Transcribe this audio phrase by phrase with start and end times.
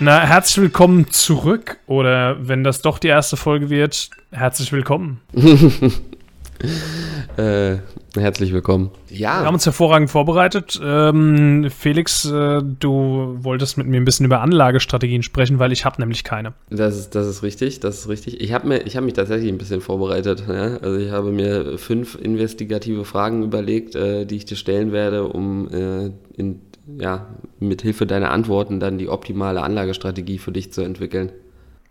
[0.00, 1.78] Na, herzlich willkommen zurück.
[1.88, 5.20] Oder wenn das doch die erste Folge wird, herzlich willkommen.
[7.36, 7.78] äh,
[8.14, 8.92] herzlich willkommen.
[9.08, 9.40] Ja.
[9.40, 10.80] Wir haben uns hervorragend vorbereitet.
[10.80, 16.00] Ähm, Felix, äh, du wolltest mit mir ein bisschen über Anlagestrategien sprechen, weil ich habe
[16.00, 16.54] nämlich keine.
[16.70, 18.40] Das ist, das ist richtig, das ist richtig.
[18.40, 20.44] Ich habe hab mich tatsächlich ein bisschen vorbereitet.
[20.46, 20.76] Ja?
[20.76, 25.68] Also ich habe mir fünf investigative Fragen überlegt, äh, die ich dir stellen werde, um
[25.72, 26.60] äh, in
[26.96, 27.26] ja,
[27.60, 31.32] mit Hilfe deiner Antworten dann die optimale Anlagestrategie für dich zu entwickeln.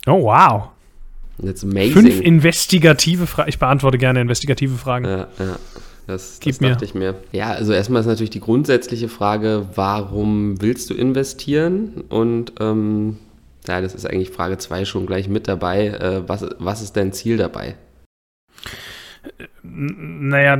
[0.06, 0.70] Oh, wow.
[1.44, 1.94] That's amazing.
[1.94, 3.50] Fünf investigative Fragen.
[3.50, 5.06] Ich beantworte gerne investigative Fragen.
[5.06, 5.60] Ja, ja.
[6.08, 7.16] Das, Gib das dachte ich mir.
[7.34, 12.06] Ja, also erstmal ist natürlich die grundsätzliche Frage, warum willst du investieren?
[12.08, 13.18] Und ähm,
[13.68, 15.88] ja, das ist eigentlich Frage 2 schon gleich mit dabei.
[15.88, 17.76] Äh, was, was ist dein Ziel dabei?
[19.62, 20.58] Naja,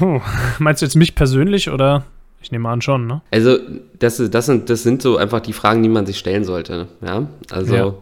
[0.60, 2.04] meinst du jetzt mich persönlich oder?
[2.40, 3.22] Ich nehme an schon, ne?
[3.30, 3.58] Also,
[3.98, 6.88] das, das, sind, das sind so einfach die Fragen, die man sich stellen sollte.
[7.02, 7.94] Ja, also, ja.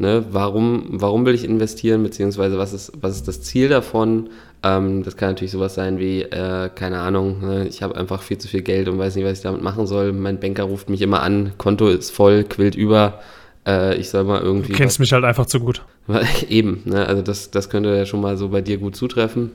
[0.00, 4.30] Ne, warum, warum will ich investieren, beziehungsweise was ist, was ist das Ziel davon?
[4.62, 8.38] Ähm, das kann natürlich sowas sein wie, äh, keine Ahnung, ne, ich habe einfach viel
[8.38, 10.12] zu viel Geld und weiß nicht, was ich damit machen soll.
[10.12, 13.20] Mein Banker ruft mich immer an, Konto ist voll, quillt über.
[13.66, 14.70] Äh, ich soll mal irgendwie.
[14.70, 15.84] Du kennst was, mich halt einfach zu gut.
[16.48, 19.50] Eben, ne, also das, das könnte ja schon mal so bei dir gut zutreffen.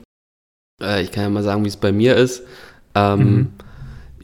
[0.78, 2.42] Äh, ich kann ja mal sagen, wie es bei mir ist.
[2.94, 3.46] Ähm, mhm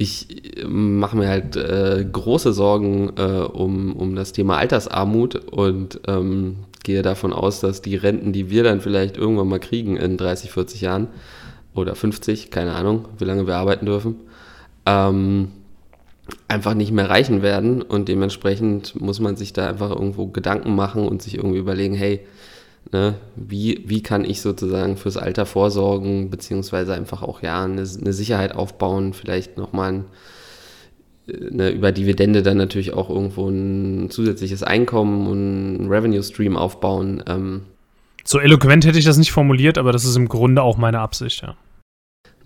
[0.01, 6.01] ich äh, mache mir halt äh, große Sorgen äh, um, um das Thema Altersarmut und
[6.09, 10.17] ähm, gehe davon aus, dass die Renten, die wir dann vielleicht irgendwann mal kriegen in
[10.17, 11.09] 30, 40 Jahren
[11.75, 14.17] oder 50, keine Ahnung, wie lange wir arbeiten dürfen,
[14.87, 15.49] ähm,
[16.49, 17.83] einfach nicht mehr reichen werden.
[17.83, 22.21] Und dementsprechend muss man sich da einfach irgendwo Gedanken machen und sich irgendwie überlegen, hey,
[22.93, 23.15] Ne?
[23.37, 28.55] Wie, wie kann ich sozusagen fürs Alter vorsorgen, beziehungsweise einfach auch ja eine, eine Sicherheit
[28.55, 30.05] aufbauen, vielleicht nochmal ein,
[31.29, 37.23] ne, über Dividende dann natürlich auch irgendwo ein zusätzliches Einkommen und ein Revenue Stream aufbauen.
[37.29, 37.63] Ähm.
[38.25, 41.43] So eloquent hätte ich das nicht formuliert, aber das ist im Grunde auch meine Absicht,
[41.43, 41.57] ja.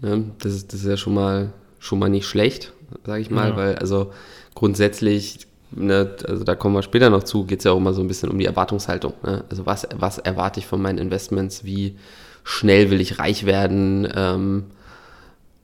[0.03, 0.33] Ne?
[0.41, 2.75] Das, ist, das ist ja schon mal, schon mal nicht schlecht,
[3.07, 3.57] sage ich mal, ja.
[3.57, 4.13] weil also
[4.55, 8.01] grundsätzlich ne, also da kommen wir später noch zu, geht es ja auch immer so
[8.01, 9.15] ein bisschen um die Erwartungshaltung.
[9.23, 9.45] Ne?
[9.51, 11.97] Also was, was erwarte ich von meinen Investments, wie
[12.43, 14.65] schnell will ich reich werden ähm,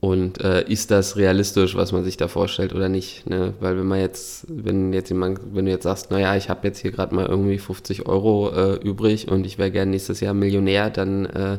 [0.01, 3.29] und äh, ist das realistisch, was man sich da vorstellt oder nicht?
[3.29, 3.53] Ne?
[3.61, 6.79] Weil wenn man jetzt, wenn jetzt jemand, wenn du jetzt sagst, naja, ich habe jetzt
[6.79, 10.89] hier gerade mal irgendwie 50 Euro äh, übrig und ich wäre gerne nächstes Jahr Millionär,
[10.91, 11.59] dann äh,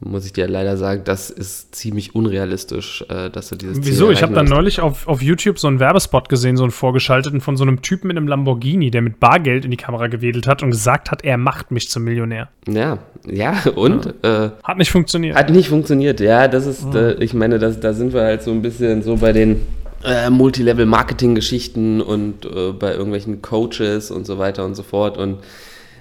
[0.00, 4.10] muss ich dir leider sagen, das ist ziemlich unrealistisch, äh, dass du dieses Wieso?
[4.10, 7.56] ich habe dann neulich auf, auf YouTube so einen Werbespot gesehen, so einen vorgeschalteten von
[7.56, 10.70] so einem Typen mit einem Lamborghini, der mit Bargeld in die Kamera gewedelt hat und
[10.70, 12.50] gesagt hat, er macht mich zum Millionär.
[12.68, 14.14] Ja, ja, und?
[14.22, 14.46] Ja.
[14.46, 15.34] Äh, hat nicht funktioniert.
[15.34, 16.96] Hat nicht funktioniert, ja, das ist, oh.
[16.96, 19.62] äh, ich meine, das, da sind wir halt so ein bisschen so bei den
[20.04, 25.38] äh, Multilevel-Marketing-Geschichten und äh, bei irgendwelchen Coaches und so weiter und so fort und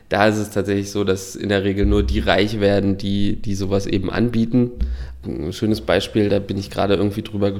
[0.09, 3.55] da ist es tatsächlich so, dass in der Regel nur die reich werden, die, die
[3.55, 4.71] sowas eben anbieten.
[5.25, 7.51] Ein schönes Beispiel, da bin ich gerade irgendwie drüber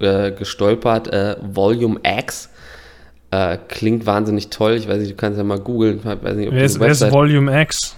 [0.00, 1.12] äh, gestolpert.
[1.12, 2.50] Äh, Volume X
[3.30, 4.74] äh, klingt wahnsinnig toll.
[4.74, 6.00] Ich weiß nicht, du kannst ja mal googeln.
[6.02, 7.96] Wer ist, wer ist Volume X?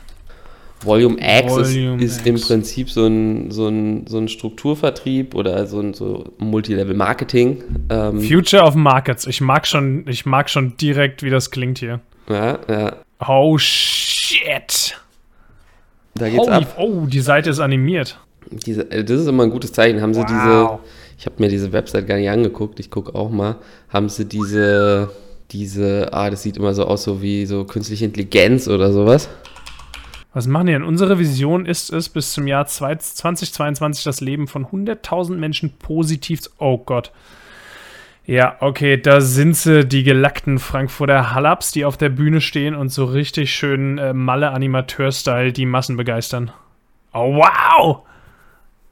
[0.85, 5.67] Volume X Volume ist, ist im Prinzip so ein, so, ein, so ein Strukturvertrieb oder
[5.67, 7.65] so ein so Multilevel-Marketing.
[7.91, 9.27] Ähm, Future of Markets.
[9.27, 12.01] Ich mag, schon, ich mag schon direkt, wie das klingt hier.
[12.29, 12.97] Ja, ja.
[13.27, 14.97] Oh shit.
[16.15, 16.77] Da geht's Holy, ab.
[16.79, 18.19] Oh, die Seite ist animiert.
[18.51, 20.01] Diese, äh, das ist immer ein gutes Zeichen.
[20.01, 20.29] Haben sie wow.
[20.29, 20.79] diese.
[21.19, 22.79] Ich habe mir diese Website gar nicht angeguckt.
[22.81, 23.57] Ich gucke auch mal.
[23.89, 25.11] Haben sie diese.
[25.51, 26.13] Diese.
[26.13, 29.29] Ah, das sieht immer so aus, so wie so künstliche Intelligenz oder sowas.
[30.35, 30.85] Was machen die denn?
[30.85, 36.51] Unsere Vision ist es, bis zum Jahr 2022 das Leben von 100.000 Menschen positiv zu.
[36.59, 37.13] Oh Gott.
[38.29, 42.91] Ja, okay, da sind sie, die gelackten Frankfurter Hallaps, die auf der Bühne stehen und
[42.91, 46.51] so richtig schön äh, Malle-Animateur-Style die Massen begeistern.
[47.15, 48.01] Oh, wow!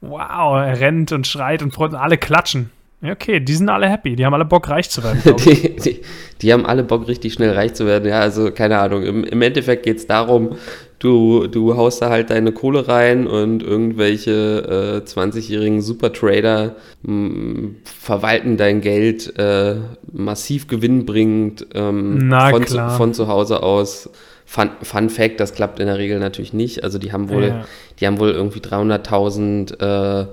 [0.01, 2.71] Wow, er rennt und schreit und freut und alle klatschen.
[3.01, 4.15] Ja, okay, die sind alle happy.
[4.15, 5.21] Die haben alle Bock, reich zu werden.
[5.45, 6.01] die, die,
[6.41, 8.09] die, haben alle Bock, richtig schnell reich zu werden.
[8.09, 9.03] Ja, also keine Ahnung.
[9.03, 10.57] Im, im Endeffekt geht es darum,
[10.99, 18.57] du, du haust da halt deine Kohle rein und irgendwelche äh, 20-jährigen Supertrader mh, verwalten
[18.57, 19.75] dein Geld äh,
[20.11, 24.09] massiv gewinnbringend ähm, von, von zu Hause aus.
[24.45, 26.83] Fun, Fun, Fact, das klappt in der Regel natürlich nicht.
[26.83, 27.65] Also die haben wohl, ja.
[27.99, 30.27] die haben wohl irgendwie 300.000 äh,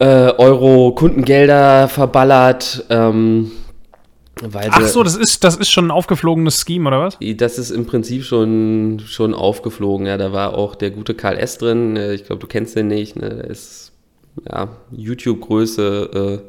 [0.00, 2.84] äh, Euro Kundengelder verballert.
[2.90, 3.52] Ähm,
[4.70, 7.18] Ach so, das ist, das ist schon ein aufgeflogenes Scheme, oder was?
[7.36, 10.16] Das ist im Prinzip schon, schon aufgeflogen, ja.
[10.16, 11.58] Da war auch der gute Karl S.
[11.58, 11.96] drin.
[11.96, 13.16] Äh, ich glaube, du kennst den nicht.
[13.16, 13.28] Ne?
[13.28, 13.92] Der ist
[14.48, 16.42] ja, YouTube-Größe,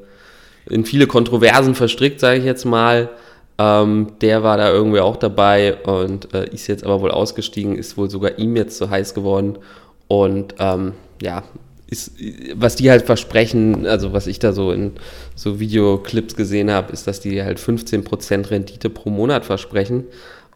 [0.68, 3.10] äh, in viele Kontroversen verstrickt, sage ich jetzt mal.
[3.58, 7.98] Ähm, der war da irgendwie auch dabei und äh, ist jetzt aber wohl ausgestiegen, ist
[7.98, 9.58] wohl sogar ihm jetzt zu heiß geworden.
[10.08, 11.44] Und ähm, ja,
[11.90, 12.14] ist,
[12.56, 14.92] was die halt versprechen, also was ich da so in
[15.36, 20.06] so Videoclips gesehen habe, ist, dass die halt 15% Rendite pro Monat versprechen.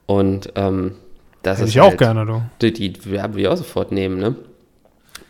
[0.05, 0.95] Und ähm,
[1.41, 2.41] das Hätte ist ich halt, auch gerne, du.
[2.61, 4.35] Die, die werden wir auch sofort nehmen, ne?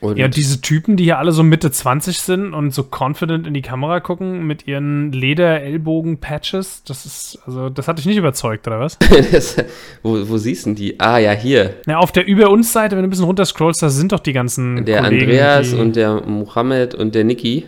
[0.03, 3.53] Und Ja, diese Typen, die hier alle so Mitte 20 sind und so confident in
[3.53, 8.81] die Kamera gucken mit ihren Leder-Ellbogen-Patches, das ist, also, das hat dich nicht überzeugt, oder
[8.81, 8.97] was?
[9.31, 9.55] das,
[10.01, 11.00] wo, wo siehst du die?
[11.00, 11.75] Ah, ja, hier.
[11.85, 14.33] Na, auf der Über uns Seite, wenn du ein bisschen runterscrollst, da sind doch die
[14.33, 17.65] ganzen Der Kollegen, Andreas die, und der Mohammed und der Niki.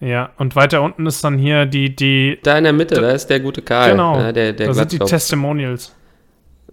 [0.00, 3.26] Ja, und weiter unten ist dann hier die, die, Da in der Mitte, da, ist
[3.26, 3.90] der gute Karl.
[3.90, 4.98] genau, Ja, der der da sind die.
[4.98, 5.94] Testimonials.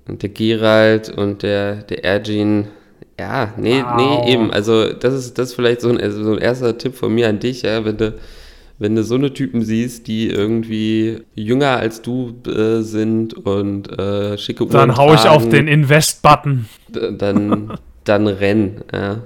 [0.07, 2.67] Und der Gerald und der, der Ergin.
[3.19, 3.95] Ja, nee, Wow.
[4.25, 4.51] nee, eben.
[4.51, 7.27] Also, das ist, das ist vielleicht so ein, also so ein erster Tipp von mir
[7.29, 8.13] an dich, ja, wenn du,
[8.79, 14.37] wenn du so eine Typen siehst, die irgendwie jünger als du äh, sind und äh,
[14.37, 16.67] schicke Uhren Dann hau ich auf tragen, den Invest-Button.
[17.17, 17.73] dann,
[18.03, 18.81] dann renn.
[18.93, 19.21] Ja.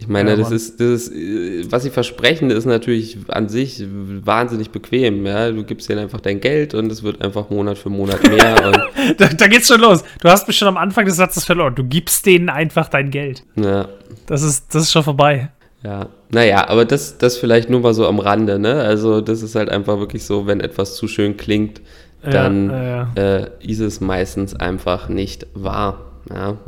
[0.00, 3.84] Ich meine, Ja, das ist, das ist, äh, was sie versprechen, ist natürlich an sich
[3.88, 5.26] wahnsinnig bequem.
[5.26, 5.50] Ja?
[5.50, 8.86] Du gibst ihnen einfach dein Geld und es wird einfach Monat für Monat mehr.
[9.16, 10.04] Da, da geht's schon los.
[10.20, 11.74] Du hast mich schon am Anfang des Satzes verloren.
[11.74, 13.42] Du gibst denen einfach dein Geld.
[13.56, 13.88] ja,
[14.26, 15.50] Das ist, das ist schon vorbei.
[15.82, 16.08] ja.
[16.30, 18.58] Naja, aber das, das vielleicht nur mal so am Rande.
[18.58, 18.74] Ne?
[18.82, 21.80] Also, das ist halt einfach wirklich so, wenn etwas zu schön klingt,
[22.22, 26.12] dann Ja, ja, Äh, ist es meistens einfach nicht wahr.
[26.30, 26.58] Ja?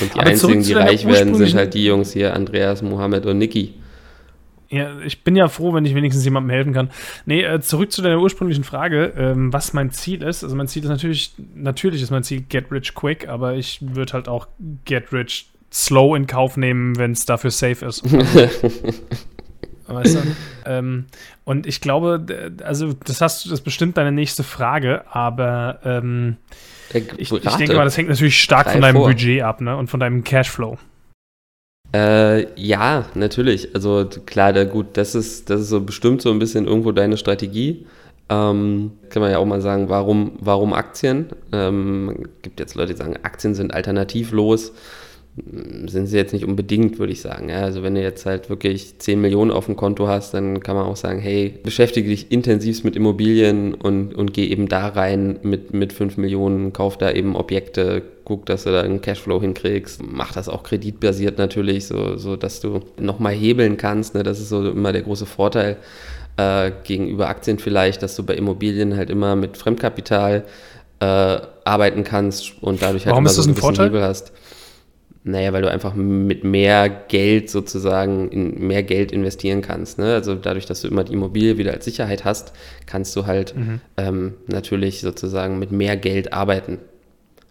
[0.00, 3.38] Und die Aber einzigen, die reich werden, sind halt die Jungs hier, Andreas, Mohammed und
[3.38, 3.74] Niki.
[4.70, 6.90] Ja, ich bin ja froh, wenn ich wenigstens jemandem helfen kann.
[7.26, 10.44] Nee, äh, zurück zu deiner ursprünglichen Frage, ähm, was mein Ziel ist.
[10.44, 14.12] Also mein Ziel ist natürlich, natürlich ist mein Ziel get rich quick, aber ich würde
[14.12, 14.46] halt auch
[14.84, 18.04] get rich slow in Kauf nehmen, wenn es dafür safe ist.
[19.94, 20.20] weißt du?
[20.66, 21.06] ähm,
[21.44, 22.24] und ich glaube,
[22.64, 26.36] also das hast du, das ist bestimmt deine nächste Frage, aber ähm,
[26.92, 29.08] Äh, ich, ich denke mal, das hängt natürlich stark Drei von deinem vor.
[29.08, 29.76] Budget ab, ne?
[29.76, 30.78] Und von deinem Cashflow.
[31.92, 33.74] Äh, ja, natürlich.
[33.74, 37.16] Also klar, da, gut, das ist, das ist so bestimmt so ein bisschen irgendwo deine
[37.16, 37.86] Strategie.
[38.28, 41.26] Ähm, kann man ja auch mal sagen, warum, warum Aktien?
[41.52, 44.72] Ähm, gibt jetzt Leute, die sagen, Aktien sind alternativlos.
[45.36, 47.48] Sind sie jetzt nicht unbedingt, würde ich sagen.
[47.48, 50.74] Ja, also wenn du jetzt halt wirklich 10 Millionen auf dem Konto hast, dann kann
[50.74, 55.38] man auch sagen, hey, beschäftige dich intensivst mit Immobilien und, und geh eben da rein
[55.42, 60.02] mit, mit 5 Millionen, kauf da eben Objekte, guck, dass du da einen Cashflow hinkriegst.
[60.04, 64.14] Mach das auch kreditbasiert natürlich, so, so dass du nochmal hebeln kannst.
[64.16, 64.24] Ne?
[64.24, 65.76] Das ist so immer der große Vorteil
[66.36, 70.44] äh, gegenüber Aktien vielleicht, dass du bei Immobilien halt immer mit Fremdkapital
[71.00, 71.04] äh,
[71.64, 73.86] arbeiten kannst und dadurch halt Warum immer ist so das einen ein Vorteil?
[73.86, 74.32] Hebel hast.
[75.22, 79.98] Naja, weil du einfach mit mehr Geld sozusagen in mehr Geld investieren kannst.
[79.98, 80.14] Ne?
[80.14, 82.54] Also dadurch, dass du immer die Immobilie wieder als Sicherheit hast,
[82.86, 83.80] kannst du halt Mhm.
[83.98, 86.78] ähm, natürlich sozusagen mit mehr Geld arbeiten.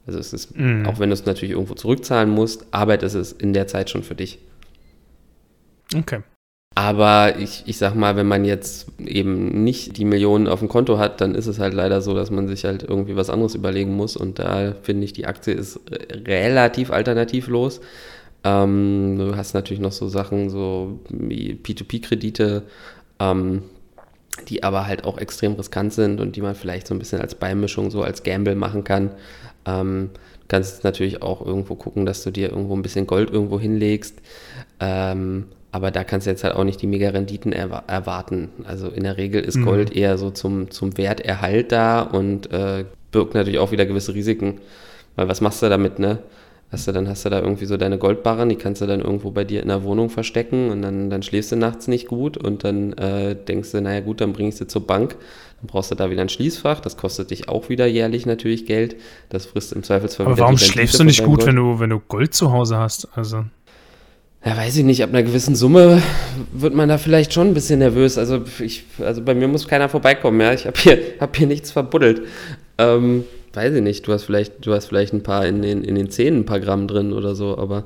[0.08, 0.88] Also es ist, Mhm.
[0.88, 4.16] auch wenn du es natürlich irgendwo zurückzahlen musst, arbeitet es in der Zeit schon für
[4.16, 4.40] dich.
[5.96, 6.22] Okay.
[6.76, 10.98] Aber ich, ich sag mal, wenn man jetzt eben nicht die Millionen auf dem Konto
[10.98, 13.96] hat, dann ist es halt leider so, dass man sich halt irgendwie was anderes überlegen
[13.96, 14.16] muss.
[14.16, 17.82] Und da finde ich, die Aktie ist re- relativ alternativlos.
[18.46, 22.64] Ähm, du hast natürlich noch so Sachen, so wie P2P-Kredite,
[23.20, 23.64] ähm,
[24.48, 27.36] die aber halt auch extrem riskant sind und die man vielleicht so ein bisschen als
[27.36, 29.12] Beimischung, so als Gamble machen kann.
[29.66, 33.60] Ähm, du kannst natürlich auch irgendwo gucken, dass du dir irgendwo ein bisschen Gold irgendwo
[33.60, 34.16] hinlegst.
[34.80, 38.50] Ähm, aber da kannst du jetzt halt auch nicht die mega Renditen erwa erwarten.
[38.66, 39.66] Also in der Regel ist Mhm.
[39.66, 44.60] Gold eher so zum, zum Werterhalt da und äh, birgt natürlich auch wieder gewisse Risiken.
[45.16, 46.20] Weil was machst du damit, ne?
[46.72, 49.32] Hast du, dann hast du da irgendwie so deine Goldbarren, die kannst du dann irgendwo
[49.32, 52.64] bei dir in der Wohnung verstecken und dann, dann schläfst du nachts nicht gut und
[52.64, 55.16] dann äh, denkst du, naja gut, dann bring ich sie zur Bank.
[55.62, 58.98] Dann brauchst du da wieder ein Schließfach, das kostet dich auch wieder jährlich natürlich Geld.
[59.30, 61.48] Das frisst im Zweifelsfall Aber warum schläfst du nicht gut, Gold.
[61.48, 63.08] wenn du, wenn du Gold zu Hause hast?
[63.18, 63.46] Also.
[64.46, 66.02] Ja, weiß ich nicht, ab einer gewissen Summe
[66.54, 68.18] wird man da vielleicht schon ein bisschen nervös.
[68.18, 70.54] Also, ich, also bei mir muss keiner vorbeikommen, ja.
[70.54, 72.22] Ich habe hier, hab hier nichts verbuddelt.
[72.78, 75.96] Ähm, weiß ich nicht, du hast vielleicht, du hast vielleicht ein paar in den, in
[75.96, 77.84] den Zähnen ein paar Gramm drin oder so, aber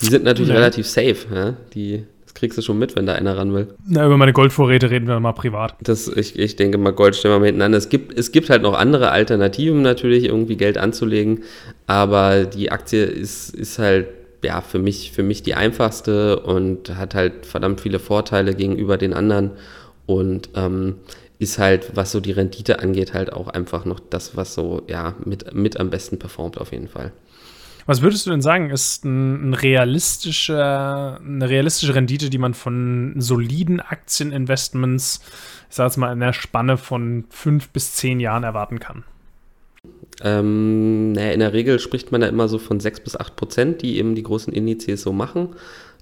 [0.00, 0.56] die sind natürlich Nee.
[0.56, 1.56] relativ safe, ja.
[1.74, 3.66] Die, das kriegst du schon mit, wenn da einer ran will.
[3.84, 5.74] Na, über meine Goldvorräte reden wir mal privat.
[5.82, 7.78] Das, ich, ich denke mal, Gold stellen wir mal hintereinander.
[7.78, 11.42] Es gibt, es gibt halt noch andere Alternativen natürlich, irgendwie Geld anzulegen,
[11.88, 14.06] aber die Aktie ist, ist halt
[14.42, 19.14] ja, für mich, für mich die einfachste und hat halt verdammt viele Vorteile gegenüber den
[19.14, 19.52] anderen
[20.06, 20.96] und ähm,
[21.38, 25.14] ist halt, was so die Rendite angeht, halt auch einfach noch das, was so, ja,
[25.24, 27.12] mit, mit am besten performt auf jeden Fall.
[27.86, 33.14] Was würdest du denn sagen, ist ein, ein realistischer, eine realistische Rendite, die man von
[33.16, 35.22] soliden Aktieninvestments,
[35.70, 39.04] ich jetzt mal, in der Spanne von fünf bis zehn Jahren erwarten kann?
[40.22, 43.82] Ähm, naja, in der Regel spricht man da immer so von 6 bis 8 Prozent,
[43.82, 45.50] die eben die großen Indizes so machen.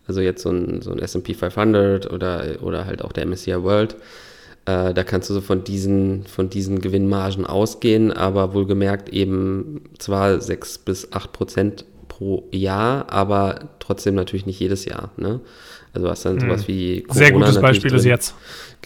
[0.06, 3.96] Also jetzt so ein, so ein SP 500 oder, oder halt auch der MSCI World.
[4.64, 10.40] Äh, da kannst du so von diesen, von diesen Gewinnmargen ausgehen, aber wohlgemerkt eben zwar
[10.40, 15.10] 6 bis 8 Prozent pro Jahr, aber trotzdem natürlich nicht jedes Jahr.
[15.16, 15.40] Ne?
[15.92, 16.68] Also hast dann sowas hm.
[16.68, 17.98] wie Corona Sehr gutes Beispiel drin.
[17.98, 18.34] ist jetzt.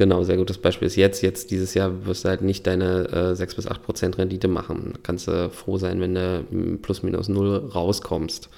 [0.00, 1.20] Genau, sehr gutes Beispiel ist jetzt.
[1.20, 4.94] Jetzt dieses Jahr wirst du halt nicht deine äh, 6 bis 8 Prozent Rendite machen.
[5.02, 8.48] Kannst du froh sein, wenn du plus minus null rauskommst.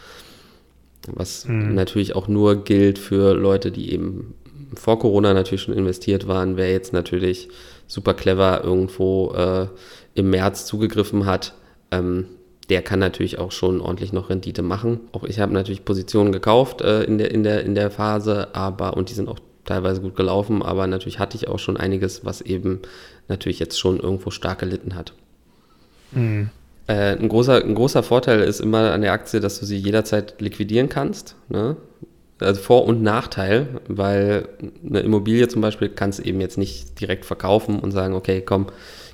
[1.08, 1.74] Was mhm.
[1.74, 4.34] natürlich auch nur gilt für Leute, die eben
[4.74, 6.56] vor Corona natürlich schon investiert waren.
[6.56, 7.48] Wer jetzt natürlich
[7.88, 9.66] super clever irgendwo äh,
[10.14, 11.54] im März zugegriffen hat,
[11.90, 12.26] ähm,
[12.68, 15.00] der kann natürlich auch schon ordentlich noch Rendite machen.
[15.10, 18.96] Auch ich habe natürlich Positionen gekauft äh, in, der, in, der, in der Phase, aber
[18.96, 22.40] und die sind auch teilweise gut gelaufen, aber natürlich hatte ich auch schon einiges, was
[22.40, 22.80] eben
[23.28, 25.12] natürlich jetzt schon irgendwo stark gelitten hat.
[26.12, 26.50] Mhm.
[26.86, 30.40] Äh, ein, großer, ein großer Vorteil ist immer an der Aktie, dass du sie jederzeit
[30.40, 31.36] liquidieren kannst.
[31.48, 31.76] Ne?
[32.40, 34.48] Also Vor- und Nachteil, weil
[34.84, 38.66] eine Immobilie zum Beispiel kannst du eben jetzt nicht direkt verkaufen und sagen, okay, komm,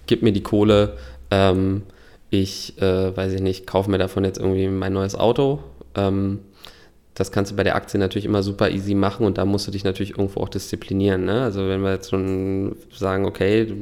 [0.06, 0.96] gib mir die Kohle,
[1.30, 1.82] ähm,
[2.30, 5.60] ich, äh, weiß ich nicht, kaufe mir davon jetzt irgendwie mein neues Auto.
[5.94, 6.40] Ähm,
[7.18, 9.72] das kannst du bei der Aktie natürlich immer super easy machen und da musst du
[9.72, 11.24] dich natürlich irgendwo auch disziplinieren.
[11.24, 11.42] Ne?
[11.42, 13.74] Also wenn wir jetzt schon sagen, okay, du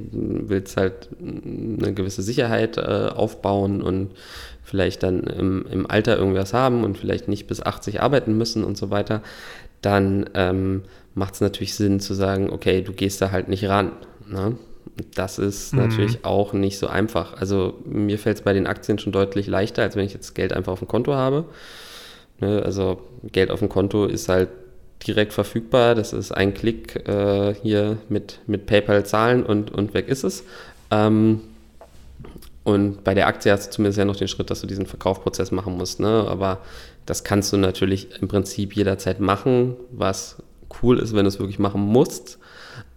[0.48, 4.12] willst halt eine gewisse Sicherheit äh, aufbauen und
[4.62, 8.78] vielleicht dann im, im, Alter irgendwas haben und vielleicht nicht bis 80 arbeiten müssen und
[8.78, 9.20] so weiter,
[9.82, 13.92] dann ähm, macht es natürlich Sinn zu sagen, okay, du gehst da halt nicht ran.
[14.26, 14.56] Ne?
[15.14, 15.80] Das ist mhm.
[15.80, 17.38] natürlich auch nicht so einfach.
[17.38, 20.54] Also mir fällt es bei den Aktien schon deutlich leichter, als wenn ich jetzt Geld
[20.54, 21.44] einfach auf dem Konto habe.
[22.40, 23.00] Ne, also
[23.32, 24.48] Geld auf dem Konto ist halt
[25.06, 25.94] direkt verfügbar.
[25.94, 30.44] Das ist ein Klick äh, hier mit, mit PayPal zahlen und, und weg ist es.
[30.90, 31.40] Ähm,
[32.64, 35.52] und bei der Aktie hast du zumindest ja noch den Schritt, dass du diesen Verkaufprozess
[35.52, 36.00] machen musst.
[36.00, 36.26] Ne?
[36.28, 36.58] Aber
[37.06, 40.42] das kannst du natürlich im Prinzip jederzeit machen, was
[40.82, 42.38] cool ist, wenn du es wirklich machen musst.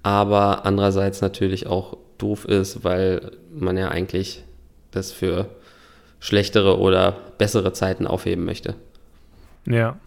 [0.01, 4.43] Aber andererseits natürlich auch doof ist, weil man ja eigentlich
[4.91, 5.49] das für
[6.19, 8.75] schlechtere oder bessere Zeiten aufheben möchte.
[9.65, 9.97] Ja,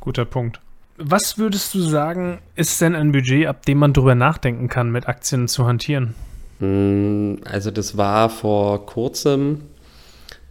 [0.00, 0.60] guter Punkt.
[0.96, 5.06] Was würdest du sagen, ist denn ein Budget, ab dem man drüber nachdenken kann, mit
[5.06, 6.14] Aktien zu hantieren?
[6.58, 9.60] Hm, also das war vor kurzem,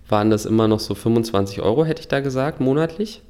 [0.07, 3.23] waren das immer noch so 25 Euro, hätte ich da gesagt, monatlich.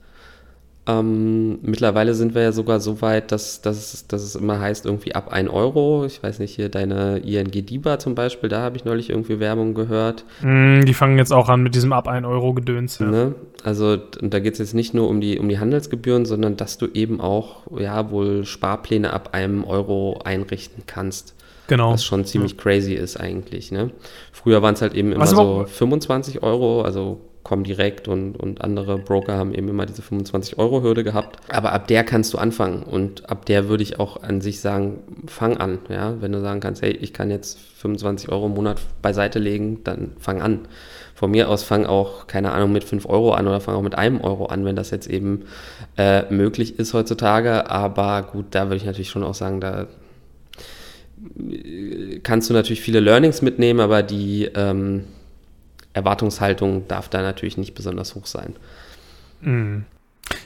[0.87, 5.13] Ähm, mittlerweile sind wir ja sogar so weit, dass, dass, dass es immer heißt, irgendwie
[5.15, 6.05] ab 1 Euro.
[6.05, 9.73] Ich weiß nicht, hier deine ING DIBA zum Beispiel, da habe ich neulich irgendwie Werbung
[9.73, 10.23] gehört.
[10.41, 12.99] Mm, die fangen jetzt auch an mit diesem ab 1 Euro Gedöns.
[12.99, 13.07] Ja.
[13.07, 13.35] Ne?
[13.63, 16.87] Also da geht es jetzt nicht nur um die, um die Handelsgebühren, sondern dass du
[16.87, 21.35] eben auch ja wohl Sparpläne ab einem Euro einrichten kannst.
[21.67, 21.91] Genau.
[21.91, 22.57] Was schon ziemlich ja.
[22.59, 23.73] crazy ist eigentlich.
[23.73, 23.91] Ne?
[24.31, 29.37] Früher waren es halt eben immer so 25 Euro, also Comdirect und, und andere Broker
[29.37, 31.39] haben eben immer diese 25-Euro-Hürde gehabt.
[31.49, 34.99] Aber ab der kannst du anfangen und ab der würde ich auch an sich sagen,
[35.27, 35.79] fang an.
[35.87, 36.15] Ja?
[36.19, 40.11] Wenn du sagen kannst, hey, ich kann jetzt 25 Euro im Monat beiseite legen, dann
[40.19, 40.67] fang an.
[41.15, 43.97] Von mir aus fang auch, keine Ahnung, mit 5 Euro an oder fang auch mit
[43.97, 45.45] einem Euro an, wenn das jetzt eben
[45.97, 47.71] äh, möglich ist heutzutage.
[47.71, 49.87] Aber gut, da würde ich natürlich schon auch sagen, da
[52.23, 55.05] kannst du natürlich viele Learnings mitnehmen, aber die ähm,
[55.97, 58.55] Erwartungshaltung darf da natürlich nicht besonders hoch sein.
[59.41, 59.85] Mhm.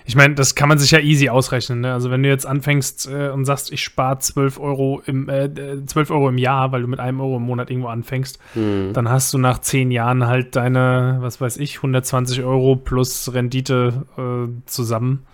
[0.06, 1.82] Ich meine, das kann man sich ja easy ausrechnen.
[1.82, 1.94] Ne?
[1.94, 5.50] Also wenn du jetzt anfängst äh, und sagst, ich spare 12 Euro, im, äh,
[5.86, 8.94] 12 Euro im Jahr, weil du mit einem Euro im Monat irgendwo anfängst, mhm.
[8.94, 14.06] dann hast du nach 10 Jahren halt deine, was weiß ich, 120 Euro plus Rendite
[14.18, 15.26] äh, zusammen.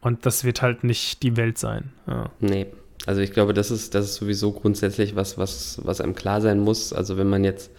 [0.00, 1.92] Und das wird halt nicht die Welt sein.
[2.06, 2.30] Ja.
[2.40, 2.66] Nee.
[3.06, 6.60] Also ich glaube, das ist, das ist sowieso grundsätzlich was, was, was einem klar sein
[6.60, 6.92] muss.
[6.92, 7.70] Also wenn man jetzt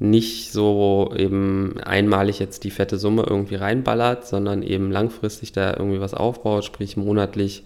[0.00, 6.00] nicht so eben einmalig jetzt die fette Summe irgendwie reinballert, sondern eben langfristig da irgendwie
[6.00, 7.64] was aufbaut, sprich monatlich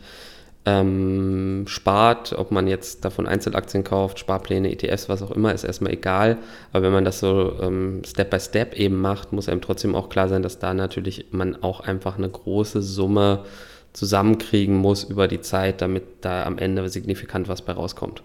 [0.67, 5.93] ähm, spart, ob man jetzt davon Einzelaktien kauft, Sparpläne, ETFs, was auch immer, ist erstmal
[5.93, 6.39] egal.
[6.73, 10.09] Aber wenn man das so ähm, Step by Step eben macht, muss einem trotzdem auch
[10.09, 13.45] klar sein, dass da natürlich man auch einfach eine große Summe
[13.93, 18.25] zusammenkriegen muss über die Zeit, damit da am Ende signifikant was bei rauskommt.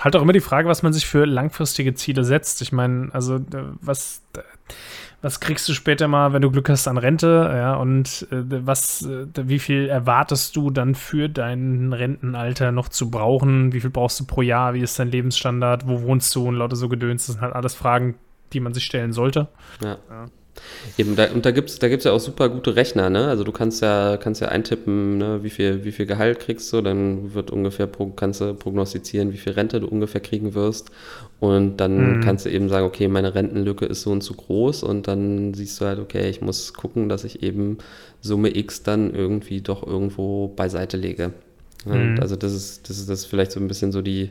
[0.00, 2.62] Halt auch immer die Frage, was man sich für langfristige Ziele setzt.
[2.62, 3.40] Ich meine, also
[3.80, 4.22] was,
[5.22, 7.50] was kriegst du später mal, wenn du Glück hast, an Rente?
[7.52, 13.10] Ja, und äh, was, äh, wie viel erwartest du dann für dein Rentenalter noch zu
[13.10, 13.72] brauchen?
[13.72, 14.74] Wie viel brauchst du pro Jahr?
[14.74, 15.88] Wie ist dein Lebensstandard?
[15.88, 16.46] Wo wohnst du?
[16.46, 17.26] Und lauter so Gedöns.
[17.26, 18.14] Das sind halt alles Fragen,
[18.52, 19.48] die man sich stellen sollte.
[19.82, 19.98] Ja.
[20.08, 20.26] ja.
[20.96, 23.26] Eben, da, und da gibt es da gibt's ja auch super gute Rechner, ne?
[23.28, 26.80] Also du kannst ja, kannst ja eintippen, ne, wie viel, wie viel Gehalt kriegst du,
[26.80, 30.90] dann wird ungefähr pro, kannst du prognostizieren, wie viel Rente du ungefähr kriegen wirst.
[31.40, 32.20] Und dann mhm.
[32.20, 35.80] kannst du eben sagen, okay, meine Rentenlücke ist so und so groß und dann siehst
[35.80, 37.78] du halt, okay, ich muss gucken, dass ich eben
[38.20, 41.32] Summe X dann irgendwie doch irgendwo beiseite lege.
[41.86, 42.18] Mhm.
[42.20, 44.30] Also das ist, das ist das vielleicht so ein bisschen so die,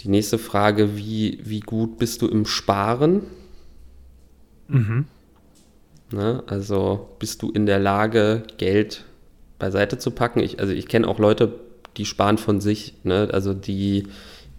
[0.00, 3.22] die nächste Frage, wie, wie gut bist du im Sparen?
[4.68, 5.06] Mhm.
[6.12, 6.42] Ne?
[6.46, 9.04] Also bist du in der Lage, Geld
[9.58, 10.40] beiseite zu packen?
[10.40, 11.52] Ich, also ich kenne auch Leute,
[11.96, 12.94] die sparen von sich.
[13.04, 13.28] Ne?
[13.32, 14.08] Also die,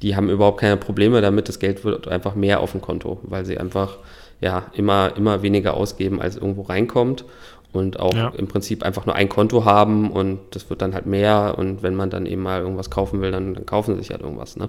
[0.01, 1.49] die haben überhaupt keine Probleme damit.
[1.49, 3.97] Das Geld wird einfach mehr auf dem Konto, weil sie einfach
[4.39, 7.25] ja immer, immer weniger ausgeben, als irgendwo reinkommt.
[7.73, 8.33] Und auch ja.
[8.35, 11.55] im Prinzip einfach nur ein Konto haben und das wird dann halt mehr.
[11.57, 14.21] Und wenn man dann eben mal irgendwas kaufen will, dann, dann kaufen sie sich halt
[14.21, 14.57] irgendwas.
[14.57, 14.67] Ne?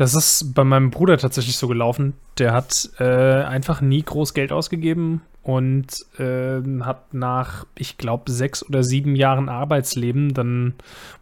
[0.00, 2.14] Das ist bei meinem Bruder tatsächlich so gelaufen.
[2.38, 8.66] Der hat äh, einfach nie groß Geld ausgegeben und äh, hat nach, ich glaube, sechs
[8.66, 10.72] oder sieben Jahren Arbeitsleben dann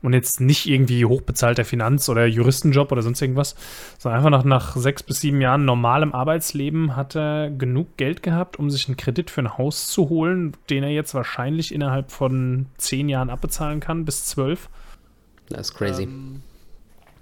[0.01, 3.57] und jetzt nicht irgendwie hochbezahlter Finanz- oder Juristenjob oder sonst irgendwas,
[3.99, 8.61] sondern einfach nach, nach sechs bis sieben Jahren normalem Arbeitsleben hat er genug Geld gehabt,
[8.61, 12.67] um sich einen Kredit für ein Haus zu holen, den er jetzt wahrscheinlich innerhalb von
[12.77, 14.69] zehn Jahren abbezahlen kann, bis zwölf.
[15.49, 16.05] Das ist crazy.
[16.05, 16.43] Ähm,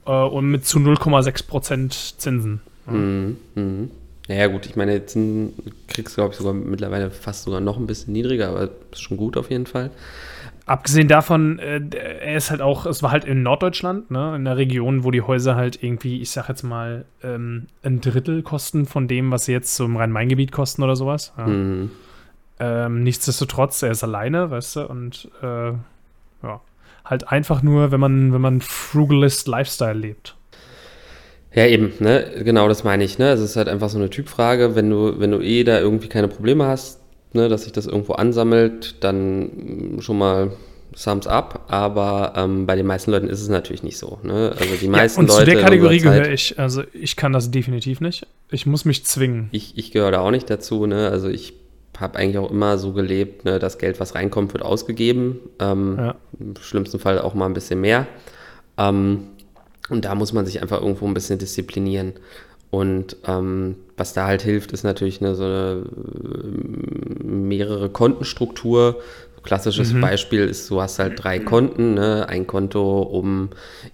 [0.07, 2.61] äh, und mit zu 0,6% Zinsen.
[2.87, 3.37] Mhm.
[3.55, 3.91] Mhm.
[4.29, 5.17] Naja, gut, ich meine, jetzt
[5.87, 9.17] kriegst du, glaube ich, sogar mittlerweile fast sogar noch ein bisschen niedriger, aber ist schon
[9.17, 9.91] gut auf jeden Fall.
[10.67, 14.57] Abgesehen davon, äh, er ist halt auch, es war halt in Norddeutschland, ne, in der
[14.57, 19.07] Region, wo die Häuser halt irgendwie, ich sag jetzt mal, ähm, ein Drittel kosten von
[19.07, 21.33] dem, was sie jetzt so im Rhein-Main-Gebiet kosten oder sowas.
[21.39, 21.47] Ja.
[21.47, 21.91] Mhm.
[22.59, 25.73] Ähm, nichtsdestotrotz, er ist alleine, weißt du, und äh,
[27.07, 30.37] halt einfach nur, wenn man, wenn man Frugalist Lifestyle lebt.
[31.55, 32.43] Ja, eben, ne?
[32.45, 33.31] Genau, das meine ich, ne?
[33.31, 36.29] Es ist halt einfach so eine Typfrage, wenn du, wenn du eh da irgendwie keine
[36.29, 37.01] Probleme hast,
[37.33, 40.53] ne, dass sich das irgendwo ansammelt, dann schon mal
[41.03, 44.19] Thumbs up, aber ähm, bei den meisten Leuten ist es natürlich nicht so.
[44.23, 44.55] Ne?
[44.59, 45.45] Also die meisten ja, und Leute.
[45.45, 46.59] Zu der Kategorie gehöre ich.
[46.59, 48.27] Also ich kann das definitiv nicht.
[48.51, 49.49] Ich muss mich zwingen.
[49.53, 50.87] Ich, ich gehöre da auch nicht dazu.
[50.87, 51.09] Ne?
[51.09, 51.53] Also ich
[51.99, 53.59] habe eigentlich auch immer so gelebt, ne?
[53.59, 55.41] das Geld, was reinkommt, wird ausgegeben.
[55.59, 56.15] Ähm, ja.
[56.39, 58.07] Im schlimmsten Fall auch mal ein bisschen mehr.
[58.77, 59.29] Ähm,
[59.89, 62.15] und da muss man sich einfach irgendwo ein bisschen disziplinieren.
[62.71, 68.97] Und ähm, was da halt hilft, ist natürlich eine, so eine äh, mehrere Kontenstruktur,
[69.47, 70.03] Klassisches mhm.
[70.03, 72.29] Beispiel ist, du hast halt drei Konten, ne?
[72.29, 73.49] ein Konto, um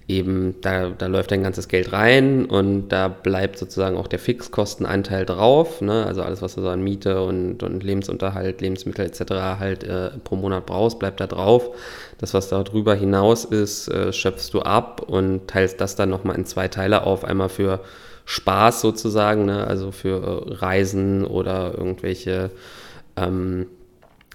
[0.08, 5.26] eben, da, da läuft dein ganzes Geld rein und da bleibt sozusagen auch der Fixkostenanteil
[5.26, 6.04] drauf, ne?
[6.06, 9.20] also alles, was du so an Miete und, und Lebensunterhalt, Lebensmittel etc.
[9.60, 11.70] halt äh, pro Monat brauchst, bleibt da drauf.
[12.18, 16.46] Das, was darüber hinaus ist, äh, schöpfst du ab und teilst das dann nochmal in
[16.46, 17.80] zwei Teile auf, einmal für
[18.24, 19.66] Spaß sozusagen, ne?
[19.66, 22.50] also für äh, Reisen oder irgendwelche
[23.16, 23.66] ähm,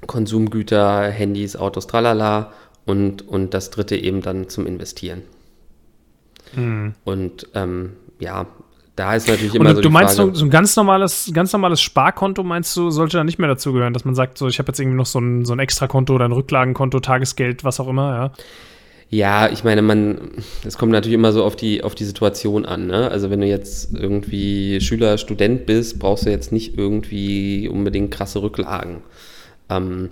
[0.06, 2.52] Konsumgüter, Handys, Autos, tralala
[2.86, 5.24] und, und das dritte eben dann zum Investieren.
[6.56, 6.94] Mhm.
[7.04, 8.48] Und ähm, ja,
[8.96, 11.82] da ist natürlich immer und so du meinst Frage, so, ein ganz normales, ganz normales
[11.82, 14.80] Sparkonto, meinst du, sollte da nicht mehr dazugehören, dass man sagt, so ich habe jetzt
[14.80, 18.32] irgendwie noch so ein, so ein Extrakonto oder ein Rücklagenkonto, Tagesgeld, was auch immer, ja?
[19.10, 20.32] Ja, ich meine, man,
[20.66, 22.88] es kommt natürlich immer so auf die, auf die Situation an.
[22.88, 23.10] Ne?
[23.10, 28.42] Also wenn du jetzt irgendwie Schüler, Student bist, brauchst du jetzt nicht irgendwie unbedingt krasse
[28.42, 28.98] Rücklagen.
[29.70, 30.10] Ähm,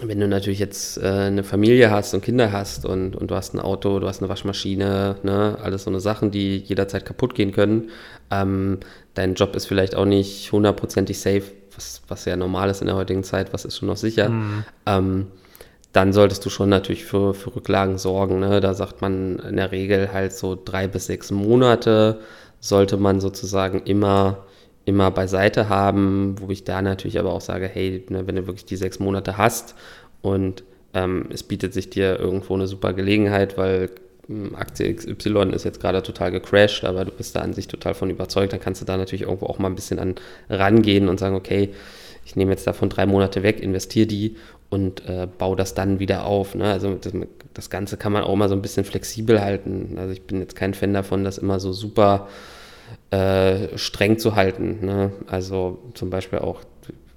[0.00, 3.54] wenn du natürlich jetzt äh, eine Familie hast und Kinder hast und, und du hast
[3.54, 7.52] ein Auto, du hast eine Waschmaschine, ne, alles so eine Sachen, die jederzeit kaputt gehen
[7.52, 7.90] können,
[8.30, 8.78] ähm,
[9.14, 11.44] dein Job ist vielleicht auch nicht hundertprozentig safe,
[11.76, 14.64] was, was ja normal ist in der heutigen Zeit, was ist schon noch sicher, mhm.
[14.86, 15.26] ähm,
[15.92, 18.40] dann solltest du schon natürlich für, für Rücklagen sorgen.
[18.40, 18.60] Ne?
[18.60, 22.20] Da sagt man in der Regel halt so drei bis sechs Monate
[22.60, 24.38] sollte man sozusagen immer
[24.84, 28.64] immer beiseite haben, wo ich da natürlich aber auch sage, hey, ne, wenn du wirklich
[28.64, 29.74] die sechs Monate hast
[30.22, 30.64] und
[30.94, 33.90] ähm, es bietet sich dir irgendwo eine super Gelegenheit, weil
[34.28, 37.94] ähm, Aktie XY ist jetzt gerade total gecrashed, aber du bist da an sich total
[37.94, 40.16] von überzeugt, dann kannst du da natürlich irgendwo auch mal ein bisschen an
[40.50, 41.70] rangehen und sagen, okay,
[42.24, 44.36] ich nehme jetzt davon drei Monate weg, investiere die
[44.70, 46.54] und äh, baue das dann wieder auf.
[46.54, 46.70] Ne?
[46.70, 47.12] Also das,
[47.52, 49.96] das, Ganze kann man auch mal so ein bisschen flexibel halten.
[49.98, 52.28] Also ich bin jetzt kein Fan davon, das immer so super
[53.12, 54.78] äh, streng zu halten.
[54.80, 55.12] Ne?
[55.26, 56.62] Also zum Beispiel auch,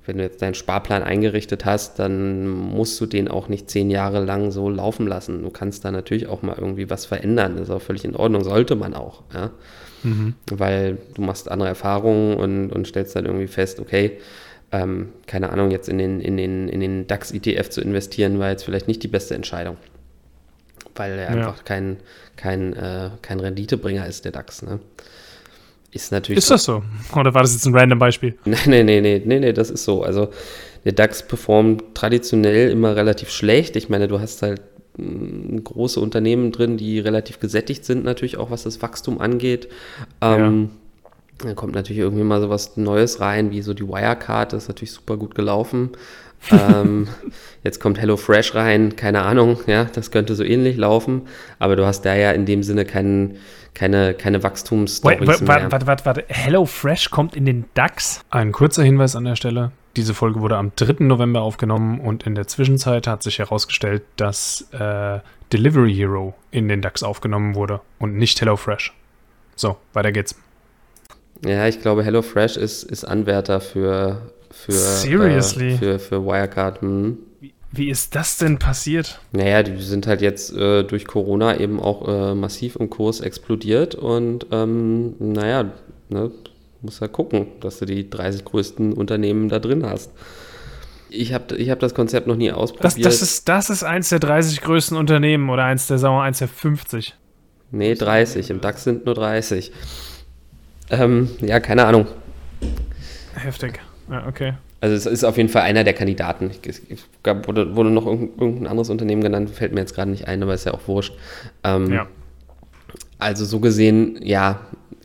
[0.06, 4.24] wenn du jetzt deinen Sparplan eingerichtet hast, dann musst du den auch nicht zehn Jahre
[4.24, 5.42] lang so laufen lassen.
[5.42, 7.54] Du kannst da natürlich auch mal irgendwie was verändern.
[7.56, 9.24] Das ist auch völlig in Ordnung, sollte man auch.
[9.34, 9.52] Ja?
[10.04, 10.34] Mhm.
[10.52, 14.18] Weil du machst andere Erfahrungen und, und stellst dann irgendwie fest, okay,
[14.74, 18.66] ähm, keine Ahnung, jetzt in den, in den, in den DAX-ETF zu investieren, war jetzt
[18.66, 19.78] vielleicht nicht die beste Entscheidung.
[20.94, 21.28] Weil er ja.
[21.30, 21.98] einfach kein,
[22.36, 24.62] kein, äh, kein Renditebringer ist, der DAX.
[24.62, 24.80] Ne?
[25.96, 26.38] Ist natürlich.
[26.40, 26.84] Ist das so?
[27.16, 28.36] Oder war das jetzt ein random Beispiel?
[28.46, 30.04] Nee, nee, nee, nee, nee, nee, das ist so.
[30.04, 30.30] Also
[30.84, 33.76] der DAX performt traditionell immer relativ schlecht.
[33.76, 34.62] Ich meine, du hast halt
[34.98, 39.70] mh, große Unternehmen drin, die relativ gesättigt sind, natürlich auch was das Wachstum angeht.
[40.22, 41.48] Ähm, ja.
[41.48, 44.70] Dann kommt natürlich irgendwie mal so was Neues rein, wie so die Wirecard, das ist
[44.70, 45.92] natürlich super gut gelaufen.
[46.52, 47.08] ähm,
[47.64, 51.24] jetzt kommt HelloFresh rein, keine Ahnung, ja, das könnte so ähnlich laufen,
[51.60, 53.38] aber du hast da ja in dem Sinne keinen
[53.76, 56.26] keine, keine Wachstumsstories wait, wait, Warte, warte, warte.
[56.28, 58.22] HelloFresh kommt in den DAX?
[58.32, 59.72] Ein kurzer Hinweis an der Stelle.
[59.96, 61.04] Diese Folge wurde am 3.
[61.06, 65.20] November aufgenommen und in der Zwischenzeit hat sich herausgestellt, dass äh,
[65.54, 68.94] Delivery Hero in den DAX aufgenommen wurde und nicht HelloFresh.
[69.56, 70.36] So, weiter geht's.
[71.46, 75.74] Ja, ich glaube, HelloFresh ist, ist Anwärter für, für, Seriously?
[75.74, 76.82] Äh, für, für Wirecard.
[76.82, 77.18] Hm.
[77.76, 79.20] Wie ist das denn passiert?
[79.34, 83.96] Naja, die sind halt jetzt äh, durch Corona eben auch äh, massiv im Kurs explodiert
[83.96, 85.72] und ähm, naja,
[86.10, 86.32] ne,
[86.82, 90.12] muss ja gucken, dass du die 30 größten Unternehmen da drin hast.
[91.10, 93.06] Ich habe ich hab das Konzept noch nie ausprobiert.
[93.06, 96.24] Das, das, ist, das ist eins der 30 größten Unternehmen oder eins der, sagen wir,
[96.24, 97.14] eins der 50.
[97.72, 98.50] Nee, 30.
[98.52, 99.72] Im DAX sind nur 30.
[100.90, 102.08] Ähm, ja, keine Ahnung.
[103.34, 103.80] Heftig.
[104.10, 104.54] Ja, okay.
[104.86, 106.52] Also es ist auf jeden Fall einer der Kandidaten.
[106.64, 106.80] Es
[107.24, 110.54] gab, wurde, wurde noch irgendein anderes Unternehmen genannt, fällt mir jetzt gerade nicht ein, aber
[110.54, 111.16] ist ja auch wurscht.
[111.64, 112.08] Ähm, ja.
[113.18, 114.60] Also so gesehen, ja,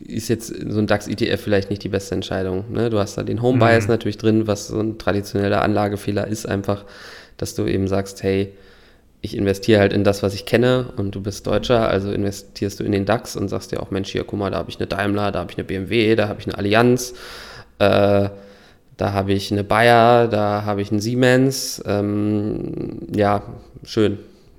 [0.07, 2.71] ist jetzt so ein DAX-ETF vielleicht nicht die beste Entscheidung.
[2.71, 2.91] Ne?
[2.91, 3.93] Du hast da den Home-Bias mhm.
[3.93, 6.85] natürlich drin, was so ein traditioneller Anlagefehler ist, einfach,
[7.39, 8.53] dass du eben sagst, hey,
[9.23, 12.85] ich investiere halt in das, was ich kenne und du bist Deutscher, also investierst du
[12.85, 14.89] in den DAX und sagst dir auch, Mensch, hier, guck mal, da habe ich eine
[14.89, 17.15] Daimler, da habe ich eine BMW, da habe ich eine Allianz,
[17.79, 18.29] äh,
[19.01, 21.83] da habe ich eine Bayer, da habe ich einen Siemens.
[21.87, 23.43] Ähm, ja,
[23.83, 24.19] schön.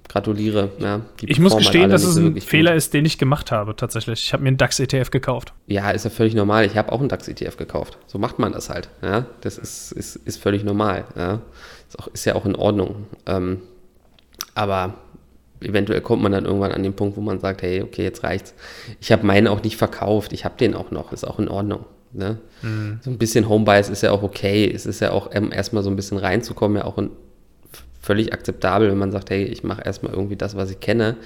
[0.10, 0.72] Gratuliere.
[0.80, 2.78] Ja, ich muss gestehen, dass es ein Fehler gut.
[2.80, 4.24] ist, den ich gemacht habe, tatsächlich.
[4.24, 5.54] Ich habe mir einen DAX-ETF gekauft.
[5.68, 6.66] Ja, ist ja völlig normal.
[6.66, 7.98] Ich habe auch einen DAX-ETF gekauft.
[8.08, 8.90] So macht man das halt.
[9.02, 9.26] Ja?
[9.40, 11.06] Das ist, ist, ist völlig normal.
[11.16, 11.40] Ja?
[11.88, 13.06] Ist, auch, ist ja auch in Ordnung.
[13.26, 13.62] Ähm,
[14.54, 14.96] aber
[15.62, 18.54] eventuell kommt man dann irgendwann an den Punkt, wo man sagt, hey, okay, jetzt reicht's.
[19.00, 20.34] Ich habe meinen auch nicht verkauft.
[20.34, 21.14] Ich habe den auch noch.
[21.14, 21.86] Ist auch in Ordnung.
[22.14, 22.38] Ne?
[22.62, 23.00] Mhm.
[23.02, 24.72] So ein bisschen Homebias ist ja auch okay.
[24.74, 27.12] Es ist ja auch ähm, erstmal so ein bisschen reinzukommen, ja auch ein,
[28.02, 31.18] völlig akzeptabel, wenn man sagt, hey, ich mache erstmal irgendwie das, was ich kenne.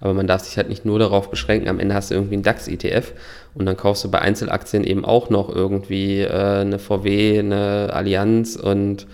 [0.00, 1.68] Aber man darf sich halt nicht nur darauf beschränken.
[1.68, 3.12] Am Ende hast du irgendwie einen DAX-ETF
[3.54, 8.56] und dann kaufst du bei Einzelaktien eben auch noch irgendwie äh, eine VW, eine Allianz
[8.56, 9.06] und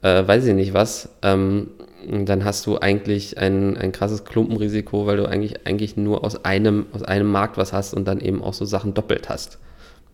[0.00, 1.10] äh, weiß ich nicht was.
[1.22, 1.68] Ähm,
[2.08, 6.86] dann hast du eigentlich ein, ein krasses Klumpenrisiko, weil du eigentlich, eigentlich nur aus einem,
[6.92, 9.58] aus einem Markt was hast und dann eben auch so Sachen doppelt hast.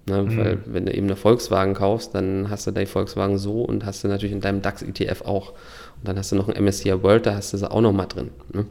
[0.06, 0.36] Ne, mhm.
[0.36, 4.02] Weil wenn du eben eine Volkswagen kaufst, dann hast du deinen Volkswagen so und hast
[4.02, 5.50] du natürlich in deinem DAX-ETF auch.
[5.50, 8.06] Und dann hast du noch ein MSCI World, da hast du sie auch noch mal
[8.06, 8.30] drin.
[8.52, 8.66] Ne?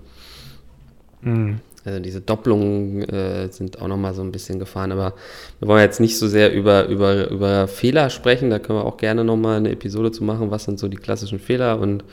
[1.21, 1.59] Mhm.
[1.83, 4.91] Also diese Doppelungen äh, sind auch noch mal so ein bisschen gefahren.
[4.91, 5.13] Aber
[5.59, 8.49] wir wollen jetzt nicht so sehr über, über, über Fehler sprechen.
[8.49, 10.51] Da können wir auch gerne noch mal eine Episode zu machen.
[10.51, 12.03] Was sind so die klassischen Fehler und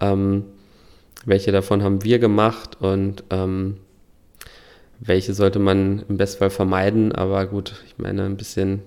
[0.00, 0.44] ähm,
[1.26, 3.76] welche davon haben wir gemacht und ähm,
[5.00, 7.12] welche sollte man im Bestfall vermeiden.
[7.12, 8.80] Aber gut, ich meine, ein bisschen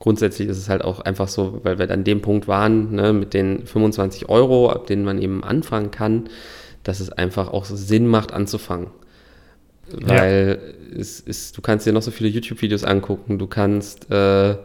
[0.00, 3.32] grundsätzlich ist es halt auch einfach so, weil wir an dem Punkt waren, ne, mit
[3.32, 6.24] den 25 Euro, ab denen man eben anfangen kann,
[6.82, 8.88] dass es einfach auch so Sinn macht, anzufangen.
[9.90, 10.98] Weil ja.
[10.98, 14.56] es ist, du kannst dir noch so viele YouTube-Videos angucken, du kannst äh,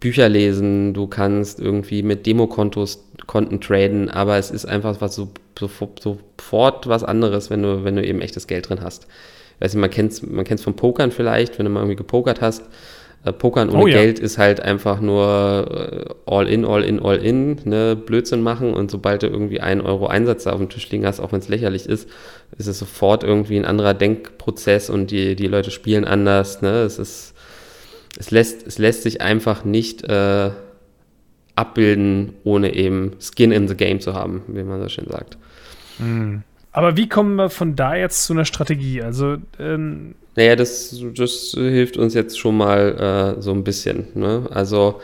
[0.00, 5.30] Bücher lesen, du kannst irgendwie mit Demokontos Konten traden, aber es ist einfach was so,
[5.58, 5.70] so,
[6.00, 9.06] sofort was anderes, wenn du, wenn du eben echtes Geld drin hast
[9.60, 12.40] weiß nicht, man kennt es man kennt's vom Pokern vielleicht, wenn du mal irgendwie gepokert
[12.40, 12.64] hast.
[13.24, 13.98] Äh, Pokern ohne oh, ja.
[13.98, 18.72] Geld ist halt einfach nur äh, all in, all in, all in, ne, Blödsinn machen
[18.72, 21.40] und sobald du irgendwie einen Euro Einsatz da auf dem Tisch liegen hast, auch wenn
[21.40, 22.08] es lächerlich ist,
[22.56, 26.98] ist es sofort irgendwie ein anderer Denkprozess und die, die Leute spielen anders, ne, es
[26.98, 27.34] ist,
[28.18, 30.50] es lässt, es lässt sich einfach nicht äh,
[31.56, 35.36] abbilden, ohne eben Skin in the Game zu haben, wie man so schön sagt.
[35.98, 36.42] Mhm.
[36.76, 39.00] Aber wie kommen wir von da jetzt zu einer Strategie?
[39.00, 44.08] Also, ähm naja, das, das hilft uns jetzt schon mal äh, so ein bisschen.
[44.12, 44.46] Ne?
[44.50, 45.00] Also,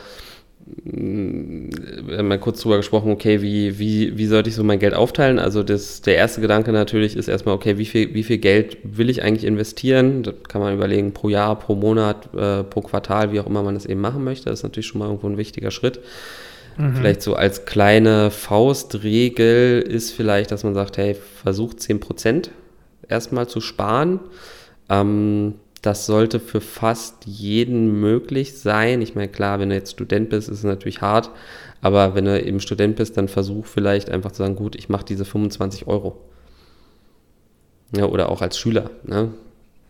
[0.85, 1.71] mm,
[2.09, 4.93] wir haben mal kurz drüber gesprochen, okay, wie, wie, wie sollte ich so mein Geld
[4.93, 5.39] aufteilen?
[5.39, 9.09] Also das, der erste Gedanke natürlich ist erstmal, okay, wie viel, wie viel Geld will
[9.09, 10.25] ich eigentlich investieren?
[10.25, 13.73] Das kann man überlegen, pro Jahr, pro Monat, äh, pro Quartal, wie auch immer man
[13.73, 14.51] das eben machen möchte.
[14.51, 16.01] Das ist natürlich schon mal irgendwo ein wichtiger Schritt.
[16.77, 16.97] Mhm.
[16.97, 22.51] Vielleicht so als kleine Faustregel ist vielleicht, dass man sagt, hey, versucht 10%
[23.09, 24.21] erstmal zu sparen.
[24.89, 29.03] Ähm, das sollte für fast jeden möglich sein.
[29.03, 31.31] Ich meine, klar, wenn du jetzt Student bist, ist es natürlich hart.
[31.81, 35.05] Aber wenn du eben Student bist, dann versuch vielleicht einfach zu sagen, gut, ich mache
[35.05, 36.17] diese 25 Euro.
[37.95, 38.91] Ja, oder auch als Schüler.
[39.03, 39.33] Ne?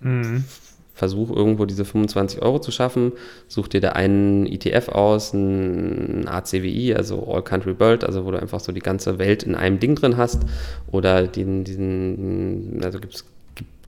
[0.00, 0.44] Mhm.
[0.94, 3.12] Versuch irgendwo diese 25 Euro zu schaffen,
[3.48, 8.40] such dir da einen ETF aus, ein ACWI, also All Country World, also wo du
[8.40, 10.42] einfach so die ganze Welt in einem Ding drin hast.
[10.90, 13.24] Oder den, diesen, also gibt's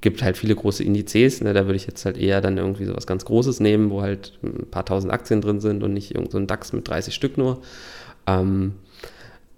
[0.01, 2.95] gibt halt viele große Indizes, ne, da würde ich jetzt halt eher dann irgendwie so
[2.95, 6.31] was ganz Großes nehmen, wo halt ein paar tausend Aktien drin sind und nicht irgend
[6.31, 7.63] so DAX mit 30 Stück nur.
[8.27, 8.75] Ähm,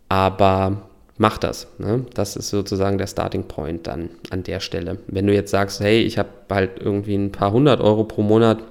[0.09, 1.68] aber mach das.
[1.79, 2.05] Ne?
[2.14, 4.98] Das ist sozusagen der Starting Point dann an der Stelle.
[5.07, 8.62] Wenn du jetzt sagst, hey, ich habe halt irgendwie ein paar hundert Euro pro Monat,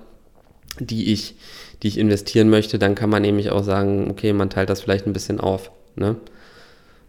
[0.79, 1.35] die ich,
[1.81, 5.07] die ich investieren möchte, dann kann man nämlich auch sagen, okay, man teilt das vielleicht
[5.07, 5.71] ein bisschen auf.
[5.95, 6.15] Ne?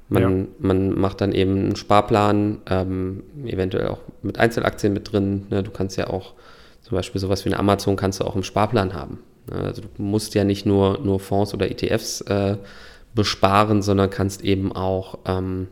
[0.09, 0.47] Man, ja.
[0.61, 5.47] man macht dann eben einen Sparplan, ähm, eventuell auch mit Einzelaktien mit drin.
[5.51, 5.63] Ne?
[5.63, 6.35] Du kannst ja auch
[6.83, 9.19] zum Beispiel sowas wie eine Amazon kannst du auch im Sparplan haben.
[9.51, 12.57] Also du musst ja nicht nur, nur Fonds oder ETFs äh,
[13.17, 15.67] besparen, sondern kannst eben auch, ähm,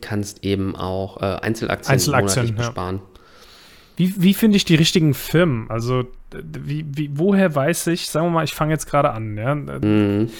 [0.00, 2.96] kannst eben auch äh, Einzelaktien, Einzelaktien besparen.
[2.96, 3.02] Ja.
[3.96, 5.68] Wie, wie finde ich die richtigen Firmen?
[5.68, 9.54] Also, wie, wie, woher weiß ich, sagen wir mal, ich fange jetzt gerade an, ja?
[9.54, 10.30] Mhm.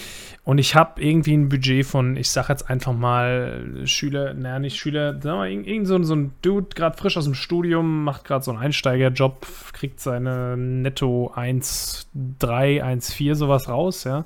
[0.45, 4.77] Und ich habe irgendwie ein Budget von, ich sag jetzt einfach mal, Schüler, naja, nicht
[4.77, 8.23] Schüler, sagen wir mal, irgend so, so ein Dude, gerade frisch aus dem Studium, macht
[8.23, 14.25] gerade so einen Einsteigerjob, kriegt seine Netto 1,3, 1,4 sowas raus, ja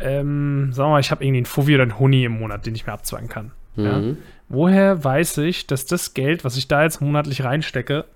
[0.00, 2.74] ähm, sagen wir mal, ich habe irgendwie einen Fuffi oder einen Huni im Monat, den
[2.74, 3.52] ich mir abzweigen kann.
[3.76, 3.84] Mhm.
[3.84, 4.02] Ja?
[4.48, 8.06] Woher weiß ich, dass das Geld, was ich da jetzt monatlich reinstecke,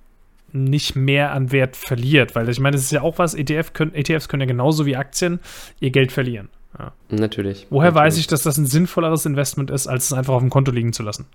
[0.53, 2.35] nicht mehr an Wert verliert?
[2.35, 4.97] Weil ich meine, das ist ja auch was, ETF können, ETFs können ja genauso wie
[4.97, 5.41] Aktien
[5.81, 6.49] ihr Geld verlieren.
[6.79, 6.93] Ja.
[7.11, 7.67] Natürlich.
[7.69, 8.07] Woher natürlich.
[8.07, 10.93] weiß ich, dass das ein sinnvolleres Investment ist, als es einfach auf dem Konto liegen
[10.93, 11.27] zu lassen?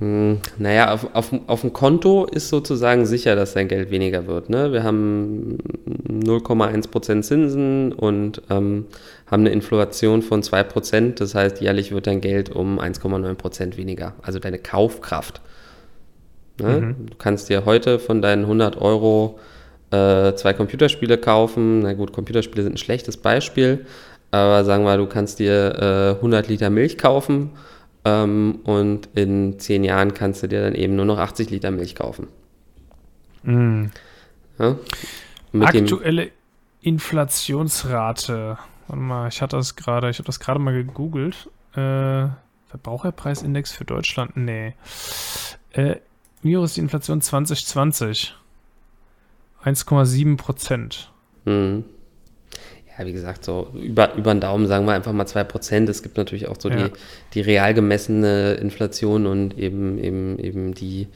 [0.00, 4.48] Hm, naja, auf, auf, auf dem Konto ist sozusagen sicher, dass dein Geld weniger wird.
[4.48, 4.72] Ne?
[4.72, 5.58] Wir haben
[6.08, 8.86] 0,1% Zinsen und ähm,
[9.30, 11.16] haben eine Inflation von 2%.
[11.16, 14.14] Das heißt, jährlich wird dein Geld um 1,9% weniger.
[14.22, 15.42] Also deine Kaufkraft.
[16.58, 16.80] Ne?
[16.80, 17.06] Mhm.
[17.10, 19.38] Du kannst dir heute von deinen 100 Euro
[19.90, 21.80] äh, zwei Computerspiele kaufen.
[21.80, 23.84] Na gut, Computerspiele sind ein schlechtes Beispiel.
[24.30, 27.50] Aber sagen wir, du kannst dir äh, 100 Liter Milch kaufen
[28.04, 31.94] ähm, und in zehn Jahren kannst du dir dann eben nur noch 80 Liter Milch
[31.94, 32.28] kaufen.
[33.42, 33.86] Mm.
[34.58, 34.76] Ja?
[35.60, 36.30] Aktuelle
[36.82, 38.58] Inflationsrate.
[38.86, 41.50] Warte mal, ich hatte das gerade, ich habe das gerade mal gegoogelt.
[41.74, 42.28] Äh,
[42.68, 44.36] Verbraucherpreisindex für Deutschland?
[44.36, 44.74] Nee.
[45.72, 45.96] Äh,
[46.42, 48.34] wie hoch ist die Inflation 2020?
[49.64, 51.12] 1,7 Prozent.
[51.44, 51.84] Mhm
[53.00, 55.88] ja, wie gesagt, so über, über den Daumen sagen wir einfach mal 2%.
[55.88, 56.76] Es gibt natürlich auch so ja.
[56.76, 56.92] die,
[57.34, 61.08] die real gemessene Inflation und eben, eben, eben die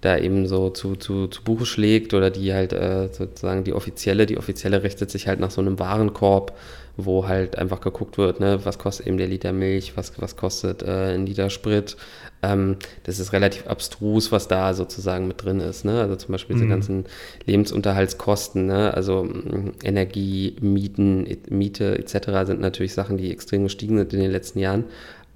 [0.00, 4.26] da eben so zu, zu, zu Buche schlägt oder die halt äh, sozusagen die offizielle,
[4.26, 6.56] die offizielle richtet sich halt nach so einem Warenkorb
[6.96, 10.82] wo halt einfach geguckt wird, ne, was kostet eben der Liter Milch, was, was kostet
[10.82, 11.96] äh, ein Liter Sprit.
[12.42, 15.84] Ähm, das ist relativ abstrus, was da sozusagen mit drin ist.
[15.84, 16.00] Ne?
[16.00, 16.60] Also zum Beispiel mhm.
[16.60, 17.04] diese ganzen
[17.44, 18.94] Lebensunterhaltskosten, ne?
[18.94, 22.46] also mm, Energie, Mieten, Miete etc.
[22.46, 24.84] sind natürlich Sachen, die extrem gestiegen sind in den letzten Jahren.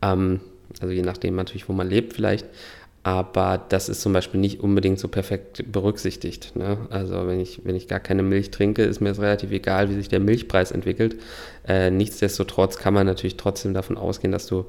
[0.02, 0.40] Ähm,
[0.80, 2.46] also je nachdem natürlich, wo man lebt vielleicht.
[3.02, 6.54] Aber das ist zum Beispiel nicht unbedingt so perfekt berücksichtigt.
[6.54, 6.76] Ne?
[6.90, 9.94] Also wenn ich, wenn ich gar keine Milch trinke, ist mir es relativ egal, wie
[9.94, 11.16] sich der Milchpreis entwickelt.
[11.66, 14.66] Äh, nichtsdestotrotz kann man natürlich trotzdem davon ausgehen, dass du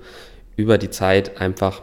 [0.56, 1.82] über die Zeit einfach,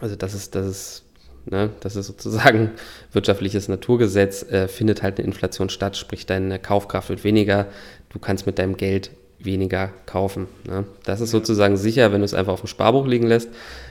[0.00, 1.04] also das ist, das ist,
[1.44, 2.70] ne, das ist sozusagen
[3.12, 7.66] wirtschaftliches Naturgesetz, äh, findet halt eine Inflation statt, sprich deine Kaufkraft wird weniger,
[8.08, 9.10] du kannst mit deinem Geld
[9.42, 10.46] weniger kaufen.
[10.66, 10.84] Ne?
[11.04, 13.48] Das ist sozusagen sicher, wenn du es einfach auf dem Sparbuch liegen lässt.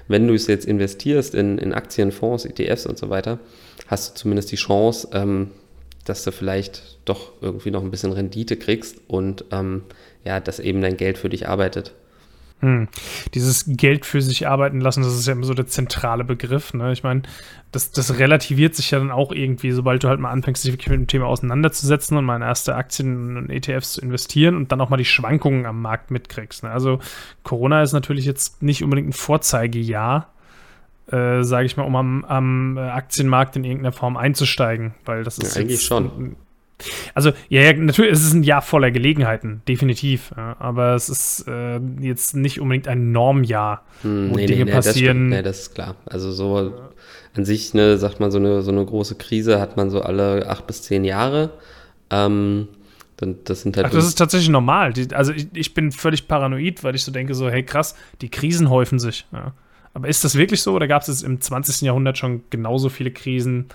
[0.08, 3.40] Wenn du es jetzt investierst in, in Aktien, Fonds, ETFs und so weiter,
[3.88, 5.52] hast du zumindest die Chance, ähm,
[6.06, 9.84] dass du vielleicht doch irgendwie noch ein bisschen Rendite kriegst und ähm,
[10.24, 11.94] ja, dass eben dein Geld für dich arbeitet.
[12.62, 12.89] Hm.
[13.34, 16.74] Dieses Geld für sich arbeiten lassen, das ist ja immer so der zentrale Begriff.
[16.74, 16.91] Ne?
[16.91, 17.22] Ich meine,
[17.72, 20.89] das, das relativiert sich ja dann auch irgendwie, sobald du halt mal anfängst, dich wirklich
[20.89, 24.82] mit dem Thema auseinanderzusetzen und mal in erste Aktien und ETFs zu investieren und dann
[24.82, 26.63] auch mal die Schwankungen am Markt mitkriegst.
[26.63, 26.72] Ne?
[26.72, 27.00] Also
[27.43, 30.34] Corona ist natürlich jetzt nicht unbedingt ein Vorzeigejahr,
[31.12, 35.56] äh, sage ich mal, um am, am, Aktienmarkt in irgendeiner Form einzusteigen, weil das ist
[35.56, 36.36] ja, eigentlich schon.
[37.13, 40.32] Also, ja, ja, natürlich, es ist ein Jahr voller Gelegenheiten, definitiv.
[40.36, 44.72] Ja, aber es ist äh, jetzt nicht unbedingt ein Normjahr, hm, wo nee, Dinge nee,
[44.72, 45.30] passieren.
[45.30, 45.96] Das nee, das ist klar.
[46.06, 46.74] Also so
[47.36, 50.48] an sich, ne, sagt man, so eine, so eine große Krise hat man so alle
[50.48, 51.52] acht bis zehn Jahre.
[52.10, 52.68] Ähm,
[53.18, 53.88] das sind halt.
[53.88, 54.94] Ach, das ist tatsächlich normal.
[54.94, 58.30] Die, also ich, ich, bin völlig paranoid, weil ich so denke, so, hey krass, die
[58.30, 59.26] Krisen häufen sich.
[59.34, 59.54] Ja.
[59.94, 61.82] Aber ist das wirklich so oder gab es im 20.
[61.82, 63.65] Jahrhundert schon genauso viele Krisen?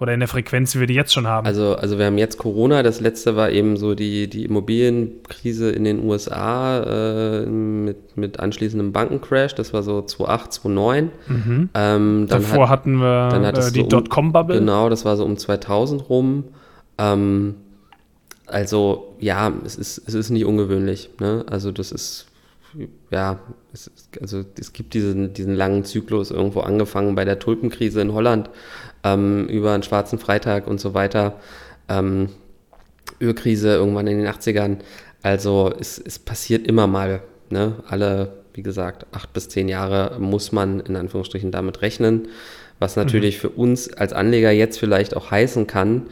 [0.00, 1.46] Oder in der Frequenz, wie wir die jetzt schon haben.
[1.46, 5.84] Also, also wir haben jetzt Corona, das letzte war eben so die, die Immobilienkrise in
[5.84, 11.10] den USA äh, mit, mit anschließendem Bankencrash, das war so 2008, 2009.
[11.28, 11.68] Mhm.
[11.74, 14.58] Ähm, Davor hat, hatten wir äh, die so Dotcom-Bubble.
[14.58, 16.44] Genau, das war so um 2000 rum.
[16.98, 17.54] Ähm,
[18.46, 21.10] also ja, es ist, es ist nicht ungewöhnlich.
[21.20, 21.44] Ne?
[21.48, 22.26] Also das ist,
[23.10, 23.38] ja,
[23.72, 28.50] es, also es gibt diesen, diesen langen Zyklus irgendwo angefangen bei der Tulpenkrise in Holland
[29.04, 31.34] ähm, über einen schwarzen Freitag und so weiter.
[31.88, 32.30] Ähm,
[33.20, 34.78] Ölkrise irgendwann in den 80ern.
[35.22, 37.22] Also es, es passiert immer mal.
[37.50, 37.74] Ne?
[37.86, 42.28] Alle, wie gesagt, acht bis zehn Jahre muss man in Anführungsstrichen damit rechnen.
[42.78, 43.40] Was natürlich mhm.
[43.40, 46.08] für uns als Anleger jetzt vielleicht auch heißen kann,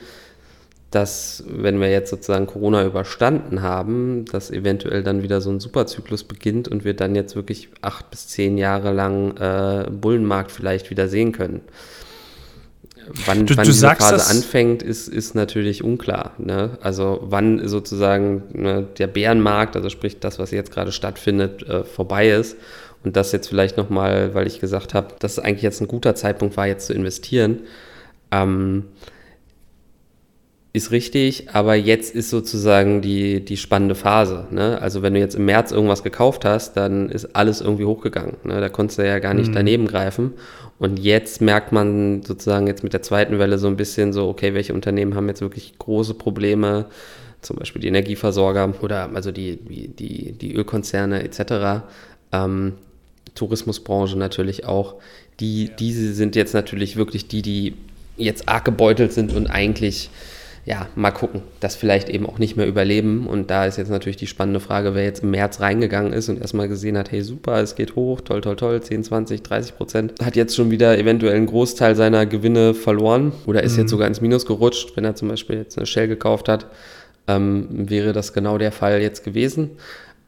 [0.90, 6.24] dass, wenn wir jetzt sozusagen Corona überstanden haben, dass eventuell dann wieder so ein Superzyklus
[6.24, 11.08] beginnt und wir dann jetzt wirklich acht bis zehn Jahre lang äh, Bullenmarkt vielleicht wieder
[11.08, 11.62] sehen können.
[13.26, 16.32] Wann, du, wann du diese Phase anfängt, ist, ist natürlich unklar.
[16.38, 16.78] Ne?
[16.80, 22.30] Also wann sozusagen ne, der Bärenmarkt, also sprich das, was jetzt gerade stattfindet, äh, vorbei
[22.30, 22.56] ist.
[23.04, 26.14] Und das jetzt vielleicht nochmal, weil ich gesagt habe, dass es eigentlich jetzt ein guter
[26.14, 27.60] Zeitpunkt war, jetzt zu investieren.
[28.30, 28.84] Ähm,
[30.74, 34.46] ist richtig, aber jetzt ist sozusagen die, die spannende Phase.
[34.50, 34.80] Ne?
[34.80, 38.36] Also wenn du jetzt im März irgendwas gekauft hast, dann ist alles irgendwie hochgegangen.
[38.44, 38.58] Ne?
[38.58, 39.54] Da konntest du ja gar nicht mhm.
[39.54, 40.32] daneben greifen.
[40.78, 44.54] Und jetzt merkt man sozusagen jetzt mit der zweiten Welle so ein bisschen so, okay,
[44.54, 46.86] welche Unternehmen haben jetzt wirklich große Probleme,
[47.42, 51.84] zum Beispiel die Energieversorger oder also die, die, die Ölkonzerne etc.
[52.32, 52.74] Ähm,
[53.34, 54.94] Tourismusbranche natürlich auch.
[55.38, 55.72] Die, ja.
[55.78, 57.74] Diese sind jetzt natürlich wirklich die, die
[58.16, 60.10] jetzt arg gebeutelt sind und eigentlich
[60.64, 63.26] ja, mal gucken, das vielleicht eben auch nicht mehr überleben.
[63.26, 66.40] Und da ist jetzt natürlich die spannende Frage, wer jetzt im März reingegangen ist und
[66.40, 70.14] erstmal gesehen hat, hey super, es geht hoch, toll, toll, toll, 10, 20, 30 Prozent,
[70.24, 73.80] hat jetzt schon wieder eventuell einen Großteil seiner Gewinne verloren oder ist mhm.
[73.80, 76.66] jetzt sogar ins Minus gerutscht, wenn er zum Beispiel jetzt eine Shell gekauft hat,
[77.26, 79.70] ähm, wäre das genau der Fall jetzt gewesen.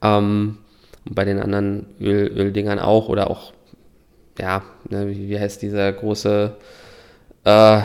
[0.02, 0.58] Ähm,
[1.04, 3.52] bei den anderen Öl, Öldingern auch oder auch,
[4.40, 6.56] ja, ne, wie, heißt dieser große,
[7.44, 7.80] äh,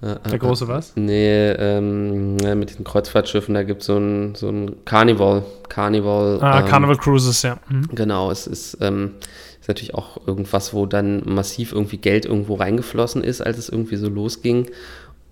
[0.00, 0.92] der große was?
[0.94, 5.44] Nee, ähm, mit diesen Kreuzfahrtschiffen, da gibt so es ein, so ein Carnival.
[5.68, 6.38] Carnival.
[6.40, 7.58] Ah, ähm, Carnival Cruises, ja.
[7.68, 7.88] Mhm.
[7.94, 9.14] Genau, es ist, ähm,
[9.60, 13.96] ist natürlich auch irgendwas, wo dann massiv irgendwie Geld irgendwo reingeflossen ist, als es irgendwie
[13.96, 14.70] so losging.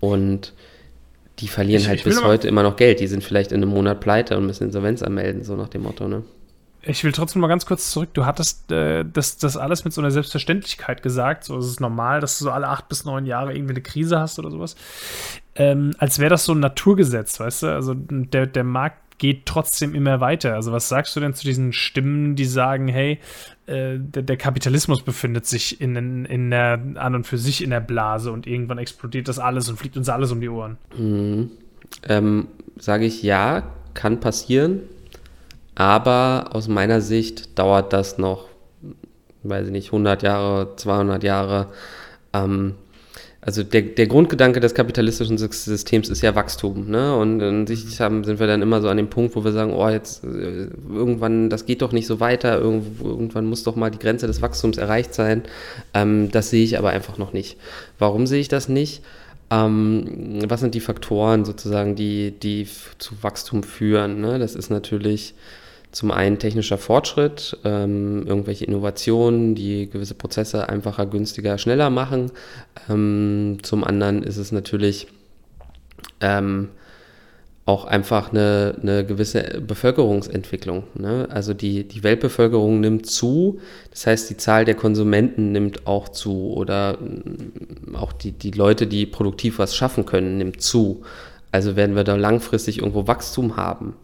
[0.01, 0.53] Und
[1.39, 2.99] die verlieren ich, halt ich bis heute immer noch Geld.
[2.99, 6.07] Die sind vielleicht in einem Monat pleite und müssen Insolvenz anmelden, so nach dem Motto,
[6.07, 6.23] ne?
[6.89, 8.09] Ich will trotzdem mal ganz kurz zurück.
[8.13, 11.43] Du hattest äh, das, das alles mit so einer Selbstverständlichkeit gesagt.
[11.43, 14.19] So ist es normal, dass du so alle acht bis neun Jahre irgendwie eine Krise
[14.19, 14.75] hast oder sowas.
[15.55, 17.67] Ähm, als wäre das so ein Naturgesetz, weißt du?
[17.67, 20.53] Also der, der Markt geht trotzdem immer weiter.
[20.53, 23.19] Also was sagst du denn zu diesen Stimmen, die sagen, hey,
[23.65, 27.81] äh, der, der, Kapitalismus befindet sich in, in der, an und für sich in der
[27.81, 30.77] Blase und irgendwann explodiert das alles und fliegt uns alles um die Ohren?
[30.97, 31.51] Mhm.
[32.07, 32.47] Ähm,
[32.79, 34.81] Sage ich ja, kann passieren
[35.77, 38.47] aber aus meiner Sicht dauert das noch,
[39.43, 41.67] weiß ich nicht, 100 Jahre, 200 Jahre.
[42.33, 42.73] Ähm,
[43.41, 46.89] also der, der Grundgedanke des kapitalistischen Systems ist ja Wachstum.
[46.89, 47.15] Ne?
[47.15, 49.71] Und in sich haben, sind wir dann immer so an dem Punkt, wo wir sagen,
[49.71, 53.91] oh, jetzt äh, irgendwann, das geht doch nicht so weiter, Irgendw irgendwann muss doch mal
[53.91, 55.43] die Grenze des Wachstums erreicht sein.
[55.93, 57.55] Ähm, das sehe ich aber einfach noch nicht.
[57.99, 59.03] Warum sehe ich das nicht?
[59.51, 64.21] Ähm, was sind die Faktoren sozusagen, die, die zu Wachstum führen?
[64.21, 64.39] Ne?
[64.39, 65.35] Das ist natürlich
[65.97, 72.31] zum einen technischer Fortschritt, ähm, irgendwelche Innovationen, die gewisse Prozesse einfacher, günstiger, schneller machen.
[72.87, 75.07] Ähm, zum anderen ist es natürlich
[76.21, 76.69] ähm,
[77.65, 80.83] auch einfach eine, eine gewisse Bevölkerungsentwicklung.
[80.93, 81.27] Ne?
[81.31, 86.53] Also die, die Weltbevölkerung nimmt zu, das heißt die Zahl der Konsumenten nimmt auch zu
[86.53, 91.01] oder mm, auch die, die Leute, die produktiv was schaffen können, nimmt zu.
[91.51, 93.95] Also werden wir da langfristig irgendwo Wachstum haben.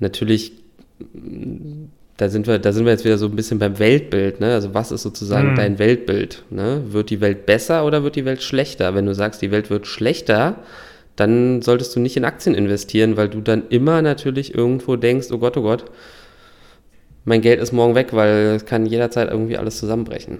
[0.00, 0.63] Natürlich
[2.16, 4.54] da sind wir, da sind wir jetzt wieder so ein bisschen beim Weltbild, ne?
[4.54, 5.56] Also was ist sozusagen mhm.
[5.56, 6.44] dein Weltbild?
[6.50, 6.82] Ne?
[6.88, 8.94] Wird die Welt besser oder wird die Welt schlechter?
[8.94, 10.56] Wenn du sagst, die Welt wird schlechter,
[11.16, 15.38] dann solltest du nicht in Aktien investieren, weil du dann immer natürlich irgendwo denkst, oh
[15.38, 15.84] Gott, oh Gott,
[17.24, 20.38] mein Geld ist morgen weg, weil es kann jederzeit irgendwie alles zusammenbrechen.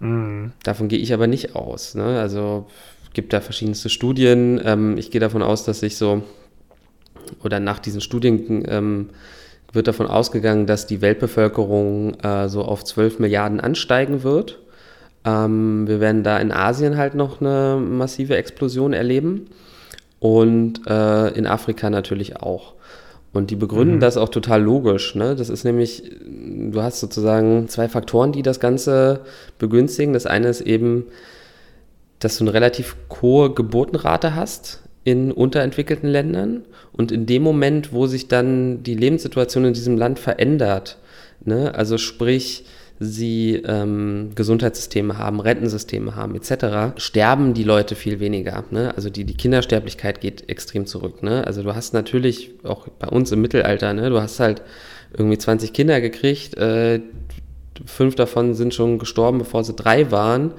[0.00, 0.52] Mhm.
[0.64, 1.94] Davon gehe ich aber nicht aus.
[1.94, 2.20] Ne?
[2.20, 2.66] Also
[3.12, 4.60] gibt da verschiedenste Studien.
[4.64, 6.22] Ähm, ich gehe davon aus, dass sich so
[7.42, 9.10] oder nach diesen Studien ähm,
[9.72, 14.58] wird davon ausgegangen, dass die Weltbevölkerung äh, so auf 12 Milliarden ansteigen wird.
[15.24, 19.46] Ähm, wir werden da in Asien halt noch eine massive Explosion erleben
[20.20, 22.74] und äh, in Afrika natürlich auch.
[23.32, 24.00] Und die begründen mhm.
[24.00, 25.14] das auch total logisch.
[25.14, 25.34] Ne?
[25.34, 29.20] Das ist nämlich, du hast sozusagen zwei Faktoren, die das Ganze
[29.58, 30.12] begünstigen.
[30.12, 31.06] Das eine ist eben,
[32.18, 36.64] dass du eine relativ hohe Geburtenrate hast in unterentwickelten Ländern.
[36.92, 40.98] Und in dem Moment, wo sich dann die Lebenssituation in diesem Land verändert,
[41.44, 41.74] ne?
[41.74, 42.64] also sprich,
[43.00, 48.64] sie ähm, Gesundheitssysteme haben, Rentensysteme haben etc., sterben die Leute viel weniger.
[48.70, 48.94] Ne?
[48.94, 51.22] Also die, die Kindersterblichkeit geht extrem zurück.
[51.22, 51.44] Ne?
[51.46, 54.10] Also du hast natürlich auch bei uns im Mittelalter, ne?
[54.10, 54.62] du hast halt
[55.16, 57.00] irgendwie 20 Kinder gekriegt, äh,
[57.86, 60.52] fünf davon sind schon gestorben, bevor sie drei waren.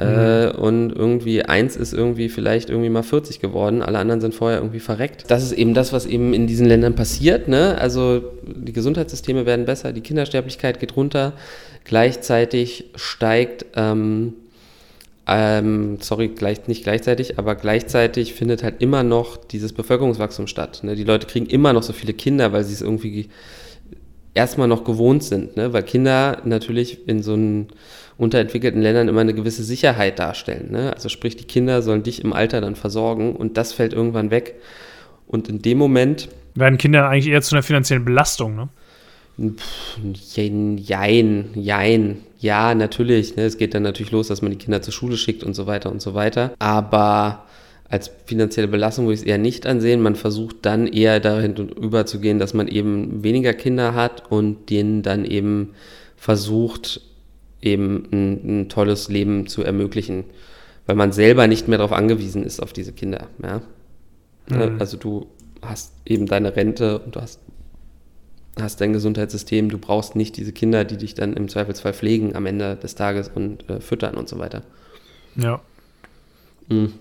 [0.00, 0.52] Äh, mhm.
[0.52, 4.80] und irgendwie eins ist irgendwie vielleicht irgendwie mal 40 geworden, alle anderen sind vorher irgendwie
[4.80, 5.24] verreckt.
[5.28, 7.48] Das ist eben das, was eben in diesen Ländern passiert.
[7.48, 7.76] Ne?
[7.78, 11.34] Also die Gesundheitssysteme werden besser, die Kindersterblichkeit geht runter,
[11.84, 14.32] gleichzeitig steigt, ähm,
[15.26, 20.80] ähm, sorry, gleich, nicht gleichzeitig, aber gleichzeitig findet halt immer noch dieses Bevölkerungswachstum statt.
[20.82, 20.96] Ne?
[20.96, 23.28] Die Leute kriegen immer noch so viele Kinder, weil sie es irgendwie
[24.34, 25.72] erstmal noch gewohnt sind, ne?
[25.72, 27.66] weil Kinder natürlich in so einem
[28.18, 30.70] unterentwickelten Ländern immer eine gewisse Sicherheit darstellen.
[30.70, 30.92] Ne?
[30.92, 34.56] Also sprich, die Kinder sollen dich im Alter dann versorgen und das fällt irgendwann weg.
[35.26, 36.28] Und in dem Moment.
[36.54, 38.68] Werden Kinder eigentlich eher zu einer finanziellen Belastung, ne?
[40.14, 42.18] jein, jein.
[42.38, 43.36] Ja, natürlich.
[43.36, 43.44] Ne?
[43.44, 45.90] Es geht dann natürlich los, dass man die Kinder zur Schule schickt und so weiter
[45.90, 46.52] und so weiter.
[46.58, 47.46] Aber
[47.90, 50.00] als finanzielle Belastung würde ich es eher nicht ansehen.
[50.00, 55.24] Man versucht dann eher dahin überzugehen, dass man eben weniger Kinder hat und denen dann
[55.24, 55.74] eben
[56.16, 57.00] versucht,
[57.60, 60.24] eben ein, ein, tolles Leben zu ermöglichen,
[60.86, 63.26] weil man selber nicht mehr darauf angewiesen ist, auf diese Kinder.
[63.42, 63.60] Ja?
[64.48, 64.76] Mhm.
[64.78, 65.26] Also du
[65.60, 67.40] hast eben deine Rente und du hast,
[68.60, 72.46] hast dein Gesundheitssystem, du brauchst nicht diese Kinder, die dich dann im Zweifelsfall pflegen am
[72.46, 74.62] Ende des Tages und äh, füttern und so weiter.
[75.34, 75.60] Ja.
[76.68, 76.92] Mhm.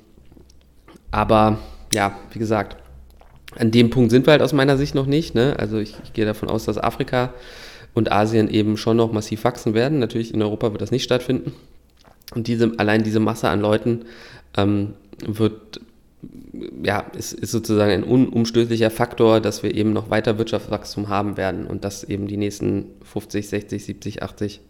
[1.11, 1.59] Aber
[1.93, 2.77] ja, wie gesagt,
[3.57, 5.35] an dem Punkt sind wir halt aus meiner Sicht noch nicht.
[5.35, 5.55] Ne?
[5.57, 7.33] Also ich, ich gehe davon aus, dass Afrika
[7.93, 9.99] und Asien eben schon noch massiv wachsen werden.
[9.99, 11.53] Natürlich in Europa wird das nicht stattfinden.
[12.35, 14.05] Und diese, allein diese Masse an Leuten
[14.55, 14.93] ähm,
[15.25, 15.81] wird,
[16.83, 21.65] ja, ist, ist sozusagen ein unumstößlicher Faktor, dass wir eben noch weiter Wirtschaftswachstum haben werden
[21.65, 24.61] und das eben die nächsten 50, 60, 70, 80,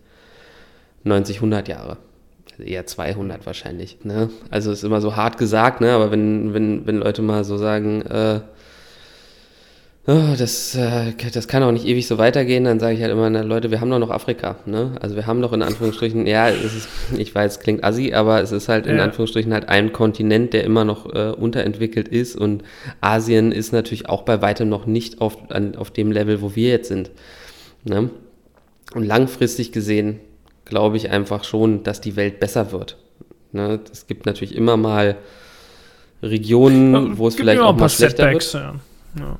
[1.04, 1.98] 90, 100 Jahre.
[2.60, 3.98] Eher 200 wahrscheinlich.
[4.04, 4.30] Ne?
[4.50, 5.92] Also ist immer so hart gesagt, ne?
[5.92, 8.40] aber wenn, wenn, wenn Leute mal so sagen, äh,
[10.08, 13.30] oh, das, äh, das kann auch nicht ewig so weitergehen, dann sage ich halt immer,
[13.30, 14.58] na, Leute, wir haben doch noch Afrika.
[14.66, 14.92] Ne?
[15.02, 16.88] Also wir haben doch in Anführungsstrichen, ja, ist,
[17.18, 19.04] ich weiß, es klingt assi, aber es ist halt in ja.
[19.04, 22.64] Anführungsstrichen halt ein Kontinent, der immer noch äh, unterentwickelt ist und
[23.02, 26.70] Asien ist natürlich auch bei weitem noch nicht auf, an, auf dem Level, wo wir
[26.70, 27.12] jetzt sind.
[27.84, 28.10] Ne?
[28.96, 30.20] Und langfristig gesehen
[30.70, 32.98] glaube ich einfach schon, dass die Welt besser wird.
[33.52, 33.80] Ne?
[33.92, 35.18] Es gibt natürlich immer mal
[36.22, 38.54] Regionen, wo es vielleicht auch mal schlechter wird.
[38.54, 38.76] Ja.
[39.18, 39.40] Ja.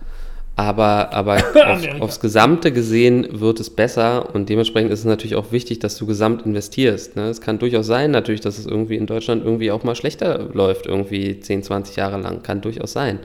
[0.56, 5.54] Aber, aber auf, aufs Gesamte gesehen wird es besser und dementsprechend ist es natürlich auch
[5.54, 7.16] wichtig, dass du gesamt investierst.
[7.16, 7.30] Ne?
[7.30, 10.86] Es kann durchaus sein, natürlich, dass es irgendwie in Deutschland irgendwie auch mal schlechter läuft,
[10.86, 12.44] irgendwie 10, 20 Jahre lang.
[12.44, 13.20] Kann durchaus sein.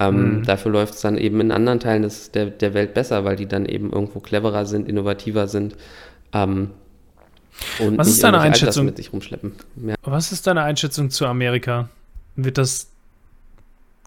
[0.00, 0.42] Ähm, mhm.
[0.44, 3.46] Dafür läuft es dann eben in anderen Teilen des, der, der Welt besser, weil die
[3.46, 5.76] dann eben irgendwo cleverer sind, innovativer sind.
[6.32, 6.70] Ähm,
[7.78, 8.86] und was ist deine Einschätzung?
[8.86, 9.52] Mit sich rumschleppen.
[9.86, 9.94] Ja.
[10.02, 11.88] Was ist deine Einschätzung zu Amerika?
[12.36, 12.92] Wird das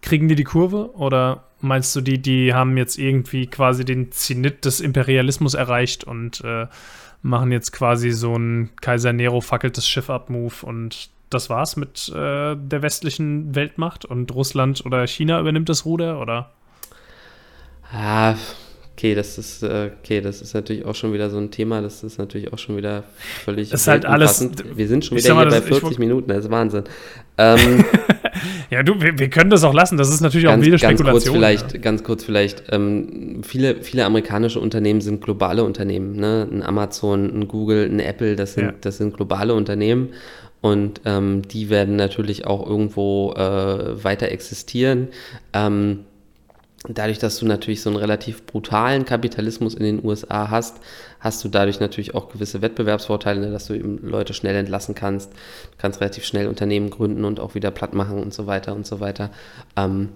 [0.06, 4.64] kriegen die die Kurve oder meinst du, die, die haben jetzt irgendwie quasi den Zenit
[4.64, 6.68] des Imperialismus erreicht und äh,
[7.24, 11.76] machen jetzt quasi so ein Kaiser Nero fackelt das Schiff ab Move und das war's
[11.76, 16.52] mit äh, der westlichen Weltmacht und Russland oder China übernimmt das Ruder oder?
[17.92, 18.36] Ah,
[18.98, 22.02] Okay, das ist äh, okay, das ist natürlich auch schon wieder so ein Thema, das
[22.02, 23.04] ist natürlich auch schon wieder
[23.44, 26.52] völlig das ist halt alles Wir sind schon wieder hier bei 40 Minuten, das ist
[26.52, 26.84] Wahnsinn.
[27.38, 27.84] Ähm,
[28.70, 31.06] ja, du, wir, wir, können das auch lassen, das ist natürlich ganz, auch wieder Spekulation.
[31.06, 31.80] Ganz kurz vielleicht, ja.
[31.80, 36.48] ganz kurz vielleicht ähm, viele, viele amerikanische Unternehmen sind globale Unternehmen, ne?
[36.50, 38.74] Ein Amazon, ein Google, ein Apple, das sind, ja.
[38.80, 40.14] das sind globale Unternehmen
[40.62, 45.10] und ähm, die werden natürlich auch irgendwo äh, weiter existieren.
[45.52, 46.06] Ähm,
[46.88, 50.78] Dadurch, dass du natürlich so einen relativ brutalen Kapitalismus in den USA hast,
[51.20, 55.32] hast du dadurch natürlich auch gewisse Wettbewerbsvorteile, ne, dass du eben Leute schnell entlassen kannst,
[55.32, 58.86] du kannst relativ schnell Unternehmen gründen und auch wieder platt machen und so weiter und
[58.86, 59.32] so weiter.
[59.76, 60.10] Ähm,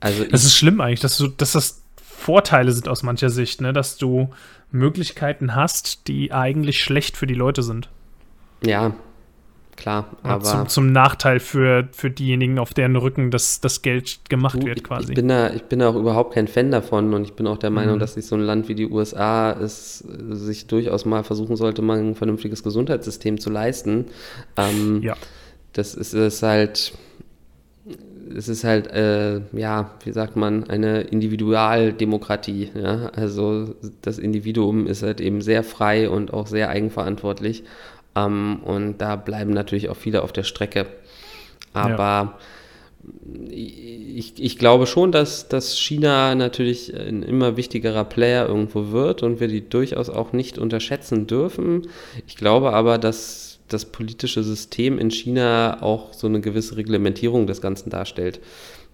[0.00, 3.72] also das ist schlimm eigentlich, dass du, dass das Vorteile sind aus mancher Sicht, ne?
[3.72, 4.30] dass du
[4.70, 7.90] Möglichkeiten hast, die eigentlich schlecht für die Leute sind.
[8.64, 8.94] Ja,
[9.76, 10.16] klar.
[10.22, 14.66] Aber zum, zum, Nachteil für, für diejenigen, auf deren Rücken das, das Geld gemacht du,
[14.66, 15.12] wird, quasi.
[15.12, 17.58] Ich bin, da, ich bin da auch überhaupt kein Fan davon und ich bin auch
[17.58, 18.00] der Meinung, mhm.
[18.00, 21.98] dass sich so ein Land wie die USA es sich durchaus mal versuchen sollte, mal
[21.98, 24.06] ein vernünftiges Gesundheitssystem zu leisten.
[24.56, 25.16] Ähm, ja.
[25.72, 26.92] Das ist, ist halt
[28.36, 32.70] es ist halt, äh, ja, wie sagt man, eine Individualdemokratie.
[32.74, 33.10] Ja?
[33.14, 37.64] Also das Individuum ist halt eben sehr frei und auch sehr eigenverantwortlich.
[38.16, 40.86] Ähm, und da bleiben natürlich auch viele auf der Strecke.
[41.72, 42.36] Aber
[43.02, 43.50] ja.
[43.50, 49.40] ich, ich glaube schon, dass, dass China natürlich ein immer wichtigerer Player irgendwo wird und
[49.40, 51.88] wir die durchaus auch nicht unterschätzen dürfen.
[52.26, 57.60] Ich glaube aber, dass das politische System in China auch so eine gewisse Reglementierung des
[57.60, 58.40] Ganzen darstellt,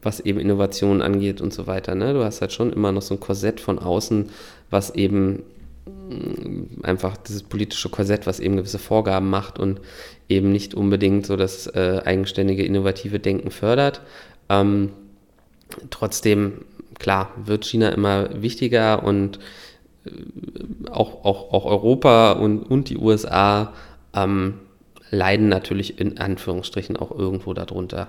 [0.00, 1.94] was eben Innovationen angeht und so weiter.
[1.94, 2.14] Ne?
[2.14, 4.30] Du hast halt schon immer noch so ein Korsett von außen,
[4.70, 5.42] was eben
[6.82, 9.80] einfach dieses politische Korsett, was eben gewisse Vorgaben macht und
[10.28, 14.02] eben nicht unbedingt so das äh, eigenständige, innovative Denken fördert.
[14.48, 14.90] Ähm,
[15.90, 16.64] trotzdem,
[16.98, 19.38] klar, wird China immer wichtiger und
[20.04, 20.10] äh,
[20.90, 23.72] auch, auch, auch Europa und, und die USA
[24.14, 24.54] ähm,
[25.10, 28.08] leiden natürlich in Anführungsstrichen auch irgendwo darunter.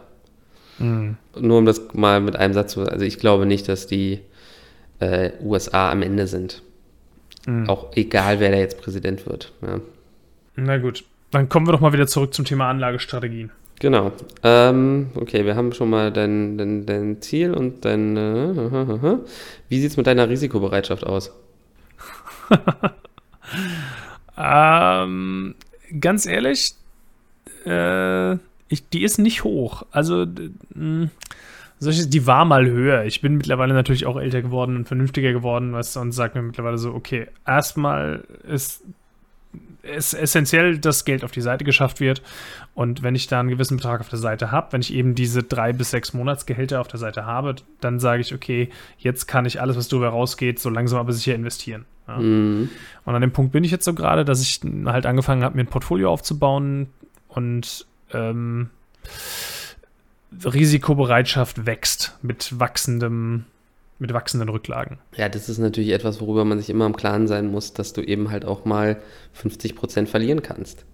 [0.79, 1.17] Mhm.
[1.39, 4.19] Nur um das mal mit einem Satz zu also ich glaube nicht, dass die
[4.99, 6.61] äh, USA am Ende sind.
[7.45, 7.69] Mhm.
[7.69, 9.51] Auch egal, wer da jetzt Präsident wird.
[9.61, 9.79] Ja.
[10.55, 13.51] Na gut, dann kommen wir doch mal wieder zurück zum Thema Anlagestrategien.
[13.79, 14.11] Genau.
[14.43, 18.15] Ähm, okay, wir haben schon mal dein, dein, dein Ziel und dein.
[18.15, 19.17] Äh,
[19.69, 21.31] wie sieht es mit deiner Risikobereitschaft aus?
[24.37, 25.55] ähm,
[25.99, 26.75] ganz ehrlich,
[27.65, 28.33] äh,
[28.67, 29.83] ich, die ist nicht hoch.
[29.89, 30.27] Also,
[30.75, 31.09] mh,
[31.81, 33.05] solches, die war mal höher.
[33.05, 36.45] Ich bin mittlerweile natürlich auch älter geworden und vernünftiger geworden, weißt du, und sage mir
[36.45, 38.83] mittlerweile so, okay, erstmal ist
[39.83, 42.21] es essentiell, dass Geld auf die Seite geschafft wird.
[42.75, 45.41] Und wenn ich da einen gewissen Betrag auf der Seite habe, wenn ich eben diese
[45.41, 48.69] drei bis sechs Monatsgehälter auf der Seite habe, dann sage ich, okay,
[48.99, 51.85] jetzt kann ich alles, was darüber rausgeht, so langsam aber sicher investieren.
[52.07, 52.19] Ja.
[52.19, 52.69] Mhm.
[53.05, 55.63] Und an dem Punkt bin ich jetzt so gerade, dass ich halt angefangen habe, mir
[55.63, 56.87] ein Portfolio aufzubauen
[57.27, 58.69] und ähm,
[60.43, 63.45] Risikobereitschaft wächst mit wachsendem
[63.99, 64.97] mit wachsenden Rücklagen.
[65.15, 68.01] Ja, das ist natürlich etwas, worüber man sich immer im Klaren sein muss, dass du
[68.01, 68.99] eben halt auch mal
[69.33, 70.85] 50 Prozent verlieren kannst.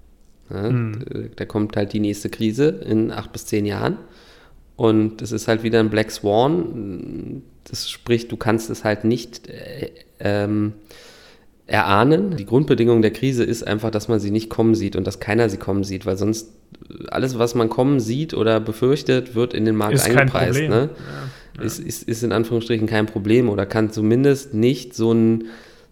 [0.49, 1.31] Ja, mhm.
[1.37, 3.97] Da kommt halt die nächste Krise in acht bis zehn Jahren
[4.75, 7.43] und es ist halt wieder ein Black Swan.
[7.63, 10.73] Das spricht, du kannst es halt nicht äh, ähm,
[11.67, 12.37] erahnen.
[12.37, 15.49] Die Grundbedingung der Krise ist einfach, dass man sie nicht kommen sieht und dass keiner
[15.49, 16.49] sie kommen sieht, weil sonst
[17.09, 20.61] alles, was man kommen sieht oder befürchtet, wird in den Markt ist eingepreist.
[20.61, 20.69] Ne?
[20.69, 21.63] Ja, ja.
[21.63, 25.45] Ist, ist, ist in Anführungsstrichen kein Problem oder kann zumindest nicht so ein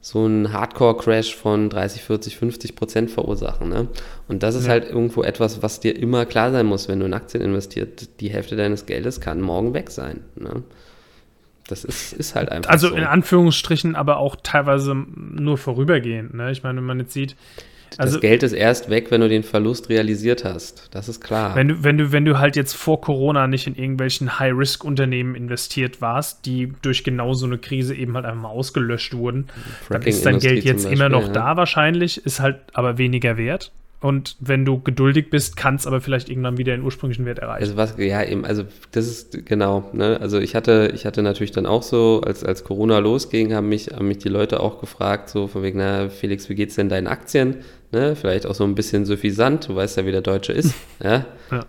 [0.06, 3.70] so ein Hardcore-Crash von 30, 40, 50 Prozent verursachen.
[3.70, 3.88] Ne?
[4.28, 4.74] Und das ist ja.
[4.74, 8.08] halt irgendwo etwas, was dir immer klar sein muss, wenn du in Aktien investiert.
[8.20, 10.20] Die Hälfte deines Geldes kann morgen weg sein.
[10.36, 10.62] Ne?
[11.68, 12.70] Das ist, ist halt einfach.
[12.70, 12.96] Also so.
[12.96, 16.34] in Anführungsstrichen, aber auch teilweise nur vorübergehend.
[16.34, 16.52] Ne?
[16.52, 17.36] Ich meine, wenn man jetzt sieht.
[17.98, 20.90] Also, das Geld ist erst weg, wenn du den Verlust realisiert hast.
[20.92, 21.56] Das ist klar.
[21.56, 26.02] Wenn du, wenn du, wenn du halt jetzt vor Corona nicht in irgendwelchen High-Risk-Unternehmen investiert
[26.02, 29.48] warst, die durch genau so eine Krise eben halt einfach mal ausgelöscht wurden,
[29.90, 31.32] dann ist dein Geld jetzt Beispiel, immer noch ja.
[31.32, 33.72] da wahrscheinlich, ist halt aber weniger wert.
[34.06, 37.64] Und wenn du geduldig bist, kann es aber vielleicht irgendwann wieder den ursprünglichen Wert erreichen.
[37.64, 40.22] Also was, ja, eben, also das ist genau, ne?
[40.22, 43.88] Also ich hatte, ich hatte natürlich dann auch so, als, als Corona losging, haben mich,
[43.88, 47.08] haben mich die Leute auch gefragt, so von wegen, na, Felix, wie geht's denn deinen
[47.08, 47.56] Aktien?
[47.92, 48.16] Ne?
[48.16, 50.76] Vielleicht auch so ein bisschen suffisant, du weißt ja, wie der Deutsche ist.
[51.04, 51.26] ja?
[51.50, 51.66] ja.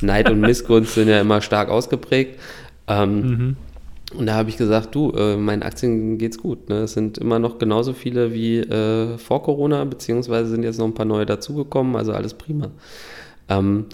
[0.00, 2.38] Neid und Missgunst sind ja immer stark ausgeprägt.
[2.86, 3.56] Ähm, mhm.
[4.14, 6.68] Und da habe ich gesagt, du, äh, meinen Aktien geht's gut.
[6.68, 6.80] Ne?
[6.80, 10.94] Es sind immer noch genauso viele wie äh, vor Corona, beziehungsweise sind jetzt noch ein
[10.94, 12.70] paar neue dazugekommen, also alles prima.
[13.48, 13.86] Ähm,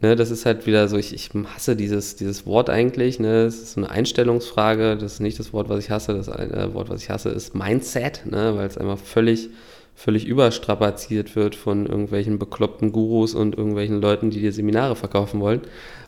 [0.00, 3.20] ne, das ist halt wieder so, ich, ich hasse dieses, dieses Wort eigentlich.
[3.20, 3.44] Ne?
[3.44, 6.14] Es ist so eine Einstellungsfrage, das ist nicht das Wort, was ich hasse.
[6.14, 8.56] Das äh, Wort, was ich hasse, ist Mindset, ne?
[8.56, 9.50] weil es einfach völlig,
[9.94, 15.60] völlig überstrapaziert wird von irgendwelchen bekloppten Gurus und irgendwelchen Leuten, die dir Seminare verkaufen wollen.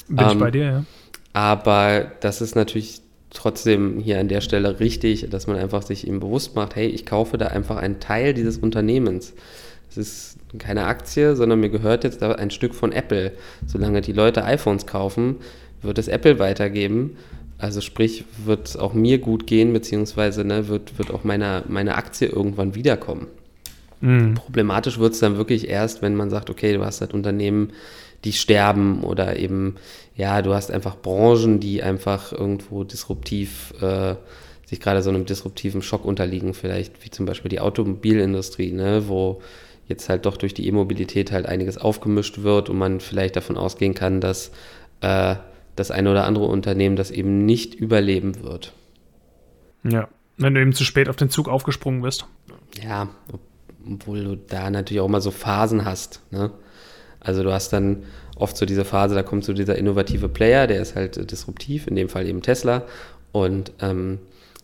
[0.08, 0.84] Bin ähm, ich bei dir, ja.
[1.34, 6.20] Aber das ist natürlich trotzdem hier an der Stelle richtig, dass man einfach sich eben
[6.20, 9.34] bewusst macht, hey, ich kaufe da einfach einen Teil dieses Unternehmens.
[9.88, 13.32] Das ist keine Aktie, sondern mir gehört jetzt ein Stück von Apple.
[13.66, 15.36] Solange die Leute iPhones kaufen,
[15.82, 17.16] wird es Apple weitergeben.
[17.58, 21.96] Also sprich, wird es auch mir gut gehen, beziehungsweise ne, wird, wird auch meine, meine
[21.96, 23.26] Aktie irgendwann wiederkommen.
[24.00, 24.34] Mhm.
[24.34, 27.72] Problematisch wird es dann wirklich erst, wenn man sagt, okay, du hast halt Unternehmen,
[28.24, 29.76] die sterben oder eben,
[30.16, 34.16] ja, du hast einfach Branchen, die einfach irgendwo disruptiv, äh,
[34.66, 39.40] sich gerade so einem disruptiven Schock unterliegen, vielleicht wie zum Beispiel die Automobilindustrie, ne, wo
[39.86, 43.94] jetzt halt doch durch die E-Mobilität halt einiges aufgemischt wird und man vielleicht davon ausgehen
[43.94, 44.50] kann, dass
[45.00, 45.36] äh,
[45.76, 48.74] das eine oder andere Unternehmen das eben nicht überleben wird.
[49.84, 52.26] Ja, wenn du eben zu spät auf den Zug aufgesprungen bist.
[52.82, 53.08] Ja,
[53.90, 56.20] obwohl du da natürlich auch immer so Phasen hast.
[56.30, 56.50] Ne?
[57.20, 58.04] Also du hast dann
[58.36, 61.96] oft so diese Phase, da kommt so dieser innovative Player, der ist halt disruptiv, in
[61.96, 62.82] dem Fall eben Tesla.
[63.32, 64.18] Und ähm,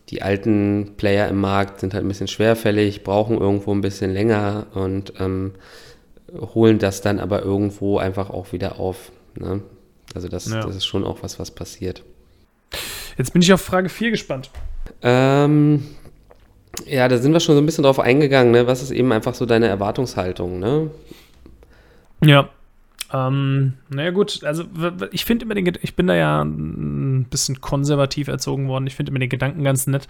[0.09, 4.67] die alten Player im Markt sind halt ein bisschen schwerfällig, brauchen irgendwo ein bisschen länger
[4.73, 5.53] und ähm,
[6.53, 9.11] holen das dann aber irgendwo einfach auch wieder auf.
[9.37, 9.61] Ne?
[10.13, 10.61] Also das, ja.
[10.61, 12.03] das ist schon auch was, was passiert.
[13.17, 14.49] Jetzt bin ich auf Frage 4 gespannt.
[15.01, 15.85] Ähm,
[16.85, 18.51] ja, da sind wir schon so ein bisschen drauf eingegangen.
[18.51, 18.67] Ne?
[18.67, 20.59] Was ist eben einfach so deine Erwartungshaltung?
[20.59, 20.91] Ne?
[22.23, 22.49] Ja,
[23.13, 24.63] ähm, naja gut, also
[25.11, 28.87] ich finde immer den, ich bin da ja ein bisschen konservativ erzogen worden.
[28.87, 30.07] Ich finde immer den Gedanken ganz nett,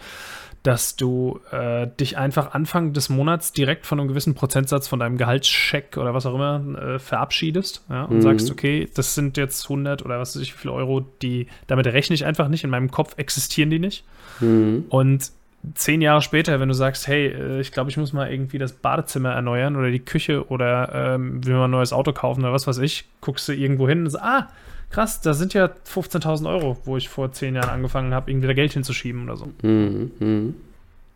[0.63, 5.17] dass du äh, dich einfach Anfang des Monats direkt von einem gewissen Prozentsatz von deinem
[5.17, 8.21] Gehaltscheck oder was auch immer äh, verabschiedest ja, und mhm.
[8.21, 11.85] sagst, okay, das sind jetzt 100 oder was weiß ich, wie viele Euro, die, damit
[11.87, 14.05] rechne ich einfach nicht, in meinem Kopf existieren die nicht.
[14.39, 14.85] Mhm.
[14.89, 15.31] Und
[15.73, 18.73] zehn Jahre später, wenn du sagst, hey, äh, ich glaube, ich muss mal irgendwie das
[18.73, 22.67] Badezimmer erneuern oder die Küche oder ähm, will mal ein neues Auto kaufen oder was
[22.67, 24.47] weiß ich, guckst du irgendwo hin und sagst, ah,
[24.91, 28.53] krass, da sind ja 15.000 Euro, wo ich vor zehn Jahren angefangen habe, irgendwie da
[28.53, 29.51] Geld hinzuschieben oder so.
[29.61, 30.55] Mhm.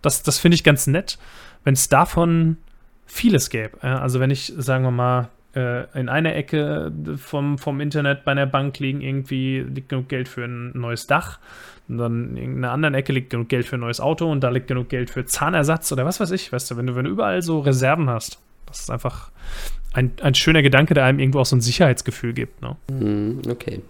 [0.01, 1.17] Das, das finde ich ganz nett,
[1.63, 2.57] wenn es davon
[3.05, 3.81] vieles gäbe.
[3.83, 8.77] Also wenn ich, sagen wir mal, in einer Ecke vom, vom Internet bei einer Bank
[8.79, 11.39] liegen irgendwie liegt genug Geld für ein neues Dach.
[11.87, 14.49] Und dann in einer anderen Ecke liegt genug Geld für ein neues Auto und da
[14.49, 17.11] liegt genug Geld für Zahnersatz oder was weiß ich, weißt du, wenn du, wenn du
[17.11, 18.39] überall so Reserven hast.
[18.67, 19.31] Das ist einfach
[19.93, 22.61] ein, ein schöner Gedanke, der einem irgendwo auch so ein Sicherheitsgefühl gibt.
[22.61, 22.75] Ne?
[22.91, 23.81] Mhm, okay.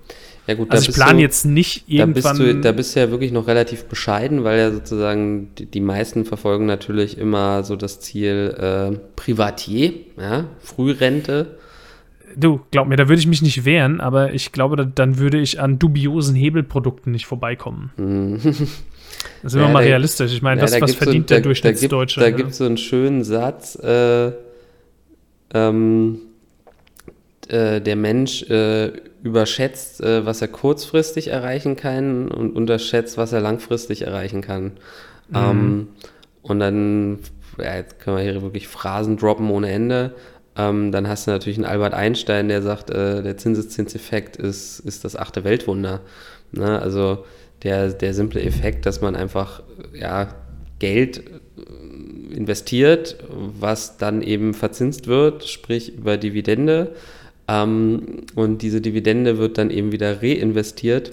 [0.49, 2.23] Ja gut, also ich plane jetzt nicht irgendwann.
[2.23, 5.67] Da bist, du, da bist du ja wirklich noch relativ bescheiden, weil ja sozusagen die,
[5.67, 11.59] die meisten verfolgen natürlich immer so das Ziel äh, Privatier, ja, Frührente.
[12.35, 15.37] Du, glaub mir, da würde ich mich nicht wehren, aber ich glaube, da, dann würde
[15.37, 17.91] ich an dubiosen Hebelprodukten nicht vorbeikommen.
[17.97, 18.39] Mhm.
[19.43, 20.31] Da sind ja, wir mal realistisch.
[20.31, 22.21] Ich meine, ja, das, da was verdient so, der Durchschnittsdeutsche.
[22.21, 24.31] Da gibt es so einen schönen Satz, äh,
[25.53, 26.19] ähm,
[27.49, 28.91] äh, der Mensch äh,
[29.23, 34.73] überschätzt, äh, was er kurzfristig erreichen kann und unterschätzt, was er langfristig erreichen kann.
[35.29, 35.35] Mhm.
[35.35, 35.87] Ähm,
[36.41, 37.19] und dann,
[37.57, 40.15] ja, jetzt können wir hier wirklich Phrasen droppen ohne Ende.
[40.55, 45.05] Ähm, dann hast du natürlich einen Albert Einstein, der sagt, äh, der Zinseszinseffekt ist, ist
[45.05, 46.01] das achte Weltwunder.
[46.51, 46.81] Ne?
[46.81, 47.25] Also
[47.63, 49.61] der, der simple Effekt, dass man einfach
[49.93, 50.33] ja,
[50.79, 56.93] Geld äh, investiert, was dann eben verzinst wird, sprich über Dividende.
[57.49, 61.11] Ähm, und diese Dividende wird dann eben wieder reinvestiert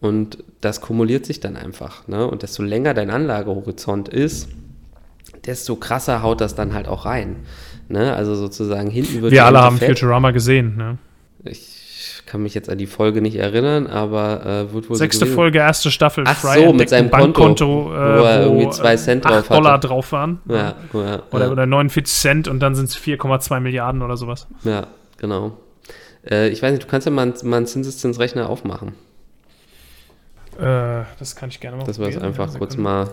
[0.00, 2.06] und das kumuliert sich dann einfach.
[2.06, 2.26] Ne?
[2.28, 4.48] Und desto länger dein Anlagehorizont ist,
[5.46, 7.36] desto krasser haut das dann halt auch rein.
[7.88, 8.14] Ne?
[8.14, 9.32] Also sozusagen hinten wird.
[9.32, 9.98] Wir alle haben Fett.
[9.98, 10.76] Futurama gesehen.
[10.76, 10.98] Ne?
[11.42, 14.96] Ich kann mich jetzt an die Folge nicht erinnern, aber äh, wird wohl.
[14.96, 16.24] Sechste so Folge, erste Staffel.
[16.26, 19.72] Ach Fry so, mit seinem Bankkonto, Konto, äh, wo er irgendwie zwei Cent drauf Dollar
[19.72, 19.88] hatte.
[19.88, 20.40] drauf waren.
[20.48, 21.50] Ja, ja, oder, ja.
[21.50, 24.46] oder 49 Cent und dann sind es 4,2 Milliarden oder sowas.
[24.62, 24.86] Ja,
[25.18, 25.58] genau.
[26.28, 28.94] Äh, ich weiß nicht, du kannst ja mal, mal einen Zinseszinsrechner aufmachen.
[30.58, 31.86] Äh, das kann ich gerne machen.
[31.86, 33.10] Das war es einfach kurz mal.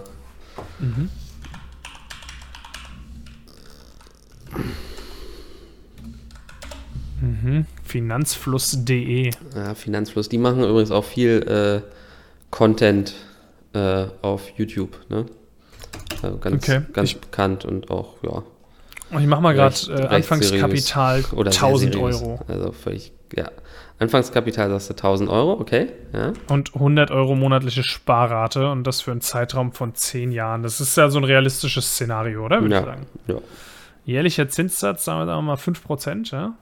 [0.79, 1.09] Mhm.
[7.21, 7.65] Mhm.
[7.83, 9.31] Finanzfluss.de.
[9.55, 10.29] Ja, Finanzfluss.
[10.29, 11.87] Die machen übrigens auch viel äh,
[12.49, 13.13] Content
[13.73, 14.97] äh, auf YouTube.
[15.09, 15.25] Ne?
[16.21, 16.81] Also ganz, okay.
[16.93, 18.43] ganz ich, bekannt und auch, ja.
[19.19, 22.39] Ich mache mal gerade äh, Anfangskapital oder 1000 Euro.
[22.47, 23.51] Also völlig, ja.
[23.99, 25.89] Anfangskapital sagst du 1000 Euro, okay.
[26.11, 26.33] Ja.
[26.49, 30.63] Und 100 Euro monatliche Sparrate und das für einen Zeitraum von 10 Jahren.
[30.63, 32.61] Das ist ja so ein realistisches Szenario, oder?
[32.61, 33.05] Würde ja, ich sagen.
[33.27, 33.35] Ja.
[34.05, 36.53] Jährlicher Zinssatz, sagen wir mal 5%, ja?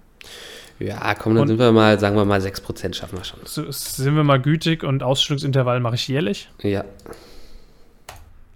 [0.80, 3.40] Ja, komm, dann und sind wir mal, sagen wir mal 6% schaffen wir schon.
[3.46, 6.50] So, sind wir mal gütig und Ausstellungsintervall mache ich jährlich?
[6.62, 6.86] Ja.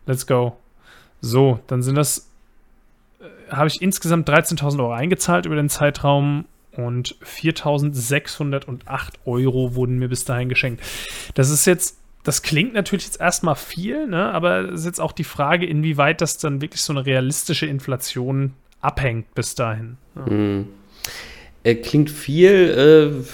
[0.05, 0.57] Let's go.
[1.21, 2.29] So, dann sind das,
[3.55, 8.77] habe ich insgesamt 13.000 Euro eingezahlt über den Zeitraum und 4.608
[9.25, 10.83] Euro wurden mir bis dahin geschenkt.
[11.35, 14.31] Das ist jetzt das klingt natürlich jetzt erstmal viel, ne?
[14.31, 18.53] aber es ist jetzt auch die Frage, inwieweit das dann wirklich so eine realistische Inflation
[18.79, 19.97] abhängt bis dahin.
[20.15, 20.25] Ja.
[20.25, 20.67] Hm.
[21.63, 23.27] Äh, klingt viel, äh,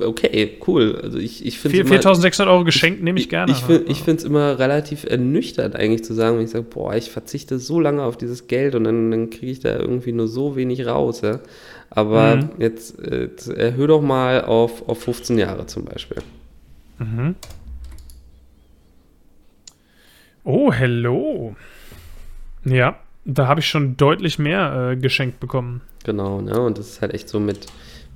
[0.00, 0.98] okay, cool.
[1.02, 3.52] Also ich, ich 4.600 Euro geschenkt nehme ich gerne.
[3.52, 6.94] Ich, ich, ich finde es immer relativ ernüchternd eigentlich zu sagen, wenn ich sage, boah,
[6.94, 10.28] ich verzichte so lange auf dieses Geld und dann, dann kriege ich da irgendwie nur
[10.28, 11.20] so wenig raus.
[11.20, 11.40] Ja?
[11.90, 12.50] Aber mhm.
[12.58, 16.18] jetzt, jetzt erhöhe doch mal auf, auf 15 Jahre zum Beispiel.
[16.98, 17.34] Mhm.
[20.44, 21.54] Oh, hello.
[22.64, 25.82] Ja, da habe ich schon deutlich mehr äh, geschenkt bekommen.
[26.04, 26.60] Genau, ne?
[26.60, 27.66] Und das ist halt echt so mit,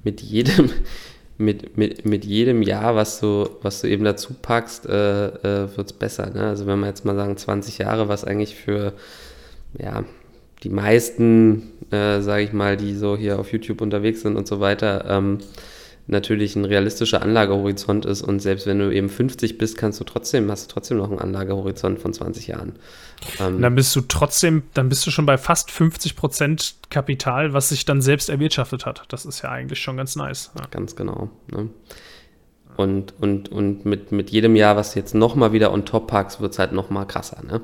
[0.03, 0.71] mit jedem,
[1.39, 5.87] mit, mit, mit jedem Jahr, was du, was du eben dazu packst, äh, äh, wird
[5.87, 6.31] es besser.
[6.31, 6.47] Ne?
[6.47, 8.93] Also wenn wir jetzt mal sagen, 20 Jahre, was eigentlich für
[9.79, 10.05] ja,
[10.63, 14.61] die meisten, äh, sage ich mal, die so hier auf YouTube unterwegs sind und so
[14.61, 15.39] weiter, ähm,
[16.07, 20.51] natürlich ein realistischer Anlagehorizont ist und selbst wenn du eben 50 bist, kannst du trotzdem,
[20.51, 22.75] hast du trotzdem noch einen Anlagehorizont von 20 Jahren.
[23.41, 27.71] Ähm, dann bist du trotzdem, dann bist du schon bei fast 50 Prozent Kapital, was
[27.71, 29.03] sich dann selbst erwirtschaftet hat.
[29.09, 30.53] Das ist ja eigentlich schon ganz nice.
[30.59, 30.67] Ja.
[30.71, 31.31] Ganz genau.
[31.51, 31.71] Ne?
[32.77, 36.41] Und, und, und mit, mit jedem Jahr, was du jetzt nochmal wieder on top packst,
[36.41, 37.43] wird es halt nochmal krasser.
[37.43, 37.63] Ne?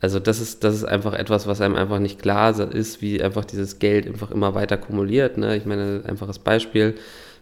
[0.00, 3.44] Also das ist, das ist einfach etwas, was einem einfach nicht klar ist, wie einfach
[3.44, 5.38] dieses Geld einfach immer weiter kumuliert.
[5.38, 5.56] Ne?
[5.56, 6.96] Ich meine, einfaches Beispiel,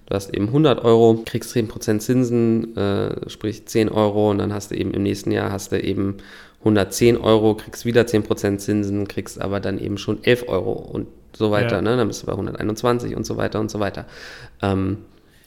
[0.08, 4.70] Du hast eben 100 Euro, kriegst 10% Zinsen, äh, sprich 10 Euro und dann hast
[4.70, 6.16] du eben im nächsten Jahr hast du eben
[6.60, 11.50] 110 Euro, kriegst wieder 10% Zinsen, kriegst aber dann eben schon 11 Euro und so
[11.50, 11.76] weiter.
[11.76, 11.82] Ja.
[11.82, 11.98] Ne?
[11.98, 14.06] Dann bist du bei 121 und so weiter und so weiter.
[14.62, 14.96] Ähm,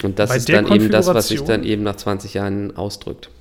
[0.04, 3.32] und das bei ist dann eben das, was sich dann eben nach 20 Jahren ausdrückt.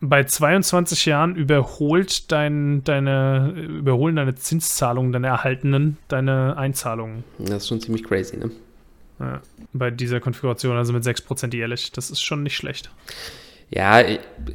[0.00, 7.22] Bei 22 Jahren überholt dein, deine, überholen deine Zinszahlungen, deine erhaltenen, deine Einzahlungen.
[7.38, 8.50] Das ist schon ziemlich crazy, ne?
[9.18, 9.40] Ja,
[9.72, 11.92] bei dieser Konfiguration, also mit 6% jährlich.
[11.92, 12.90] Das ist schon nicht schlecht.
[13.70, 14.02] Ja,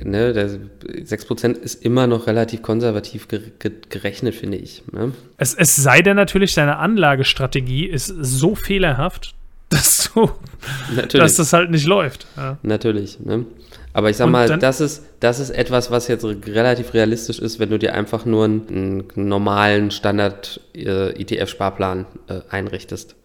[0.04, 4.84] ne, der 6% ist immer noch relativ konservativ gerechnet, finde ich.
[4.92, 5.12] Ne?
[5.38, 9.36] Es, es sei denn natürlich, deine Anlagestrategie ist so fehlerhaft,
[9.70, 10.32] dass, du,
[11.12, 12.28] dass das halt nicht läuft.
[12.38, 12.58] Ja.
[12.62, 13.20] Natürlich.
[13.20, 13.46] Ne?
[13.94, 17.60] Aber ich sag Und mal, das ist, das ist etwas, was jetzt relativ realistisch ist,
[17.60, 23.18] wenn du dir einfach nur einen, einen normalen Standard-ETF-Sparplan äh, äh, einrichtest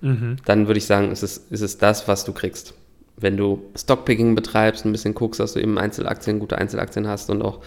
[0.00, 0.36] mhm.
[0.44, 2.74] dann würde ich sagen, ist es, ist es das, was du kriegst.
[3.16, 7.42] Wenn du Stockpicking betreibst, ein bisschen guckst, dass du eben Einzelaktien, gute Einzelaktien hast und
[7.42, 7.60] auch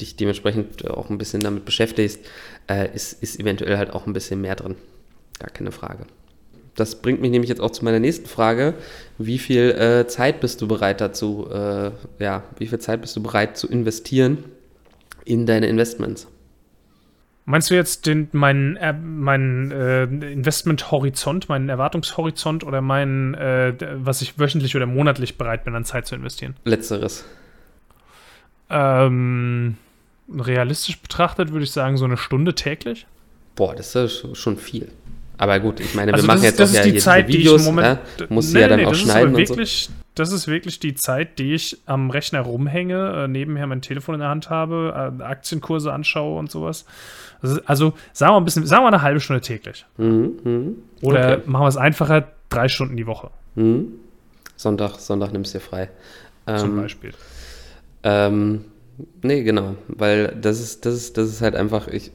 [0.00, 2.20] dich dementsprechend auch ein bisschen damit beschäftigst,
[2.68, 4.76] äh, ist, ist eventuell halt auch ein bisschen mehr drin.
[5.38, 6.06] Gar keine Frage.
[6.74, 8.74] Das bringt mich nämlich jetzt auch zu meiner nächsten Frage.
[9.18, 13.22] Wie viel äh, Zeit bist du bereit dazu, äh, ja, wie viel Zeit bist du
[13.22, 14.44] bereit zu investieren
[15.24, 16.28] in deine Investments?
[17.44, 24.22] Meinst du jetzt den, meinen, äh, meinen äh, Investmenthorizont, meinen Erwartungshorizont oder meinen, äh, was
[24.22, 26.54] ich wöchentlich oder monatlich bereit bin, an Zeit zu investieren?
[26.64, 27.24] Letzteres.
[28.70, 29.76] Ähm,
[30.32, 33.06] realistisch betrachtet würde ich sagen, so eine Stunde täglich.
[33.56, 34.88] Boah, das ist schon viel.
[35.42, 37.62] Aber gut, ich meine, also wir machen ist, jetzt auch ja die Zeit, Videos, die
[37.62, 39.92] ich Moment, ja, muss nee, ja dann nee, auch schneiden wirklich, so.
[40.14, 44.20] Das ist wirklich die Zeit, die ich am Rechner rumhänge, äh, nebenher mein Telefon in
[44.20, 46.84] der Hand habe, äh, Aktienkurse anschaue und sowas.
[47.40, 49.84] Also, also, sagen wir ein bisschen, sagen wir eine halbe Stunde täglich.
[49.96, 50.70] Mhm, mh.
[51.02, 51.42] Oder okay.
[51.46, 53.30] machen wir es einfacher, drei Stunden die Woche.
[53.56, 53.94] Mhm.
[54.54, 55.90] Sonntag, Sonntag nimmst du dir frei.
[56.56, 57.14] Zum ähm, Beispiel.
[58.04, 58.64] Ähm,
[59.22, 62.12] nee, genau, weil das ist, das ist, das ist halt einfach, ich,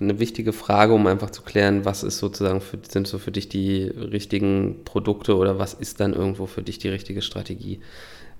[0.00, 3.48] eine wichtige Frage, um einfach zu klären, was ist sozusagen für, sind so für dich
[3.48, 7.80] die richtigen Produkte oder was ist dann irgendwo für dich die richtige Strategie.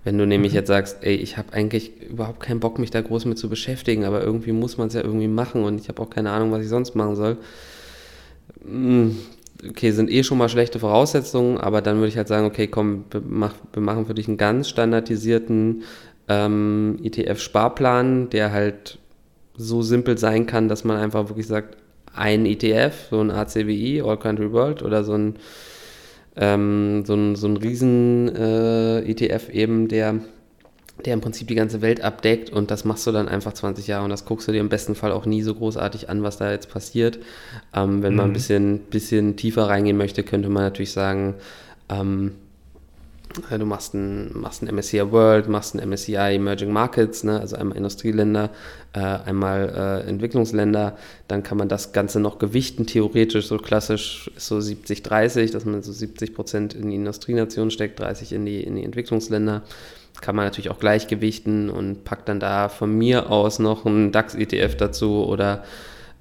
[0.05, 0.59] Wenn du nämlich mhm.
[0.59, 4.05] jetzt sagst, ey, ich habe eigentlich überhaupt keinen Bock, mich da groß mit zu beschäftigen,
[4.05, 6.63] aber irgendwie muss man es ja irgendwie machen und ich habe auch keine Ahnung, was
[6.63, 7.39] ich sonst machen soll.
[8.65, 9.17] Hm,
[9.69, 13.07] okay, sind eh schon mal schlechte Voraussetzungen, aber dann würde ich halt sagen, okay, komm,
[13.11, 15.83] wir, mach, wir machen für dich einen ganz standardisierten
[16.29, 18.99] ähm, ETF-Sparplan, der halt
[19.57, 21.77] so simpel sein kann, dass man einfach wirklich sagt,
[22.15, 25.37] ein ETF, so ein ACWI, All Country World oder so ein,
[26.37, 30.21] ähm, so ein, so ein Riesen-ETF äh, eben, der,
[31.05, 34.05] der im Prinzip die ganze Welt abdeckt und das machst du dann einfach 20 Jahre
[34.05, 36.51] und das guckst du dir im besten Fall auch nie so großartig an, was da
[36.51, 37.19] jetzt passiert.
[37.75, 38.19] Ähm, wenn mhm.
[38.19, 41.35] man ein bisschen, bisschen tiefer reingehen möchte, könnte man natürlich sagen,
[41.89, 42.33] ähm,
[43.35, 47.77] Du machst ein, machst ein MSCI World, machst ein MSCI Emerging Markets, ne, also einmal
[47.77, 48.51] Industrieländer,
[48.93, 50.97] äh, einmal äh, Entwicklungsländer.
[51.27, 55.93] Dann kann man das Ganze noch gewichten, theoretisch so klassisch so 70-30, dass man so
[55.93, 59.63] 70 Prozent in die Industrienationen steckt, 30 in die, in die Entwicklungsländer.
[60.21, 64.13] Kann man natürlich auch gleich gewichten und packt dann da von mir aus noch einen
[64.13, 65.65] DAX-ETF dazu oder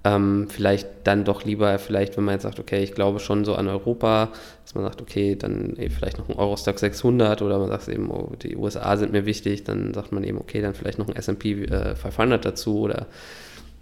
[0.05, 3.55] ähm, vielleicht dann doch lieber, vielleicht, wenn man jetzt sagt, okay, ich glaube schon so
[3.55, 4.29] an Europa,
[4.63, 8.11] dass man sagt, okay, dann ey, vielleicht noch ein Eurostock 600 oder man sagt eben,
[8.11, 11.15] oh, die USA sind mir wichtig, dann sagt man eben, okay, dann vielleicht noch ein
[11.15, 13.07] S&P äh, 500 dazu oder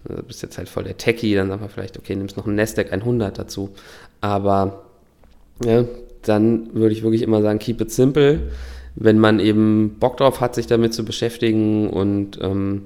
[0.07, 2.45] äh, du bist jetzt halt voll der Techie, dann sagt man vielleicht, okay, nimmst noch
[2.45, 3.71] ein Nasdaq 100 dazu.
[4.19, 4.83] Aber
[5.65, 5.85] ja,
[6.21, 8.51] dann würde ich wirklich immer sagen, keep it simple.
[8.95, 12.83] Wenn man eben Bock drauf hat, sich damit zu beschäftigen und ähm,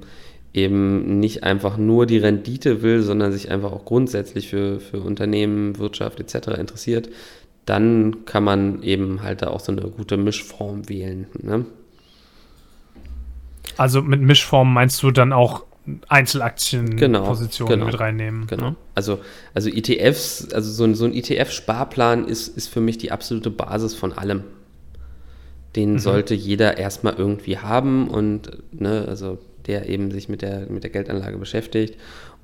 [0.55, 5.77] eben nicht einfach nur die Rendite will, sondern sich einfach auch grundsätzlich für, für Unternehmen,
[5.77, 6.57] Wirtschaft etc.
[6.57, 7.09] interessiert,
[7.65, 11.27] dann kann man eben halt da auch so eine gute Mischform wählen.
[11.41, 11.65] Ne?
[13.77, 15.65] Also mit Mischform meinst du dann auch
[16.07, 17.35] Einzelaktienpositionen genau,
[17.67, 18.47] genau, mit reinnehmen.
[18.47, 18.71] Genau.
[18.71, 18.75] Ne?
[18.95, 19.19] Also,
[19.53, 23.93] also ETFs, also so ein, so ein ETF-Sparplan ist, ist für mich die absolute Basis
[23.93, 24.43] von allem.
[25.75, 25.99] Den mhm.
[25.99, 29.37] sollte jeder erstmal irgendwie haben und ne, also
[29.67, 31.97] der eben sich mit der, mit der Geldanlage beschäftigt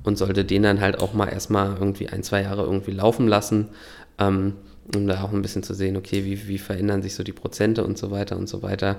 [0.04, 3.70] und sollte den dann halt auch mal erstmal irgendwie ein, zwei Jahre irgendwie laufen lassen,
[4.18, 4.54] ähm,
[4.96, 7.84] um da auch ein bisschen zu sehen, okay, wie, wie verändern sich so die Prozente
[7.84, 8.98] und so weiter und so weiter.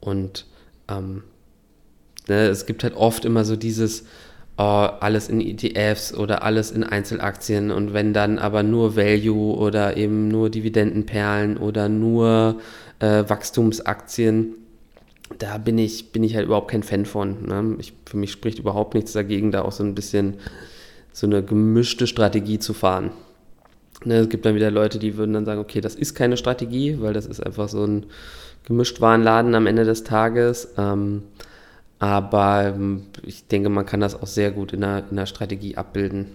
[0.00, 0.46] Und
[0.88, 1.22] ähm,
[2.28, 4.04] ne, es gibt halt oft immer so dieses,
[4.58, 4.62] oh,
[5.00, 10.28] alles in ETFs oder alles in Einzelaktien und wenn dann aber nur Value oder eben
[10.28, 12.60] nur Dividendenperlen oder nur
[13.00, 14.54] äh, Wachstumsaktien,
[15.38, 17.46] da bin ich, bin ich halt überhaupt kein Fan von.
[17.46, 17.76] Ne?
[17.78, 20.34] Ich, für mich spricht überhaupt nichts dagegen, da auch so ein bisschen
[21.12, 23.10] so eine gemischte Strategie zu fahren.
[24.04, 27.00] Ne, es gibt dann wieder Leute, die würden dann sagen, okay, das ist keine Strategie,
[27.00, 28.06] weil das ist einfach so ein
[28.64, 30.74] Gemischtwarenladen am Ende des Tages.
[30.76, 31.22] Ähm,
[31.98, 35.76] aber ähm, ich denke, man kann das auch sehr gut in der, in der Strategie
[35.76, 36.26] abbilden.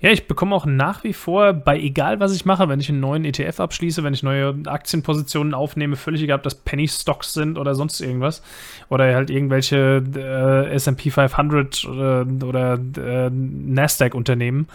[0.00, 3.00] Ja, ich bekomme auch nach wie vor bei egal was ich mache, wenn ich einen
[3.00, 7.58] neuen ETF abschließe, wenn ich neue Aktienpositionen aufnehme, völlig egal, ob das Penny Stocks sind
[7.58, 8.42] oder sonst irgendwas
[8.88, 14.68] oder halt irgendwelche äh, S&P 500 oder, oder äh, Nasdaq Unternehmen,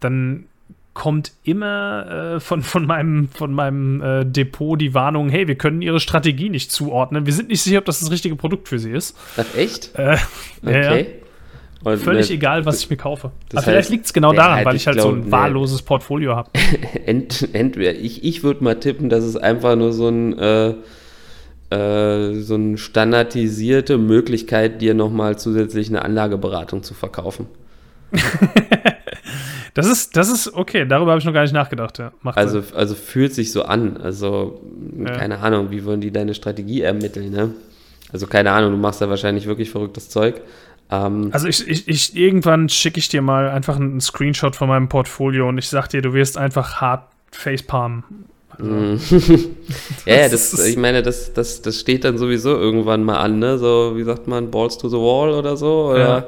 [0.00, 0.46] dann
[0.94, 5.80] kommt immer äh, von, von meinem, von meinem äh, Depot die Warnung, hey, wir können
[5.80, 7.24] ihre Strategie nicht zuordnen.
[7.24, 9.16] Wir sind nicht sicher, ob das das richtige Produkt für sie ist.
[9.36, 9.94] Ach, echt?
[9.94, 10.18] Äh,
[10.62, 11.00] okay.
[11.00, 11.21] Ja,
[11.82, 13.32] Völlig ne, egal, was ich mir kaufe.
[13.52, 15.32] Aber vielleicht liegt es genau daran, weil ich halt glaub, so ein ne.
[15.32, 16.50] wahlloses Portfolio habe.
[17.06, 20.74] Ent, entweder, ich, ich würde mal tippen, dass es einfach nur so ein äh,
[21.70, 27.46] äh, so eine standardisierte Möglichkeit, dir nochmal zusätzlich eine Anlageberatung zu verkaufen.
[29.74, 31.98] Das ist, das ist okay, darüber habe ich noch gar nicht nachgedacht.
[31.98, 32.12] Ja.
[32.24, 33.96] also, also fühlt sich so an.
[33.96, 34.60] Also,
[34.98, 35.12] ja.
[35.12, 37.54] keine Ahnung, wie wollen die deine Strategie ermitteln, ne?
[38.12, 40.42] Also, keine Ahnung, du machst da wahrscheinlich wirklich verrücktes Zeug.
[40.92, 44.88] Ähm, also, ich, ich, ich irgendwann schicke ich dir mal einfach einen Screenshot von meinem
[44.88, 48.04] Portfolio und ich sag dir, du wirst einfach hart Facepalm.
[48.50, 49.00] Also, mhm.
[50.06, 53.58] ja, ja, das, ich meine, das, das, das steht dann sowieso irgendwann mal an, ne?
[53.58, 55.90] So, wie sagt man, Balls to the Wall oder so?
[55.90, 56.26] Oder ja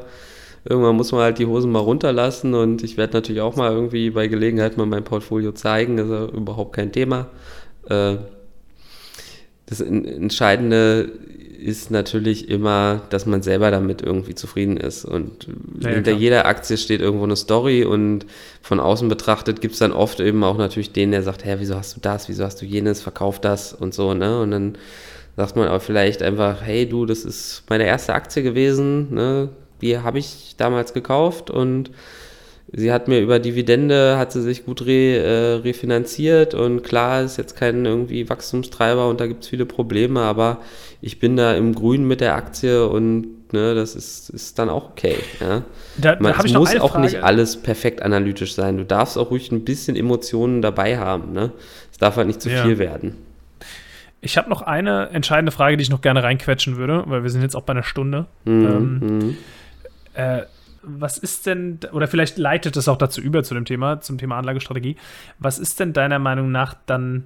[0.65, 4.11] irgendwann muss man halt die Hosen mal runterlassen und ich werde natürlich auch mal irgendwie
[4.11, 7.27] bei Gelegenheit mal mein Portfolio zeigen, das ist überhaupt kein Thema.
[7.89, 8.17] Äh,
[9.67, 11.12] das Entscheidende
[11.65, 15.05] ist natürlich immer, dass man selber damit irgendwie zufrieden ist.
[15.05, 15.49] Und
[15.81, 16.21] ja, hinter klar.
[16.21, 18.27] jeder Aktie steht irgendwo eine Story und
[18.61, 21.75] von außen betrachtet gibt es dann oft eben auch natürlich den, der sagt, hä, wieso
[21.75, 24.41] hast du das, wieso hast du jenes, verkauf das und so, ne?
[24.41, 24.79] Und dann
[25.37, 29.49] sagt man auch vielleicht einfach, hey du, das ist meine erste Aktie gewesen, ne?
[29.81, 31.91] die habe ich damals gekauft und
[32.77, 37.37] sie hat mir über Dividende, hat sie sich gut re, äh, refinanziert und klar ist
[37.37, 40.61] jetzt kein irgendwie Wachstumstreiber und da gibt es viele Probleme, aber
[41.01, 44.91] ich bin da im Grün mit der Aktie und ne, das ist, ist dann auch
[44.91, 45.16] okay.
[45.41, 45.62] Ja.
[45.97, 47.05] Da, Man, da es muss auch Frage.
[47.05, 48.77] nicht alles perfekt analytisch sein.
[48.77, 51.33] Du darfst auch ruhig ein bisschen Emotionen dabei haben.
[51.33, 51.53] Ne?
[51.93, 52.64] Es darf halt nicht zu ja.
[52.64, 53.14] viel werden.
[54.20, 57.43] Ich habe noch eine entscheidende Frage, die ich noch gerne reinquetschen würde, weil wir sind
[57.43, 58.27] jetzt auch bei einer Stunde.
[58.47, 58.66] Mhm.
[58.66, 59.37] Ähm, mhm.
[60.14, 60.43] Äh,
[60.87, 64.39] was ist denn, oder vielleicht leitet es auch dazu über zu dem Thema, zum Thema
[64.39, 64.97] Anlagestrategie.
[65.39, 67.24] Was ist denn deiner Meinung nach dann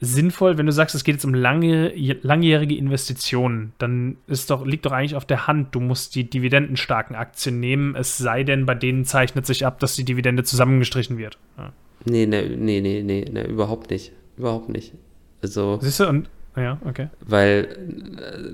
[0.00, 4.86] sinnvoll, wenn du sagst, es geht jetzt um lange, langjährige Investitionen, dann ist doch, liegt
[4.86, 8.76] doch eigentlich auf der Hand, du musst die dividendenstarken Aktien nehmen, es sei denn, bei
[8.76, 11.38] denen zeichnet sich ab, dass die Dividende zusammengestrichen wird.
[11.56, 11.72] Ja.
[12.04, 14.12] Nee, nee, nee, nee, nee, nee, überhaupt nicht.
[14.36, 14.94] Überhaupt nicht.
[15.42, 15.78] Also.
[15.82, 17.08] Siehst du, und ja, okay.
[17.20, 17.68] Weil,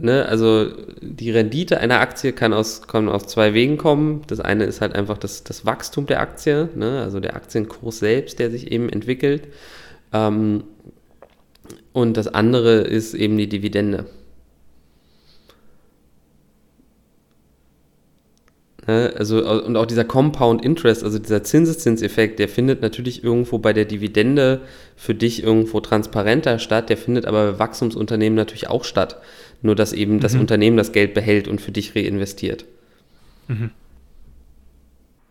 [0.01, 0.69] ne, also
[1.01, 4.23] die Rendite einer Aktie kann aus, kann aus zwei Wegen kommen.
[4.27, 8.39] Das eine ist halt einfach das, das Wachstum der Aktie, ne, also der Aktienkurs selbst,
[8.39, 9.49] der sich eben entwickelt.
[10.13, 10.65] Ähm,
[11.93, 14.07] und das andere ist eben die Dividende.
[18.87, 23.87] Also, und auch dieser Compound Interest, also dieser Zinseszinseffekt, der findet natürlich irgendwo bei der
[23.87, 24.61] Dividende
[24.97, 29.21] für dich irgendwo transparenter statt, der findet aber bei Wachstumsunternehmen natürlich auch statt.
[29.63, 30.21] Nur, dass eben mhm.
[30.21, 32.67] das Unternehmen das Geld behält und für dich reinvestiert.
[33.49, 33.71] Mhm.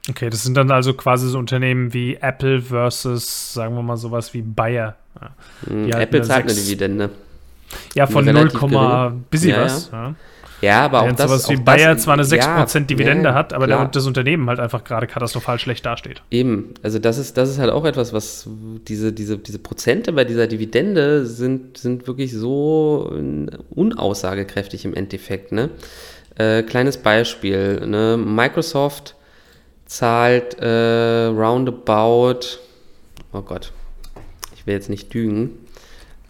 [0.09, 4.33] Okay, das sind dann also quasi so Unternehmen wie Apple versus, sagen wir mal, sowas
[4.33, 4.97] wie Bayer.
[5.69, 7.09] Mhm, Apple zahlt eine Dividende.
[7.95, 8.51] Ja, von 0,
[9.29, 9.91] bis ja, was.
[9.91, 10.15] Ja.
[10.63, 10.73] Ja.
[10.73, 11.29] Ja, aber auch das.
[11.29, 14.59] Sowas wie Bayer zwar eine 6% ja, Dividende ja, hat, aber der, das Unternehmen halt
[14.59, 16.21] einfach gerade katastrophal schlecht dasteht.
[16.31, 18.47] Eben, also das ist, das ist halt auch etwas, was
[18.87, 23.13] diese, diese, diese Prozente bei dieser Dividende sind, sind wirklich so
[23.69, 25.51] unaussagekräftig im Endeffekt.
[25.51, 25.69] Ne?
[26.37, 28.17] Äh, kleines Beispiel, ne?
[28.17, 29.15] Microsoft
[29.85, 32.39] zahlt äh, roundabout,
[33.33, 33.71] oh Gott,
[34.55, 35.51] ich will jetzt nicht lügen,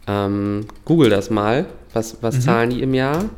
[0.08, 2.42] ähm, google das mal, was, was mhm.
[2.42, 3.30] zahlen die im Jahr?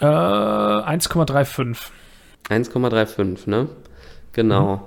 [0.00, 1.76] Äh, 1,35.
[2.48, 3.68] 1,35, ne?
[4.32, 4.76] Genau.
[4.76, 4.80] Mhm.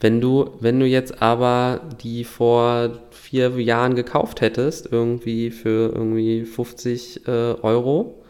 [0.00, 6.44] Wenn du, wenn du jetzt aber die vor vier Jahren gekauft hättest, irgendwie für irgendwie
[6.44, 7.30] 50 äh,
[7.62, 8.24] Euro,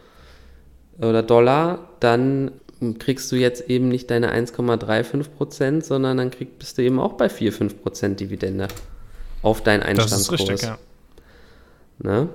[0.99, 2.51] oder Dollar, dann
[2.99, 7.13] kriegst du jetzt eben nicht deine 1,35 Prozent, sondern dann krieg, bist du eben auch
[7.13, 8.67] bei 4, 5 Prozent Dividende
[9.41, 10.41] auf deinen Einstandskurs.
[10.41, 10.77] Das ist richtig, ja.
[11.99, 12.29] Ne?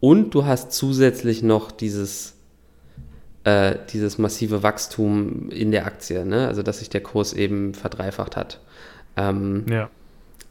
[0.00, 2.33] Und du hast zusätzlich noch dieses,
[3.44, 6.48] äh, dieses massive Wachstum in der Aktie, ne?
[6.48, 8.60] also dass sich der Kurs eben verdreifacht hat.
[9.16, 9.90] Ähm, ja.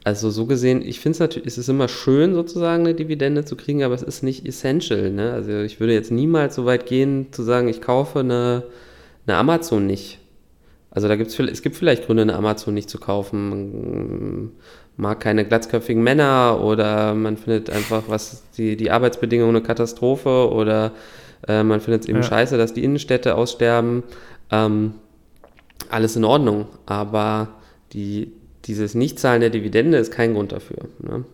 [0.04, 3.56] Also so gesehen, ich finde es natürlich, es ist immer schön sozusagen eine Dividende zu
[3.56, 5.10] kriegen, aber es ist nicht essential.
[5.10, 5.32] Ne?
[5.32, 8.64] Also ich würde jetzt niemals so weit gehen zu sagen, ich kaufe eine,
[9.26, 10.18] eine Amazon nicht.
[10.90, 13.48] Also da gibt's es gibt vielleicht Gründe, eine Amazon nicht zu kaufen.
[13.48, 14.52] Man
[14.96, 20.92] mag keine glatzköpfigen Männer oder man findet einfach was die, die Arbeitsbedingungen eine Katastrophe oder
[21.48, 22.24] äh, man findet es eben ja.
[22.24, 24.02] scheiße, dass die Innenstädte aussterben.
[24.50, 24.94] Ähm,
[25.90, 27.48] alles in Ordnung, aber
[27.92, 28.32] die,
[28.64, 30.88] dieses Nichtzahlen der Dividende ist kein Grund dafür.
[31.00, 31.24] Ne?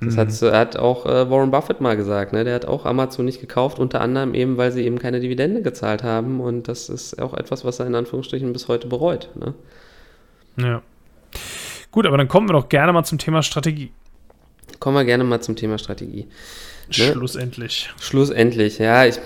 [0.00, 0.20] Das mhm.
[0.20, 2.32] hat, hat, auch äh, Warren Buffett mal gesagt.
[2.32, 2.44] Ne?
[2.44, 6.04] Der hat auch Amazon nicht gekauft, unter anderem eben, weil sie eben keine Dividende gezahlt
[6.04, 6.40] haben.
[6.40, 9.30] Und das ist auch etwas, was er in Anführungsstrichen bis heute bereut.
[9.34, 9.54] Ne?
[10.56, 10.82] Ja.
[11.90, 13.90] Gut, aber dann kommen wir doch gerne mal zum Thema Strategie.
[14.78, 16.28] Kommen wir gerne mal zum Thema Strategie.
[16.96, 17.12] Ne?
[17.12, 17.90] Schlussendlich.
[18.00, 19.06] Schlussendlich, ja.
[19.06, 19.20] Ich,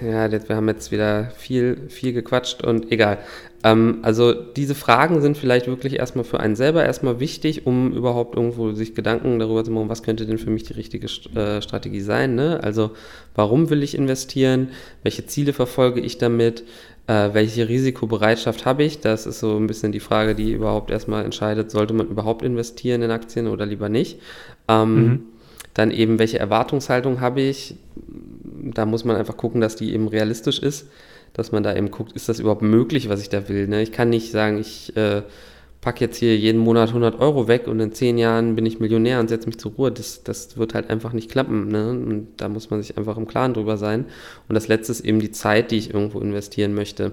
[0.00, 3.18] ja, wir haben jetzt wieder viel, viel gequatscht und egal.
[3.64, 8.36] Ähm, also diese Fragen sind vielleicht wirklich erstmal für einen selber erstmal wichtig, um überhaupt
[8.36, 12.00] irgendwo sich Gedanken darüber zu machen, was könnte denn für mich die richtige äh, Strategie
[12.00, 12.34] sein.
[12.34, 12.60] Ne?
[12.62, 12.90] Also
[13.34, 14.70] warum will ich investieren?
[15.02, 16.64] Welche Ziele verfolge ich damit?
[17.08, 19.00] Äh, welche Risikobereitschaft habe ich?
[19.00, 23.02] Das ist so ein bisschen die Frage, die überhaupt erstmal entscheidet, sollte man überhaupt investieren
[23.02, 24.20] in Aktien oder lieber nicht.
[24.68, 25.22] Ähm, mhm.
[25.74, 27.76] Dann eben, welche Erwartungshaltung habe ich?
[28.74, 30.86] Da muss man einfach gucken, dass die eben realistisch ist
[31.32, 33.66] dass man da eben guckt, ist das überhaupt möglich, was ich da will.
[33.66, 33.82] Ne?
[33.82, 35.22] Ich kann nicht sagen, ich äh,
[35.80, 39.18] packe jetzt hier jeden Monat 100 Euro weg und in zehn Jahren bin ich Millionär
[39.20, 39.92] und setze mich zur Ruhe.
[39.92, 41.68] Das, das wird halt einfach nicht klappen.
[41.68, 41.90] Ne?
[41.90, 44.06] Und da muss man sich einfach im Klaren drüber sein.
[44.48, 47.12] Und das Letzte ist eben die Zeit, die ich irgendwo investieren möchte.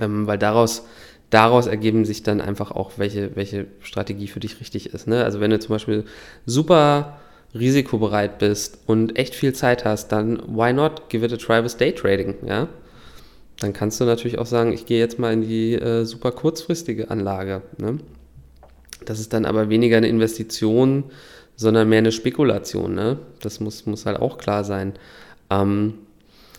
[0.00, 0.84] Ähm, weil daraus,
[1.30, 5.06] daraus ergeben sich dann einfach auch, welche, welche Strategie für dich richtig ist.
[5.06, 5.22] Ne?
[5.22, 6.04] Also wenn du zum Beispiel
[6.44, 7.18] super
[7.54, 11.76] risikobereit bist und echt viel Zeit hast, dann why not give it a try with
[11.76, 12.68] Day Trading, ja?
[13.62, 17.10] dann kannst du natürlich auch sagen, ich gehe jetzt mal in die äh, super kurzfristige
[17.10, 17.62] Anlage.
[17.78, 17.98] Ne?
[19.04, 21.04] Das ist dann aber weniger eine Investition,
[21.56, 22.94] sondern mehr eine Spekulation.
[22.94, 23.18] Ne?
[23.40, 24.94] Das muss, muss halt auch klar sein.
[25.50, 25.94] Ähm,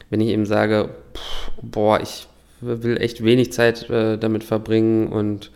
[0.09, 2.27] wenn ich eben sage, pff, boah, ich
[2.61, 5.51] will echt wenig Zeit äh, damit verbringen und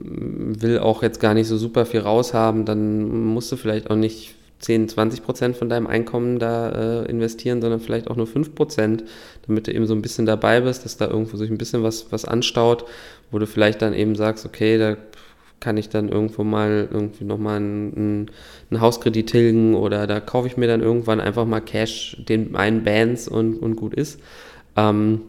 [0.00, 4.34] will auch jetzt gar nicht so super viel raushaben, dann musst du vielleicht auch nicht
[4.60, 9.04] 10, 20 Prozent von deinem Einkommen da äh, investieren, sondern vielleicht auch nur 5 Prozent,
[9.46, 12.10] damit du eben so ein bisschen dabei bist, dass da irgendwo sich ein bisschen was,
[12.10, 12.84] was anstaut,
[13.30, 14.96] wo du vielleicht dann eben sagst, okay, da
[15.60, 18.30] kann ich dann irgendwo mal irgendwie nochmal einen,
[18.70, 22.84] einen Hauskredit tilgen oder da kaufe ich mir dann irgendwann einfach mal Cash den einen
[22.84, 24.20] Bands und, und gut ist.
[24.76, 25.22] Ähm,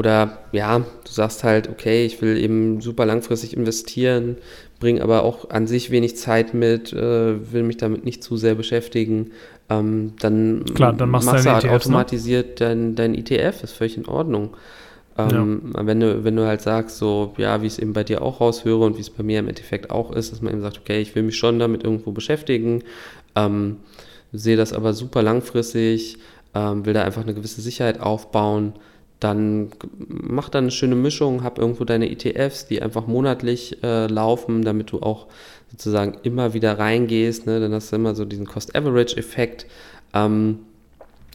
[0.00, 4.38] oder ja, du sagst halt, okay, ich will eben super langfristig investieren,
[4.78, 8.54] bringe aber auch an sich wenig Zeit mit, äh, will mich damit nicht zu sehr
[8.54, 9.32] beschäftigen.
[9.68, 11.96] Ähm, dann, Klar, dann machst, machst du halt ETFs, ne?
[11.96, 12.54] automatisiert ne?
[12.66, 14.56] dein, dein ETF, ist völlig in Ordnung.
[15.18, 15.86] Ähm, ja.
[15.86, 18.40] wenn, du, wenn du halt sagst, so, ja, wie ich es eben bei dir auch
[18.40, 21.02] raushöre und wie es bei mir im Endeffekt auch ist, dass man eben sagt, okay,
[21.02, 22.84] ich will mich schon damit irgendwo beschäftigen,
[23.36, 23.76] ähm,
[24.32, 26.16] sehe das aber super langfristig,
[26.54, 28.72] ähm, will da einfach eine gewisse Sicherheit aufbauen,
[29.20, 29.70] dann
[30.08, 34.90] mach dann eine schöne Mischung, hab irgendwo deine ETFs, die einfach monatlich äh, laufen, damit
[34.92, 35.26] du auch
[35.70, 37.46] sozusagen immer wieder reingehst.
[37.46, 37.60] Ne?
[37.60, 39.66] Dann hast du immer so diesen Cost-Average-Effekt.
[40.14, 40.60] Ähm,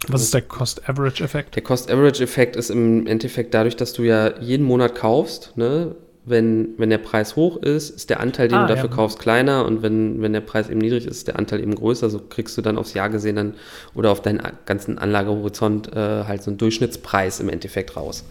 [0.08, 1.56] was ist der Cost-Average-Effekt?
[1.56, 5.96] Der Cost-Average-Effekt ist im Endeffekt dadurch, dass du ja jeden Monat kaufst, ne?
[6.26, 8.96] Wenn, wenn der Preis hoch ist, ist der Anteil, den ah, du dafür ja.
[8.96, 12.10] kaufst, kleiner und wenn, wenn der Preis eben niedrig ist, ist der Anteil eben größer.
[12.10, 13.54] So kriegst du dann aufs Jahr gesehen dann
[13.94, 18.26] oder auf deinen ganzen Anlagehorizont äh, halt so einen Durchschnittspreis im Endeffekt raus.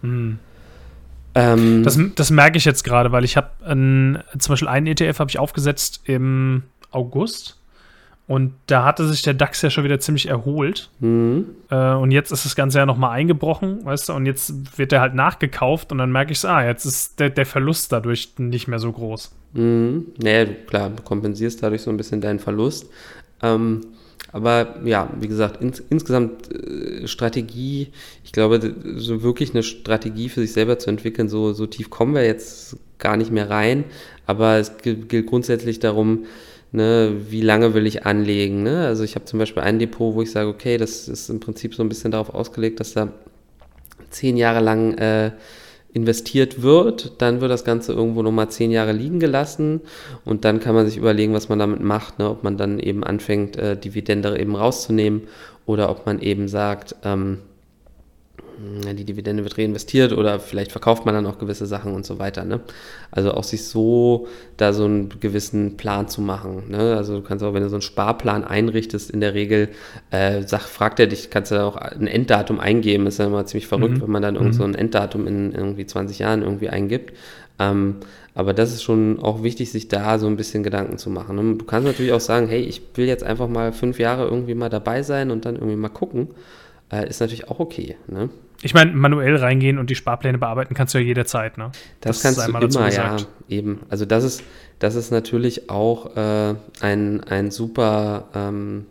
[0.00, 0.38] Hm.
[1.34, 5.30] Ähm, das, das merke ich jetzt gerade, weil ich habe zum Beispiel einen ETF habe
[5.30, 7.61] ich aufgesetzt im August
[8.32, 10.88] und da hatte sich der DAX ja schon wieder ziemlich erholt.
[11.00, 11.50] Mhm.
[11.68, 15.02] Äh, und jetzt ist das Ganze ja nochmal eingebrochen, weißt du, und jetzt wird der
[15.02, 18.68] halt nachgekauft und dann merke ich so, ah, jetzt ist der, der Verlust dadurch nicht
[18.68, 19.32] mehr so groß.
[19.52, 20.06] Mhm.
[20.16, 22.88] Naja, klar, du kompensierst dadurch so ein bisschen deinen Verlust.
[23.42, 23.82] Ähm,
[24.32, 27.88] aber ja, wie gesagt, ins, insgesamt äh, Strategie,
[28.24, 32.14] ich glaube, so wirklich eine Strategie für sich selber zu entwickeln, so, so tief kommen
[32.14, 33.84] wir jetzt gar nicht mehr rein.
[34.24, 36.24] Aber es gilt grundsätzlich darum,
[36.72, 38.62] ne, wie lange will ich anlegen.
[38.62, 38.86] Ne?
[38.86, 41.74] Also ich habe zum Beispiel ein Depot, wo ich sage, okay, das ist im Prinzip
[41.74, 43.08] so ein bisschen darauf ausgelegt, dass da
[44.10, 45.32] zehn Jahre lang äh,
[45.92, 49.82] investiert wird, dann wird das Ganze irgendwo nochmal zehn Jahre liegen gelassen
[50.24, 52.30] und dann kann man sich überlegen, was man damit macht, ne?
[52.30, 55.22] ob man dann eben anfängt, äh, Dividende eben rauszunehmen
[55.66, 57.38] oder ob man eben sagt, ähm,
[58.94, 62.44] die Dividende wird reinvestiert oder vielleicht verkauft man dann auch gewisse Sachen und so weiter.
[62.44, 62.60] Ne?
[63.10, 66.64] Also auch sich so da so einen gewissen Plan zu machen.
[66.68, 66.96] Ne?
[66.96, 69.68] Also du kannst auch, wenn du so einen Sparplan einrichtest, in der Regel
[70.10, 73.06] äh, sag, fragt er dich, kannst du da auch ein Enddatum eingeben.
[73.06, 74.02] Ist ja immer ziemlich verrückt, mhm.
[74.02, 74.70] wenn man dann irgend so mhm.
[74.70, 77.12] ein Enddatum in irgendwie 20 Jahren irgendwie eingibt.
[77.58, 77.96] Ähm,
[78.34, 81.36] aber das ist schon auch wichtig, sich da so ein bisschen Gedanken zu machen.
[81.36, 81.56] Ne?
[81.56, 84.70] Du kannst natürlich auch sagen, hey, ich will jetzt einfach mal fünf Jahre irgendwie mal
[84.70, 86.28] dabei sein und dann irgendwie mal gucken.
[86.92, 87.96] Äh, ist natürlich auch okay.
[88.06, 88.28] Ne?
[88.62, 91.72] Ich meine, manuell reingehen und die Sparpläne bearbeiten kannst du ja jederzeit, ne?
[92.00, 93.16] Das, das kannst du immer, ja,
[93.48, 93.80] eben.
[93.88, 94.44] Also das ist,
[94.78, 98.86] das ist natürlich auch äh, ein, ein super, ähm,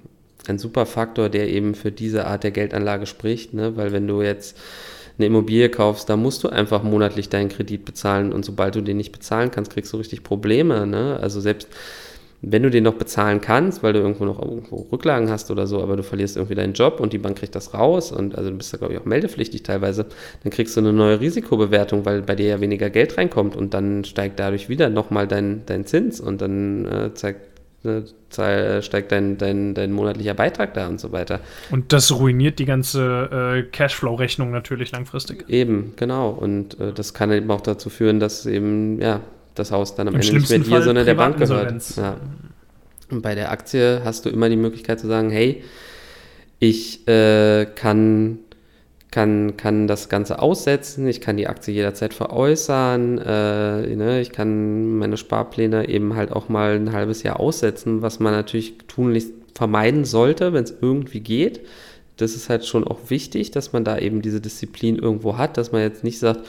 [0.47, 3.77] ein super Faktor, der eben für diese Art der Geldanlage spricht, ne?
[3.77, 4.57] Weil wenn du jetzt
[5.17, 8.97] eine Immobilie kaufst, da musst du einfach monatlich deinen Kredit bezahlen und sobald du den
[8.97, 11.17] nicht bezahlen kannst, kriegst du richtig Probleme, ne?
[11.21, 11.69] Also selbst
[12.41, 15.81] wenn du den noch bezahlen kannst, weil du irgendwo noch irgendwo Rücklagen hast oder so,
[15.81, 18.57] aber du verlierst irgendwie deinen Job und die Bank kriegt das raus und also du
[18.57, 20.07] bist da glaube ich auch meldepflichtig teilweise,
[20.43, 24.03] dann kriegst du eine neue Risikobewertung, weil bei dir ja weniger Geld reinkommt und dann
[24.05, 27.51] steigt dadurch wieder nochmal dein, dein Zins und dann äh, zeigt
[27.83, 28.03] ne,
[28.81, 31.41] steigt dein, dein, dein monatlicher Beitrag da und so weiter.
[31.69, 35.45] Und das ruiniert die ganze äh, Cashflow-Rechnung natürlich langfristig.
[35.47, 36.29] Eben, genau.
[36.29, 39.21] Und äh, das kann eben auch dazu führen, dass eben, ja,
[39.55, 41.95] das Haus dann am Im Ende nicht mehr dir, sondern der Bank gehört.
[41.97, 42.17] Ja.
[43.09, 45.63] Und bei der Aktie hast du immer die Möglichkeit zu sagen, hey,
[46.59, 48.39] ich äh, kann,
[49.09, 54.97] kann, kann das Ganze aussetzen, ich kann die Aktie jederzeit veräußern, äh, ne, ich kann
[54.97, 60.05] meine Sparpläne eben halt auch mal ein halbes Jahr aussetzen, was man natürlich tunlichst vermeiden
[60.05, 61.61] sollte, wenn es irgendwie geht.
[62.17, 65.71] Das ist halt schon auch wichtig, dass man da eben diese Disziplin irgendwo hat, dass
[65.71, 66.45] man jetzt nicht sagt,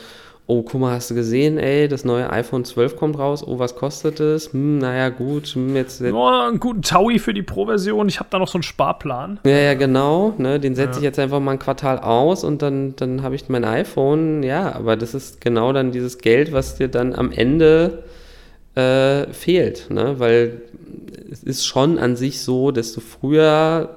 [0.47, 3.77] oh, guck mal, hast du gesehen, ey, das neue iPhone 12 kommt raus, oh, was
[3.77, 4.53] kostet es?
[4.53, 6.03] Hm, naja, gut, hm, jetzt...
[6.03, 9.39] Oh, einen guten Taui für die Pro-Version, ich habe da noch so einen Sparplan.
[9.45, 10.99] Ja, ja, genau, ne, den setze ja.
[10.99, 14.75] ich jetzt einfach mal ein Quartal aus und dann, dann habe ich mein iPhone, ja,
[14.75, 18.03] aber das ist genau dann dieses Geld, was dir dann am Ende
[18.75, 20.63] äh, fehlt, ne, weil
[21.31, 23.97] es ist schon an sich so, desto früher,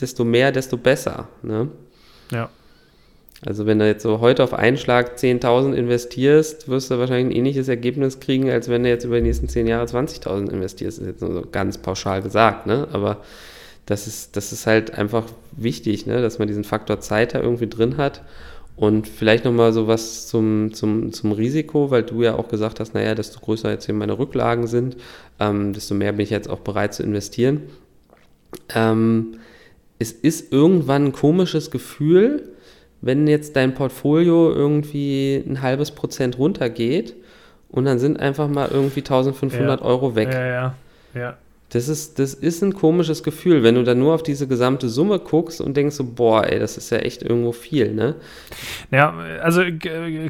[0.00, 1.68] desto mehr, desto besser, ne.
[2.32, 2.50] Ja.
[3.44, 7.38] Also wenn du jetzt so heute auf einen Schlag 10.000 investierst, wirst du wahrscheinlich ein
[7.38, 10.98] ähnliches Ergebnis kriegen, als wenn du jetzt über die nächsten 10 Jahre 20.000 investierst.
[10.98, 12.88] Das ist jetzt nur so ganz pauschal gesagt, ne?
[12.92, 13.18] Aber
[13.86, 16.20] das ist, das ist halt einfach wichtig, ne?
[16.20, 18.22] dass man diesen Faktor Zeit da irgendwie drin hat.
[18.74, 22.92] Und vielleicht nochmal so was zum, zum, zum Risiko, weil du ja auch gesagt hast,
[22.92, 24.96] naja, desto größer jetzt hier meine Rücklagen sind,
[25.40, 27.62] ähm, desto mehr bin ich jetzt auch bereit zu investieren.
[28.74, 29.38] Ähm,
[29.98, 32.52] es ist irgendwann ein komisches Gefühl,
[33.00, 37.14] wenn jetzt dein Portfolio irgendwie ein halbes Prozent runtergeht
[37.68, 39.86] und dann sind einfach mal irgendwie 1500 ja.
[39.86, 40.32] Euro weg.
[40.32, 40.74] Ja, ja,
[41.14, 41.36] ja.
[41.76, 45.18] Das ist, das ist ein komisches Gefühl, wenn du dann nur auf diese gesamte Summe
[45.18, 48.14] guckst und denkst so, boah, ey, das ist ja echt irgendwo viel, ne?
[48.90, 49.60] Ja, also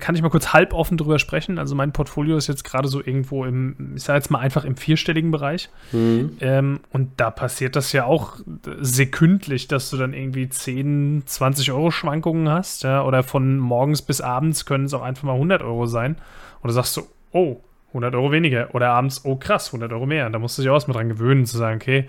[0.00, 1.60] kann ich mal kurz halb offen drüber sprechen.
[1.60, 4.76] Also mein Portfolio ist jetzt gerade so irgendwo im, ich sage jetzt mal einfach im
[4.76, 5.70] vierstelligen Bereich.
[5.92, 6.36] Mhm.
[6.40, 8.38] Ähm, und da passiert das ja auch
[8.80, 14.20] sekündlich, dass du dann irgendwie 10, 20 Euro Schwankungen hast, ja, oder von morgens bis
[14.20, 16.16] abends können es auch einfach mal 100 Euro sein.
[16.60, 18.74] Und du sagst so, oh, 100 Euro weniger.
[18.74, 20.28] Oder abends, oh krass, 100 Euro mehr.
[20.30, 22.08] Da musst du dich auch erstmal dran gewöhnen, zu sagen, okay,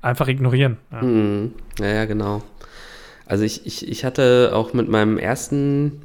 [0.00, 0.78] einfach ignorieren.
[0.90, 1.52] Ja, mhm.
[1.78, 2.42] ja, ja, genau.
[3.26, 6.02] Also ich, ich, ich hatte auch mit meinem ersten,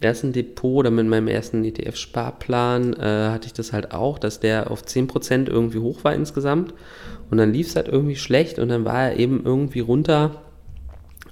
[0.00, 4.70] ersten Depot oder mit meinem ersten ETF-Sparplan äh, hatte ich das halt auch, dass der
[4.70, 6.74] auf 10% irgendwie hoch war insgesamt.
[7.30, 10.42] Und dann lief es halt irgendwie schlecht und dann war er eben irgendwie runter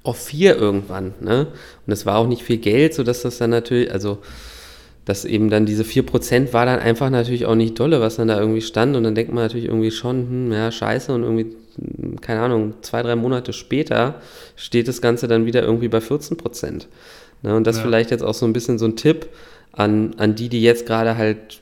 [0.04, 1.14] auf 4 irgendwann.
[1.20, 1.48] Ne?
[1.86, 4.18] Und es war auch nicht viel Geld, sodass das dann natürlich, also
[5.04, 8.38] dass eben dann diese 4% war dann einfach natürlich auch nicht dolle, was dann da
[8.38, 8.96] irgendwie stand.
[8.96, 11.12] Und dann denkt man natürlich irgendwie schon, hm, ja, scheiße.
[11.12, 14.16] Und irgendwie, hm, keine Ahnung, zwei, drei Monate später
[14.56, 16.86] steht das Ganze dann wieder irgendwie bei 14%.
[17.42, 17.82] Ne, und das ja.
[17.82, 19.28] vielleicht jetzt auch so ein bisschen so ein Tipp
[19.76, 21.60] an, an die, die jetzt gerade halt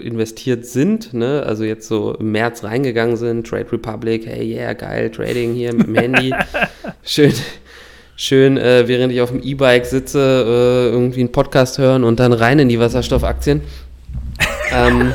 [0.00, 1.44] investiert sind, ne?
[1.44, 5.86] also jetzt so im März reingegangen sind, Trade Republic, hey, yeah, geil, Trading hier mit
[5.86, 6.34] dem Handy.
[7.04, 7.32] Schön,
[8.20, 12.34] schön, äh, während ich auf dem E-Bike sitze, äh, irgendwie einen Podcast hören und dann
[12.34, 13.62] rein in die Wasserstoffaktien.
[14.72, 15.14] ähm,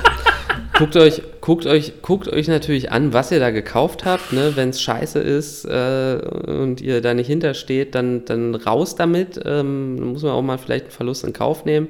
[0.75, 4.33] guckt euch, guckt euch, guckt euch natürlich an, was ihr da gekauft habt.
[4.33, 4.53] Ne?
[4.55, 6.17] Wenn es scheiße ist äh,
[6.47, 9.37] und ihr da nicht hintersteht, dann, dann raus damit.
[9.37, 11.89] Ähm, dann muss man auch mal vielleicht einen Verlust in Kauf nehmen.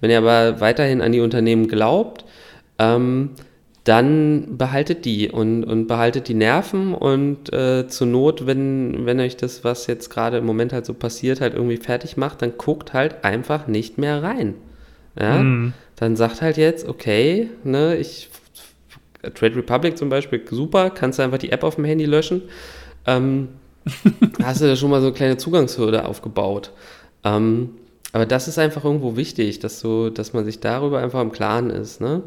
[0.00, 2.24] Wenn ihr aber weiterhin an die Unternehmen glaubt,
[2.78, 3.30] ähm,
[3.84, 9.36] dann behaltet die und, und behaltet die Nerven und äh, zur Not, wenn, wenn euch
[9.36, 12.94] das, was jetzt gerade im Moment halt so passiert, halt irgendwie fertig macht, dann guckt
[12.94, 14.54] halt einfach nicht mehr rein.
[15.20, 15.74] ja, mm.
[15.96, 18.30] dann sagt halt jetzt, okay, ne, ich
[19.34, 22.42] Trade Republic zum Beispiel, super, kannst du einfach die App auf dem Handy löschen.
[23.06, 23.48] Ähm,
[24.42, 26.72] hast du da schon mal so eine kleine Zugangshürde aufgebaut.
[27.22, 27.70] Ähm,
[28.12, 31.70] aber das ist einfach irgendwo wichtig, dass, so, dass man sich darüber einfach im Klaren
[31.70, 32.00] ist.
[32.00, 32.22] Ne?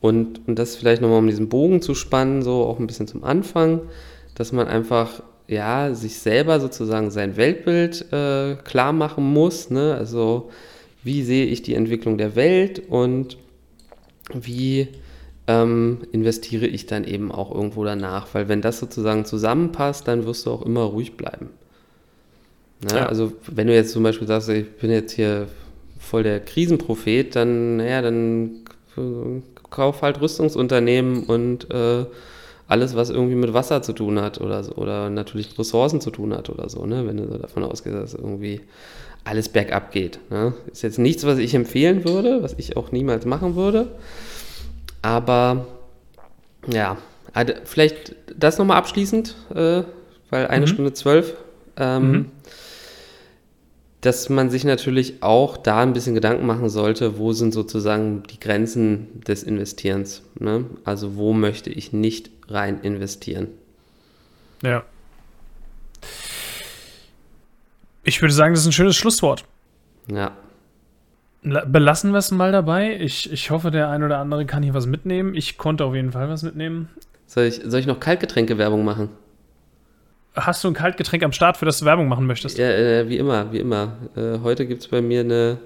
[0.00, 3.24] Und, und das vielleicht nochmal, um diesen Bogen zu spannen, so auch ein bisschen zum
[3.24, 3.80] Anfang,
[4.34, 9.70] dass man einfach ja, sich selber sozusagen sein Weltbild äh, klar machen muss.
[9.70, 9.94] Ne?
[9.94, 10.50] Also
[11.02, 13.38] wie sehe ich die Entwicklung der Welt und
[14.34, 14.88] wie
[15.46, 18.26] ähm, investiere ich dann eben auch irgendwo danach.
[18.32, 21.50] Weil wenn das sozusagen zusammenpasst, dann wirst du auch immer ruhig bleiben.
[22.82, 22.96] Ne?
[22.98, 23.06] Ja.
[23.06, 25.46] Also wenn du jetzt zum Beispiel sagst, ich bin jetzt hier
[25.98, 28.64] voll der Krisenprophet, dann, naja, dann
[29.70, 32.06] kauf halt Rüstungsunternehmen und äh,
[32.68, 36.34] alles, was irgendwie mit Wasser zu tun hat oder so, oder natürlich Ressourcen zu tun
[36.34, 37.06] hat oder so, ne?
[37.06, 38.60] wenn du so davon ausgehst, dass irgendwie
[39.24, 40.18] alles bergab geht.
[40.30, 40.54] Ne?
[40.70, 43.88] Ist jetzt nichts, was ich empfehlen würde, was ich auch niemals machen würde.
[45.02, 45.66] Aber
[46.68, 46.96] ja,
[47.32, 49.82] also vielleicht das nochmal abschließend, äh,
[50.30, 50.70] weil eine mhm.
[50.70, 51.34] Stunde zwölf.
[51.76, 52.30] Ähm, mhm.
[54.06, 58.38] Dass man sich natürlich auch da ein bisschen Gedanken machen sollte, wo sind sozusagen die
[58.38, 60.22] Grenzen des Investierens.
[60.38, 60.64] Ne?
[60.84, 63.48] Also wo möchte ich nicht rein investieren.
[64.62, 64.84] Ja.
[68.04, 69.44] Ich würde sagen, das ist ein schönes Schlusswort.
[70.08, 70.36] Ja.
[71.42, 72.96] Belassen wir es mal dabei.
[73.00, 75.34] Ich, ich hoffe, der ein oder andere kann hier was mitnehmen.
[75.34, 76.90] Ich konnte auf jeden Fall was mitnehmen.
[77.26, 79.08] Soll ich, soll ich noch Kaltgetränke-Werbung machen?
[80.36, 82.58] Hast du ein Kaltgetränk am Start, für das du Werbung machen möchtest?
[82.58, 83.92] Ja, äh, wie immer, wie immer.
[84.14, 85.56] Äh, heute gibt es bei mir eine,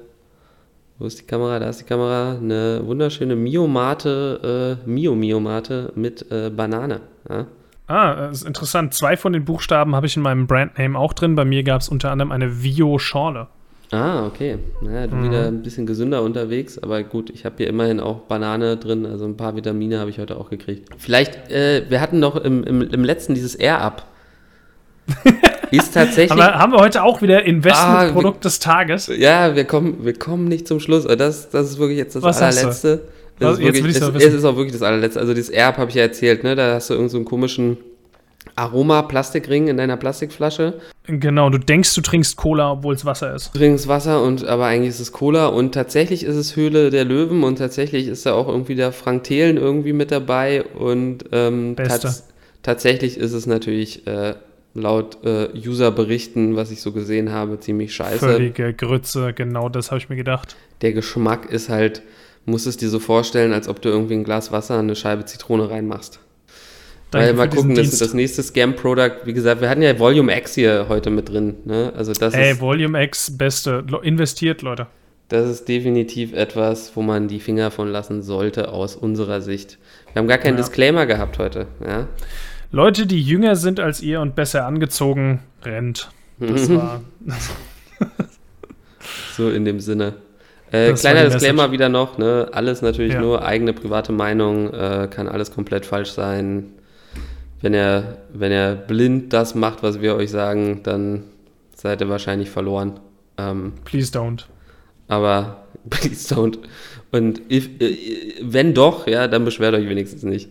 [0.99, 1.59] wo ist die Kamera?
[1.59, 2.37] Da ist die Kamera.
[2.37, 7.01] Eine wunderschöne Mio-Mate, äh, Mio-Mio-Mate mit äh, Banane.
[7.29, 7.47] Ja?
[7.89, 8.95] Ah, das ist interessant.
[8.95, 11.35] Zwei von den Buchstaben habe ich in meinem Brandname auch drin.
[11.35, 13.49] Bei mir gab es unter anderem eine Vio-Schorle.
[13.91, 14.59] Ah, okay.
[14.83, 15.25] Naja, du mhm.
[15.25, 19.25] wieder ein bisschen gesünder unterwegs, aber gut, ich habe hier immerhin auch Banane drin, also
[19.25, 20.89] ein paar Vitamine habe ich heute auch gekriegt.
[20.99, 24.07] Vielleicht, äh, wir hatten noch im, im, im letzten dieses Air-Up.
[25.71, 26.33] Ist tatsächlich.
[26.33, 29.07] Aber haben wir heute auch wieder Investmentprodukt ah, des Tages?
[29.07, 31.05] Ja, wir kommen, wir kommen nicht zum Schluss.
[31.05, 33.03] Das, das ist wirklich jetzt das Was allerletzte.
[33.39, 35.21] Das ist wirklich, es, es, ist auch wirklich das allerletzte.
[35.21, 36.57] Also dieses Erb habe ich ja erzählt, ne?
[36.57, 37.79] Da hast du irgendeinen so komischen
[38.57, 40.75] Aroma-Plastikring in deiner Plastikflasche.
[41.07, 43.55] Genau, du denkst, du trinkst Cola, obwohl es Wasser ist.
[43.55, 47.05] Du trinkst Wasser, und, aber eigentlich ist es Cola und tatsächlich ist es Höhle der
[47.05, 51.77] Löwen und tatsächlich ist da auch irgendwie der Frank Thelen irgendwie mit dabei und ähm,
[51.77, 52.25] tats
[52.63, 54.35] tatsächlich ist es natürlich äh,
[54.75, 58.19] laut äh, User-Berichten, was ich so gesehen habe, ziemlich scheiße.
[58.19, 60.57] Völlige Grütze, genau das habe ich mir gedacht.
[60.83, 62.03] Der Geschmack ist halt,
[62.45, 65.71] musst es dir so vorstellen, als ob du irgendwie ein Glas Wasser eine Scheibe Zitrone
[65.71, 66.21] reinmachst.
[67.13, 70.87] Weil mal gucken, das, das nächste Scam-Product, wie gesagt, wir hatten ja Volume X hier
[70.89, 71.57] heute mit drin.
[71.65, 71.93] Ne?
[71.97, 73.85] Also das Ey, ist, Volume X, beste.
[74.03, 74.87] Investiert, Leute.
[75.29, 79.79] Das ist definitiv etwas, wo man die Finger von lassen sollte, aus unserer Sicht.
[80.13, 80.63] Wir haben gar keinen ja.
[80.63, 81.67] Disclaimer gehabt heute.
[81.85, 82.09] Ja?
[82.73, 86.11] Leute, die jünger sind als ihr und besser angezogen, rennt.
[86.39, 87.01] Das war.
[89.37, 90.15] so in dem Sinne.
[90.71, 92.49] Äh, kleiner Disclaimer wieder noch, ne?
[92.53, 93.21] Alles natürlich ja.
[93.21, 96.67] nur eigene private Meinung, äh, kann alles komplett falsch sein.
[97.61, 101.25] Wenn er, wenn er blind das macht, was wir euch sagen, dann
[101.75, 103.01] seid ihr wahrscheinlich verloren.
[103.37, 104.45] Ähm, please don't.
[105.09, 106.59] Aber please don't.
[107.11, 107.97] Und if, äh,
[108.43, 110.51] wenn doch, ja, dann beschwert euch wenigstens nicht.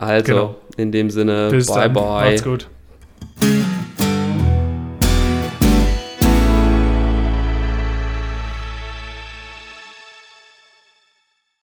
[0.00, 0.54] Also, genau.
[0.78, 1.92] in dem Sinne, Bis bye dann.
[1.92, 2.30] bye.
[2.30, 2.68] Macht's gut.